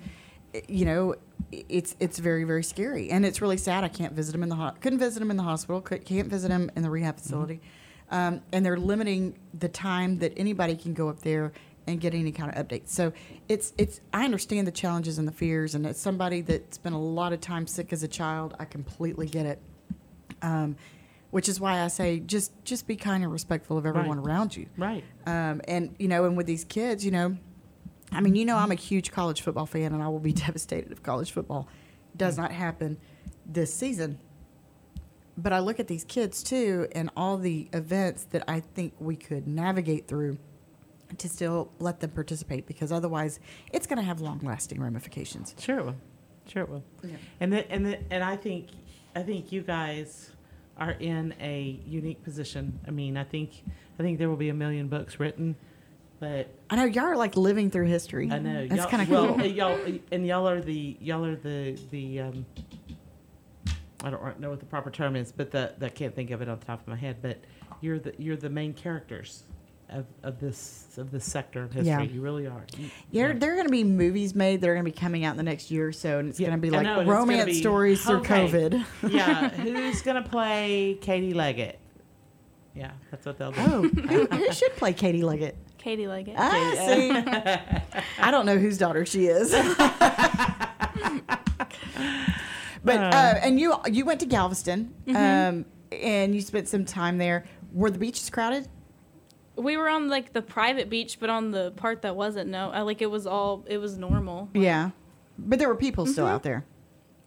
you 0.67 0.85
know, 0.85 1.15
it's 1.51 1.95
it's 1.99 2.19
very 2.19 2.43
very 2.43 2.63
scary, 2.63 3.09
and 3.09 3.25
it's 3.25 3.41
really 3.41 3.57
sad. 3.57 3.83
I 3.83 3.87
can't 3.87 4.13
visit 4.13 4.33
him 4.35 4.43
in 4.43 4.49
the 4.49 4.55
ho- 4.55 4.73
couldn't 4.79 4.99
visit 4.99 5.21
him 5.21 5.29
in 5.31 5.37
the 5.37 5.43
hospital. 5.43 5.81
Could, 5.81 6.05
can't 6.05 6.27
visit 6.27 6.51
him 6.51 6.69
in 6.75 6.83
the 6.83 6.89
rehab 6.89 7.17
Mm-hmm. 7.17 7.29
Um, 8.13 8.41
and 8.53 8.65
they're 8.65 8.77
limiting 8.77 9.35
the 9.59 9.67
time 9.67 10.19
that 10.19 10.31
anybody 10.37 10.75
can 10.77 10.93
go 10.93 11.09
up 11.09 11.19
there 11.23 11.51
and 11.87 11.99
get 11.99 12.13
any 12.13 12.31
kind 12.31 12.55
of 12.55 12.65
updates. 12.65 12.89
So 12.89 13.11
it's 13.49 13.73
it's 13.77 13.99
I 14.13 14.23
understand 14.23 14.67
the 14.67 14.71
challenges 14.71 15.17
and 15.17 15.27
the 15.27 15.31
fears, 15.33 15.75
and 15.75 15.85
as 15.85 15.97
somebody 15.99 16.39
that 16.41 16.73
spent 16.73 16.95
a 16.95 16.97
lot 16.97 17.33
of 17.33 17.41
time 17.41 17.67
sick 17.67 17.91
as 17.91 18.03
a 18.03 18.07
child, 18.07 18.55
I 18.59 18.65
completely 18.65 19.27
get 19.27 19.45
it. 19.45 19.59
Um, 20.41 20.77
which 21.31 21.49
is 21.49 21.59
why 21.59 21.81
I 21.81 21.87
say 21.87 22.19
just 22.19 22.51
just 22.63 22.85
be 22.85 22.95
kind 22.95 23.23
and 23.23 23.33
respectful 23.33 23.77
of 23.77 23.85
everyone 23.87 24.19
Right. 24.21 24.27
around 24.31 24.55
you. 24.55 24.67
Right. 24.77 25.03
Um, 25.25 25.61
and 25.67 25.95
you 25.97 26.07
know, 26.07 26.25
and 26.25 26.37
with 26.37 26.45
these 26.45 26.63
kids, 26.63 27.03
you 27.03 27.09
know, 27.11 27.35
I 28.11 28.21
mean, 28.21 28.35
you 28.35 28.45
know, 28.45 28.55
I'm 28.55 28.71
a 28.71 28.75
huge 28.75 29.11
college 29.11 29.41
football 29.41 29.65
fan, 29.65 29.91
and 29.93 30.03
I 30.03 30.07
will 30.09 30.19
be 30.19 30.33
devastated 30.47 30.91
if 30.91 31.01
college 31.01 31.31
football 31.31 31.67
does 32.15 32.37
not 32.37 32.51
happen 32.51 32.97
this 33.47 33.73
season. 33.73 34.19
But 35.37 35.51
I 35.51 35.59
look 35.59 35.79
at 35.79 35.87
these 35.87 36.03
kids 36.03 36.43
too, 36.43 36.87
and 36.93 37.09
all 37.17 37.37
the 37.37 37.67
events 37.73 38.25
that 38.31 38.43
I 38.47 38.59
think 38.59 38.93
we 38.99 39.15
could 39.15 39.47
navigate 39.47 40.07
through 40.07 40.37
to 41.17 41.29
still 41.29 41.71
let 41.79 41.99
them 41.99 42.11
participate, 42.11 42.65
because 42.65 42.91
otherwise, 42.91 43.39
it's 43.71 43.87
going 43.87 43.97
to 43.97 44.03
have 44.03 44.21
long-lasting 44.21 44.81
ramifications. 44.81 45.55
Sure 45.59 45.79
it 45.79 45.85
will. 45.85 45.95
Sure 46.47 46.63
it 46.63 46.69
will. 46.69 46.83
Yeah. 47.03 47.15
And 47.39 47.53
the, 47.53 47.71
and 47.71 47.85
the, 47.85 47.99
and 48.11 48.23
I 48.23 48.35
think 48.35 48.67
I 49.15 49.23
think 49.23 49.51
you 49.51 49.61
guys 49.61 50.31
are 50.77 50.91
in 50.91 51.33
a 51.39 51.79
unique 51.85 52.23
position. 52.23 52.79
I 52.87 52.91
mean, 52.91 53.15
I 53.15 53.23
think 53.23 53.63
I 53.99 54.03
think 54.03 54.17
there 54.17 54.29
will 54.29 54.35
be 54.37 54.49
a 54.49 54.53
million 54.53 54.87
books 54.87 55.19
written, 55.19 55.55
but 56.19 56.49
I 56.69 56.75
know 56.75 56.85
y'all 56.85 57.05
are 57.05 57.15
like 57.15 57.37
living 57.37 57.69
through 57.69 57.85
history. 57.85 58.29
I 58.31 58.39
know 58.39 58.67
that's 58.67 58.87
kind 58.87 59.03
of 59.03 59.07
cool. 59.07 59.39
uh, 59.39 59.45
y'all 59.45 59.79
and 60.11 60.25
y'all 60.25 60.47
are 60.47 60.61
the 60.61 60.97
y'all 60.99 61.23
are 61.25 61.35
the 61.35 61.77
the 61.91 62.21
um, 62.21 62.45
I 64.03 64.09
don't 64.09 64.39
know 64.39 64.49
what 64.49 64.59
the 64.59 64.65
proper 64.65 64.91
term 64.91 65.15
is, 65.15 65.31
but 65.31 65.51
the, 65.51 65.73
I 65.81 65.89
can't 65.89 66.15
think 66.15 66.31
of 66.31 66.41
it 66.41 66.49
on 66.49 66.59
the 66.59 66.65
top 66.65 66.81
of 66.81 66.87
my 66.87 66.95
head. 66.95 67.17
But 67.21 67.39
you're 67.81 67.99
the 67.99 68.13
you're 68.17 68.35
the 68.35 68.49
main 68.49 68.73
characters 68.73 69.43
of, 69.89 70.05
of 70.23 70.39
this 70.39 70.85
of 70.97 71.11
this 71.11 71.25
sector 71.25 71.63
of 71.63 71.71
history. 71.71 71.87
Yeah. 71.89 72.01
You 72.01 72.21
really 72.21 72.47
are. 72.47 72.65
You- 72.77 72.89
Yeah, 73.11 73.33
there 73.33 73.51
are 73.51 73.55
going 73.55 73.67
to 73.67 73.71
be 73.71 73.83
movies 73.83 74.35
made 74.35 74.61
that 74.61 74.69
are 74.69 74.73
going 74.73 74.85
to 74.85 74.91
be 74.91 74.97
coming 74.97 75.23
out 75.25 75.31
in 75.31 75.37
the 75.37 75.43
next 75.43 75.71
year 75.71 75.87
or 75.87 75.91
so, 75.93 76.19
and 76.19 76.29
it's 76.29 76.39
Yeah, 76.39 76.47
going 76.49 76.59
to 76.59 76.61
be 76.61 76.69
like 76.69 76.83
know, 76.83 76.99
and 76.99 77.01
it's 77.01 77.07
gonna 77.07 77.19
romance 77.19 77.45
be- 77.45 77.61
stories 77.61 78.03
through. 78.03 78.23
COVID. 78.23 78.85
yeah, 79.09 79.49
who's 79.49 80.01
gonna 80.01 80.21
play 80.23 80.97
Katie 81.01 81.33
Leggett? 81.33 81.79
Yeah, 82.75 82.91
that's 83.11 83.25
what 83.25 83.37
they'll 83.37 83.51
do. 83.51 83.59
Oh, 83.61 83.81
who, 83.83 84.25
who 84.25 84.51
should 84.53 84.75
play 84.77 84.93
Katie 84.93 85.21
Leggett? 85.21 85.55
Katie 85.77 86.07
Leggett. 86.07 86.35
Ah, 86.37 86.73
see, 86.87 87.11
I 88.19 88.31
don't 88.31 88.45
know 88.47 88.57
whose 88.57 88.77
daughter 88.79 89.05
she 89.05 89.27
is. 89.27 89.53
but 92.83 92.97
uh, 92.99 93.39
and 93.41 93.59
you 93.59 93.75
you 93.91 94.05
went 94.05 94.19
to 94.21 94.25
Galveston. 94.25 94.93
Mm-hmm. 95.05 95.57
Um, 95.57 95.65
and 95.91 96.33
you 96.33 96.41
spent 96.41 96.67
some 96.67 96.85
time 96.85 97.17
there. 97.17 97.45
Were 97.71 97.91
the 97.91 97.99
beaches 97.99 98.29
crowded? 98.29 98.67
We 99.55 99.77
were 99.77 99.87
on 99.87 100.09
like 100.09 100.33
the 100.33 100.41
private 100.41 100.89
beach, 100.89 101.19
but 101.19 101.29
on 101.29 101.51
the 101.51 101.71
part 101.71 102.01
that 102.01 102.15
wasn't, 102.15 102.49
no. 102.49 102.71
I, 102.71 102.81
like 102.81 103.01
it 103.01 103.11
was 103.11 103.27
all, 103.27 103.63
it 103.67 103.77
was 103.77 103.97
normal. 103.97 104.49
Yeah, 104.53 104.89
but 105.37 105.59
there 105.59 105.67
were 105.67 105.75
people 105.75 106.05
still 106.07 106.25
out 106.25 106.41
there. 106.43 106.65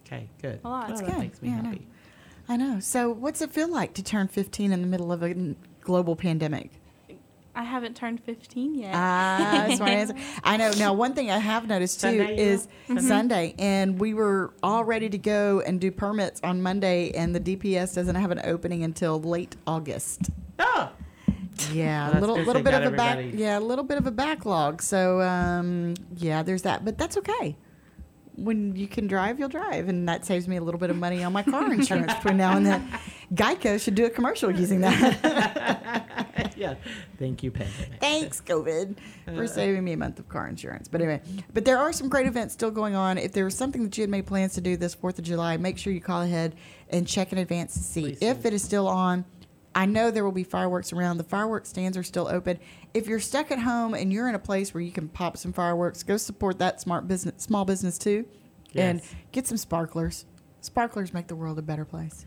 Okay, 0.05 0.29
good. 0.41 0.59
A 0.63 0.67
lot. 0.67 0.87
That's 0.89 1.01
that 1.01 1.11
good. 1.11 1.19
makes 1.19 1.41
me 1.41 1.49
Yeah, 1.49 1.55
I 1.55 1.61
know. 1.61 1.69
happy. 1.69 1.87
I 2.49 2.57
know. 2.57 2.79
So, 2.79 3.09
what's 3.11 3.41
it 3.41 3.51
feel 3.51 3.69
like 3.69 3.93
to 3.95 4.03
turn 4.03 4.27
15 4.27 4.71
in 4.71 4.81
the 4.81 4.87
middle 4.87 5.11
of 5.11 5.23
a 5.23 5.55
global 5.81 6.15
pandemic? 6.15 6.71
I 7.57 7.63
haven't 7.63 7.95
turned 7.95 8.23
15 8.23 8.75
yet. 8.75 8.91
Ah, 8.93 9.65
smart 9.75 9.89
answer. 9.89 10.13
I 10.43 10.57
know. 10.57 10.71
Now, 10.77 10.93
one 10.93 11.15
thing 11.15 11.31
I 11.31 11.39
have 11.39 11.67
noticed 11.67 11.99
too 11.99 12.19
Sunday, 12.19 12.35
you 12.37 12.51
is 12.51 12.67
know? 12.87 12.95
Mm-hmm. 12.97 13.07
Sunday, 13.07 13.55
and 13.57 13.99
we 13.99 14.13
were 14.13 14.53
all 14.61 14.83
ready 14.83 15.09
to 15.09 15.17
go 15.17 15.61
and 15.61 15.81
do 15.81 15.91
permits 15.91 16.39
on 16.43 16.61
Monday, 16.61 17.09
and 17.15 17.33
the 17.33 17.39
DPS 17.39 17.95
doesn't 17.95 18.13
have 18.13 18.29
an 18.29 18.41
opening 18.43 18.83
until 18.83 19.19
late 19.19 19.55
August. 19.65 20.29
Oh, 20.59 20.91
Yeah, 21.71 22.11
Well, 22.11 22.17
a 22.17 22.21
little 22.21 22.35
good 22.35 22.45
little 22.45 22.61
bit 22.61 22.73
of 22.75 22.93
a 22.93 22.95
back. 22.95 23.25
Yeah, 23.33 23.57
a 23.57 23.59
little 23.59 23.83
bit 23.83 23.97
of 23.97 24.05
a 24.05 24.11
backlog. 24.11 24.83
So, 24.83 25.21
um, 25.21 25.95
yeah, 26.15 26.43
there's 26.43 26.61
that, 26.61 26.85
but 26.85 26.99
that's 26.99 27.17
okay. 27.17 27.57
When 28.35 28.75
you 28.75 28.87
can 28.87 29.07
drive, 29.07 29.39
you'll 29.39 29.49
drive, 29.49 29.89
and 29.89 30.07
that 30.07 30.25
saves 30.25 30.47
me 30.47 30.57
a 30.57 30.61
little 30.61 30.79
bit 30.79 30.91
of 30.91 30.95
money 30.95 31.23
on 31.23 31.33
my 31.33 31.41
car 31.41 31.73
insurance 31.73 32.13
between 32.13 32.37
now 32.37 32.55
and 32.55 32.67
then. 32.67 32.87
Geico 33.33 33.81
should 33.83 33.95
do 33.95 34.05
a 34.05 34.11
commercial 34.11 34.51
using 34.51 34.81
that. 34.81 36.26
yeah. 36.59 36.75
Thank 37.19 37.43
you, 37.43 37.51
pandemic. 37.51 37.99
Thanks, 37.99 38.41
COVID, 38.41 38.97
for 39.25 39.43
uh, 39.43 39.47
saving 39.47 39.83
me 39.83 39.93
a 39.93 39.97
month 39.97 40.19
of 40.19 40.27
car 40.27 40.47
insurance. 40.47 40.87
But 40.87 41.01
anyway, 41.01 41.21
but 41.53 41.65
there 41.65 41.77
are 41.77 41.93
some 41.93 42.09
great 42.09 42.27
events 42.27 42.53
still 42.53 42.71
going 42.71 42.95
on. 42.95 43.17
If 43.17 43.33
there 43.33 43.45
was 43.45 43.55
something 43.55 43.83
that 43.83 43.97
you 43.97 44.01
had 44.03 44.09
made 44.09 44.25
plans 44.25 44.53
to 44.55 44.61
do 44.61 44.77
this 44.77 44.95
4th 44.95 45.19
of 45.19 45.25
July, 45.25 45.57
make 45.57 45.77
sure 45.77 45.93
you 45.93 46.01
call 46.01 46.21
ahead 46.21 46.55
and 46.89 47.07
check 47.07 47.31
in 47.31 47.37
advance 47.37 47.73
to 47.73 47.79
see 47.79 48.01
Please 48.01 48.17
if 48.21 48.41
do. 48.41 48.47
it 48.47 48.53
is 48.53 48.63
still 48.63 48.87
on. 48.87 49.25
I 49.75 49.85
know 49.85 50.09
there 50.09 50.23
will 50.23 50.31
be 50.31 50.43
fireworks 50.43 50.91
around. 50.91 51.17
The 51.17 51.23
fireworks 51.23 51.69
stands 51.69 51.95
are 51.97 52.03
still 52.03 52.27
open. 52.27 52.57
If 52.95 53.07
you're 53.07 53.19
stuck 53.19 53.51
at 53.51 53.59
home 53.59 53.93
and 53.93 54.11
you're 54.11 54.27
in 54.27 54.33
a 54.33 54.39
place 54.39 54.73
where 54.73 54.81
you 54.81 54.91
can 54.91 55.07
pop 55.07 55.37
some 55.37 55.53
fireworks, 55.53 56.01
go 56.01 56.17
support 56.17 56.57
that 56.59 56.81
smart 56.81 57.07
business, 57.07 57.43
small 57.43 57.63
business 57.63 57.99
too, 57.99 58.25
and 58.73 59.01
get 59.31 59.45
some 59.45 59.57
sparklers. 59.57 60.25
Sparklers 60.61 61.13
make 61.13 61.27
the 61.27 61.35
world 61.35 61.59
a 61.59 61.61
better 61.61 61.85
place. 61.85 62.25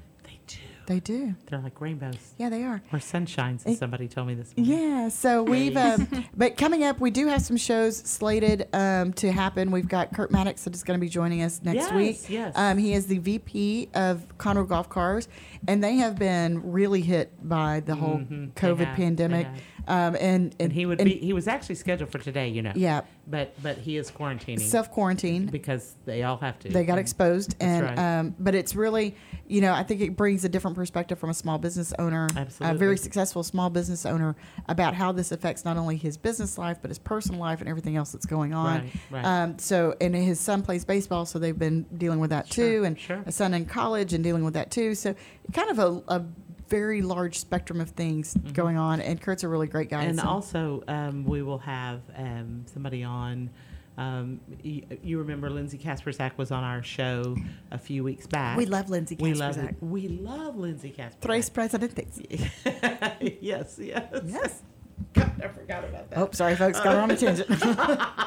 They 0.90 0.98
do. 0.98 1.18
They 1.18 1.22
do. 1.28 1.34
They're 1.48 1.60
like 1.60 1.80
rainbows 1.80 2.16
Yeah, 2.36 2.48
they 2.48 2.64
are. 2.64 2.82
or 2.92 2.98
sunshines. 2.98 3.64
as 3.64 3.78
Somebody 3.78 4.08
told 4.08 4.26
me 4.26 4.34
this. 4.34 4.52
Morning. 4.56 4.72
Yeah, 4.76 5.08
so 5.08 5.44
we've, 5.44 5.76
um, 5.76 6.08
but 6.36 6.56
coming 6.56 6.82
up, 6.82 6.98
we 6.98 7.12
do 7.12 7.28
have 7.28 7.42
some 7.42 7.56
shows 7.56 7.96
slated 7.96 8.66
um, 8.72 9.12
to 9.14 9.30
happen. 9.30 9.70
We've 9.70 9.86
got 9.86 10.12
Kurt 10.12 10.32
Maddox 10.32 10.64
that 10.64 10.74
is 10.74 10.82
going 10.82 10.98
to 10.98 11.00
be 11.00 11.08
joining 11.08 11.42
us 11.42 11.60
next 11.62 11.76
Yes, 11.76 11.92
week. 11.94 12.28
yes. 12.28 12.52
Um, 12.56 12.76
he 12.76 12.92
is 12.92 13.06
the 13.06 13.18
VP 13.18 13.90
of 13.94 14.26
Conroe 14.38 14.66
Golf 14.68 14.88
Cars, 14.88 15.28
and 15.68 15.82
they 15.82 15.94
have 15.96 16.18
been 16.18 16.72
really 16.72 17.02
hit 17.02 17.30
by 17.48 17.80
the 17.86 17.94
whole 17.94 18.16
Mhm, 18.18 18.52
COVID 18.54 18.94
pandemic. 18.96 19.46
Um, 19.88 20.16
and, 20.20 20.54
And 20.60 20.72
he 20.72 20.86
would 20.86 20.98
be. 20.98 21.16
He 21.16 21.32
was 21.32 21.48
actually 21.48 21.74
scheduled 21.76 22.10
for 22.10 22.18
today. 22.18 22.48
You 22.48 22.62
know. 22.62 22.72
Yeah. 22.74 23.02
But 23.26 23.54
but 23.62 23.78
he 23.78 23.96
is 23.96 24.10
quarantining 24.10 24.60
self 24.60 24.90
quarantine. 24.90 25.46
because 25.46 25.94
they 26.04 26.22
all 26.24 26.36
have 26.38 26.58
to. 26.60 26.68
They 26.68 26.84
got 26.84 26.92
And- 26.94 27.00
exposed, 27.00 27.54
and 27.60 27.84
right. 27.84 27.98
um, 27.98 28.34
but 28.40 28.54
it's 28.56 28.74
really, 28.74 29.14
you 29.46 29.60
know, 29.60 29.72
I 29.72 29.82
think 29.84 30.00
it 30.00 30.16
brings 30.16 30.44
a 30.44 30.48
different 30.48 30.76
perspective 30.76 31.18
from 31.18 31.30
a 31.30 31.34
small 31.34 31.56
business 31.58 31.92
owner, 31.98 32.26
a 32.60 32.74
very 32.74 32.96
successful 32.98 33.42
small 33.44 33.70
business 33.70 34.04
owner, 34.04 34.34
about 34.68 34.94
how 34.94 35.12
this 35.12 35.30
affects 35.30 35.64
not 35.64 35.76
only 35.76 35.96
his 35.96 36.16
business 36.16 36.58
life 36.58 36.78
but 36.82 36.90
his 36.90 36.98
personal 36.98 37.40
life 37.40 37.60
and 37.60 37.68
everything 37.68 37.96
else 37.96 38.10
that's 38.12 38.26
going 38.26 38.52
on. 38.52 38.80
Right, 38.80 38.92
right. 39.10 39.24
Um, 39.24 39.58
so, 39.58 39.94
and 40.00 40.14
his 40.14 40.40
son 40.40 40.62
plays 40.62 40.84
baseball, 40.84 41.24
so 41.24 41.38
they've 41.38 41.58
been 41.58 41.82
dealing 41.96 42.18
with 42.18 42.30
that 42.30 42.52
Sure, 42.52 42.68
too, 42.80 42.84
and 42.84 42.98
sure. 42.98 43.22
a 43.26 43.32
son 43.32 43.54
in 43.54 43.64
college 43.66 44.12
and 44.12 44.24
dealing 44.24 44.42
with 44.44 44.54
that 44.54 44.70
too. 44.72 44.94
So, 44.96 45.14
kind 45.52 45.70
of 45.70 45.78
a, 45.78 46.02
a 46.16 46.24
very 46.70 47.02
large 47.02 47.38
spectrum 47.38 47.80
of 47.80 47.90
things 47.90 48.34
going 48.54 48.78
on. 48.78 49.00
And 49.00 49.20
Kurt's 49.20 49.42
a 49.44 49.48
really 49.48 49.66
great 49.66 49.90
guy. 49.90 50.00
Mm-hmm. 50.00 50.10
And 50.10 50.20
so- 50.20 50.28
also, 50.28 50.84
um, 50.88 51.24
we 51.24 51.42
will 51.42 51.58
have 51.58 52.00
um, 52.16 52.64
somebody 52.72 53.04
on. 53.04 53.50
Um, 53.98 54.40
you, 54.62 54.82
you 55.02 55.18
remember 55.18 55.50
Lindsay 55.50 55.76
Kasperzak 55.76 56.38
was 56.38 56.50
on 56.50 56.64
our 56.64 56.82
show 56.82 57.36
a 57.70 57.76
few 57.76 58.02
weeks 58.02 58.26
back. 58.26 58.56
we 58.56 58.64
love 58.64 58.88
Lindsay 58.88 59.14
We 59.20 59.34
love 59.34 59.58
We 59.82 60.08
love 60.08 60.56
Lindsay 60.56 60.94
Kasperzak. 60.96 61.20
Tres 61.20 61.50
presidentes. 61.50 62.18
yes, 63.42 63.78
yes, 63.78 64.22
Yes. 64.24 64.62
God, 65.12 65.32
I 65.44 65.48
forgot 65.48 65.84
about 65.84 66.08
that. 66.10 66.18
Oh, 66.18 66.28
sorry, 66.32 66.54
folks. 66.56 66.80
Got 66.80 66.96
on 66.96 67.10
a 67.10 67.16
tangent. 67.16 67.50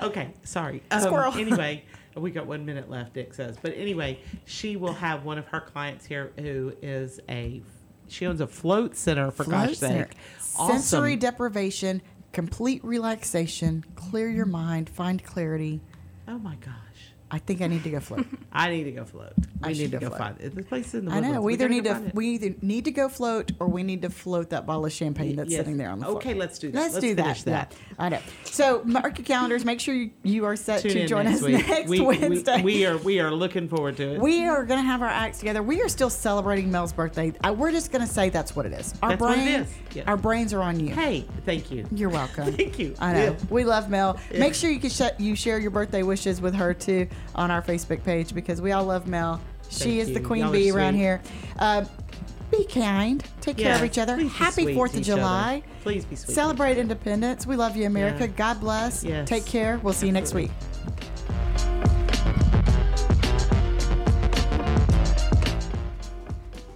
Okay, 0.00 0.32
sorry. 0.42 0.82
Um, 0.90 1.00
Squirrel. 1.02 1.32
anyway, 1.34 1.84
we 2.16 2.30
got 2.30 2.46
one 2.46 2.64
minute 2.66 2.90
left. 2.90 3.14
Dick 3.14 3.34
says, 3.34 3.56
but 3.60 3.74
anyway, 3.76 4.18
she 4.44 4.76
will 4.76 4.92
have 4.94 5.24
one 5.24 5.38
of 5.38 5.46
her 5.48 5.60
clients 5.60 6.04
here 6.06 6.32
who 6.38 6.72
is 6.82 7.20
a. 7.28 7.62
She 8.08 8.26
owns 8.26 8.40
a 8.40 8.46
float 8.46 8.96
center 8.96 9.30
for 9.30 9.44
Float 9.44 9.68
gosh 9.68 9.76
center. 9.78 10.08
sake. 10.08 10.16
Sensory 10.40 11.14
deprivation, 11.16 12.02
complete 12.32 12.82
relaxation, 12.84 13.84
clear 13.94 14.28
your 14.28 14.46
mind, 14.46 14.90
find 14.90 15.22
clarity. 15.24 15.80
Oh 16.26 16.38
my 16.38 16.56
gosh. 16.56 16.74
I 17.32 17.38
think 17.38 17.60
I 17.62 17.68
need 17.68 17.84
to 17.84 17.90
go 17.90 18.00
float. 18.00 18.26
I 18.52 18.70
need 18.70 18.84
to 18.84 18.90
go 18.92 19.04
float. 19.04 19.32
We 19.64 19.74
should 19.74 19.82
need 19.84 19.90
to 19.92 19.98
go 19.98 20.06
float. 20.08 20.18
find 20.18 20.40
it. 20.40 20.54
The 20.54 20.62
place 20.64 20.88
is 20.88 20.94
in 20.94 21.04
the 21.04 21.12
I 21.12 21.20
know. 21.20 21.40
We 21.40 21.52
either 21.52 21.68
need 21.68 21.84
to 21.84 22.10
we 22.14 22.28
either 22.30 22.54
need 22.60 22.84
to 22.86 22.90
go 22.90 23.08
float 23.08 23.52
or 23.60 23.68
we 23.68 23.82
need 23.84 24.02
to 24.02 24.10
float 24.10 24.50
that 24.50 24.66
bottle 24.66 24.86
of 24.86 24.92
champagne 24.92 25.36
that's 25.36 25.50
Yes. 25.50 25.60
sitting 25.60 25.76
there 25.76 25.90
on 25.90 26.00
the 26.00 26.06
floor. 26.06 26.16
Okay, 26.16 26.34
let's 26.34 26.58
do 26.58 26.70
that. 26.72 26.78
Let's, 26.80 26.94
Let's 26.94 27.06
do 27.06 27.14
that. 27.16 27.36
that. 27.44 27.72
Yeah, 27.72 27.94
I 27.98 28.08
know. 28.08 28.18
So 28.44 28.82
mark 28.84 29.18
your 29.18 29.24
calendars. 29.24 29.64
Make 29.64 29.78
sure 29.80 29.94
you, 29.94 30.10
you 30.24 30.44
are 30.44 30.56
set 30.56 30.82
Tune 30.82 30.92
to 30.92 31.06
join 31.06 31.26
next 31.26 31.38
us 31.42 31.46
week. 31.46 31.68
next 31.68 31.88
we, 31.88 32.00
we- 32.00 32.06
Wednesday. 32.18 32.62
We, 32.62 32.86
are 32.86 32.96
we 32.98 33.20
are 33.20 33.30
looking 33.30 33.68
forward 33.68 33.96
to 33.98 34.14
it. 34.14 34.20
We 34.20 34.44
are 34.46 34.64
going 34.64 34.80
to 34.80 34.86
have 34.86 35.00
our 35.02 35.08
acts 35.08 35.38
together. 35.38 35.62
We 35.62 35.80
are 35.82 35.88
still 35.88 36.10
celebrating 36.10 36.70
Mel's 36.70 36.92
birthday. 36.92 37.32
I, 37.44 37.52
we're 37.52 37.70
just 37.72 37.92
going 37.92 38.04
to 38.06 38.12
say 38.12 38.28
that's 38.30 38.56
what 38.56 38.66
it 38.66 38.72
is. 38.72 38.94
Our 39.02 39.10
That's 39.10 39.20
what 39.20 39.32
it 39.38 39.44
brain, 39.44 39.60
is. 39.60 39.68
Yes. 39.94 40.04
our 40.08 40.16
brains 40.16 40.52
are 40.52 40.62
on 40.62 40.80
you. 40.80 40.94
hey, 40.94 41.26
thank 41.46 41.70
you. 41.70 41.86
You're 41.92 42.10
welcome. 42.10 42.52
Thank 42.60 42.78
you. 42.78 42.94
I 42.98 43.12
know. 43.12 43.22
Yeah. 43.24 43.36
We 43.50 43.64
love 43.64 43.88
Mel. 43.90 44.18
Make 44.32 44.54
sure 44.54 44.70
you 44.70 44.80
can 44.80 44.90
sh- 44.90 45.02
you 45.18 45.34
share 45.36 45.58
your 45.58 45.70
birthday 45.70 46.02
wishes 46.02 46.40
with 46.40 46.54
her 46.54 46.74
too 46.74 47.06
on 47.34 47.50
our 47.50 47.62
Facebook 47.62 48.04
page 48.04 48.34
because 48.34 48.60
we 48.60 48.72
all 48.72 48.84
love 48.84 49.06
Mel. 49.06 49.40
She 49.68 49.98
Thank 49.98 50.00
is 50.00 50.14
the 50.14 50.20
queen 50.20 50.42
Y'all 50.42 50.52
bee 50.52 50.70
around 50.70 50.94
here. 50.94 51.22
Uh, 51.58 51.84
be 52.50 52.64
kind. 52.64 53.24
Take 53.40 53.58
care 53.58 53.76
of 53.76 53.84
each 53.84 53.98
other. 53.98 54.16
please 54.16 54.32
Happy 54.32 54.74
Fourth 54.74 54.94
of 54.94 55.00
each 55.00 55.10
other. 55.10 55.20
July. 55.20 55.62
Please 55.82 56.04
be 56.04 56.16
sweet. 56.16 56.26
to 56.26 56.32
Celebrate 56.34 56.78
independence. 56.78 57.46
We 57.46 57.56
love 57.56 57.76
you, 57.76 57.86
America. 57.86 58.26
Yeah. 58.26 58.34
God 58.34 58.60
bless. 58.60 59.04
Yes. 59.04 59.28
Take 59.28 59.46
care. 59.46 59.78
We'll 59.82 59.92
see 59.92 60.06
you 60.06 60.12
next 60.12 60.34
week. 60.34 60.50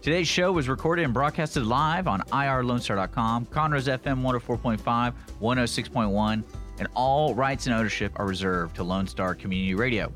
Today's 0.04 0.28
show 0.28 0.52
was 0.52 0.68
recorded 0.68 1.06
and 1.06 1.14
broadcasted 1.14 1.64
live 1.64 2.06
on 2.06 2.20
irlonestar.com, 2.30 3.46
Conroe's 3.46 3.86
FM 3.88 4.20
104.5, 4.20 5.14
106.1, 5.40 6.44
and 6.78 6.88
all 6.94 7.34
rights 7.34 7.66
and 7.66 7.74
ownership 7.74 8.12
are 8.16 8.26
reserved 8.26 8.76
to 8.76 8.84
Lone 8.84 9.06
Star 9.06 9.34
Community 9.34 9.74
Radio. 9.74 10.12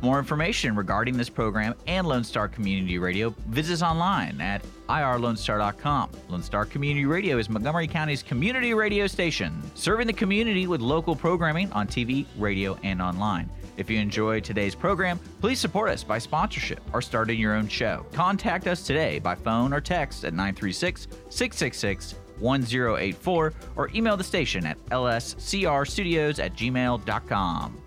For 0.00 0.06
more 0.06 0.18
information 0.18 0.74
regarding 0.74 1.18
this 1.18 1.28
program 1.28 1.74
and 1.86 2.06
Lone 2.06 2.24
Star 2.24 2.48
Community 2.48 2.98
Radio, 2.98 3.34
visit 3.48 3.74
us 3.74 3.82
online 3.82 4.40
at 4.40 4.62
irlonestar.com. 4.88 6.10
Lone 6.30 6.42
Star 6.42 6.64
Community 6.64 7.04
Radio 7.04 7.36
is 7.36 7.50
Montgomery 7.50 7.86
County's 7.86 8.22
community 8.22 8.72
radio 8.72 9.06
station, 9.06 9.62
serving 9.74 10.06
the 10.06 10.12
community 10.14 10.66
with 10.66 10.80
local 10.80 11.14
programming 11.14 11.70
on 11.72 11.86
TV, 11.86 12.24
radio, 12.38 12.78
and 12.82 13.02
online. 13.02 13.50
If 13.76 13.90
you 13.90 13.98
enjoyed 13.98 14.42
today's 14.42 14.74
program, 14.74 15.20
please 15.42 15.60
support 15.60 15.90
us 15.90 16.02
by 16.02 16.16
sponsorship 16.16 16.80
or 16.94 17.02
starting 17.02 17.38
your 17.38 17.54
own 17.54 17.68
show. 17.68 18.06
Contact 18.12 18.68
us 18.68 18.82
today 18.82 19.18
by 19.18 19.34
phone 19.34 19.70
or 19.74 19.82
text 19.82 20.24
at 20.24 20.32
936 20.32 21.08
666 21.28 22.14
1084 22.38 23.52
or 23.76 23.90
email 23.94 24.16
the 24.16 24.24
station 24.24 24.64
at 24.64 24.82
lscrstudios 24.86 26.42
at 26.42 26.54
gmail.com. 26.54 27.82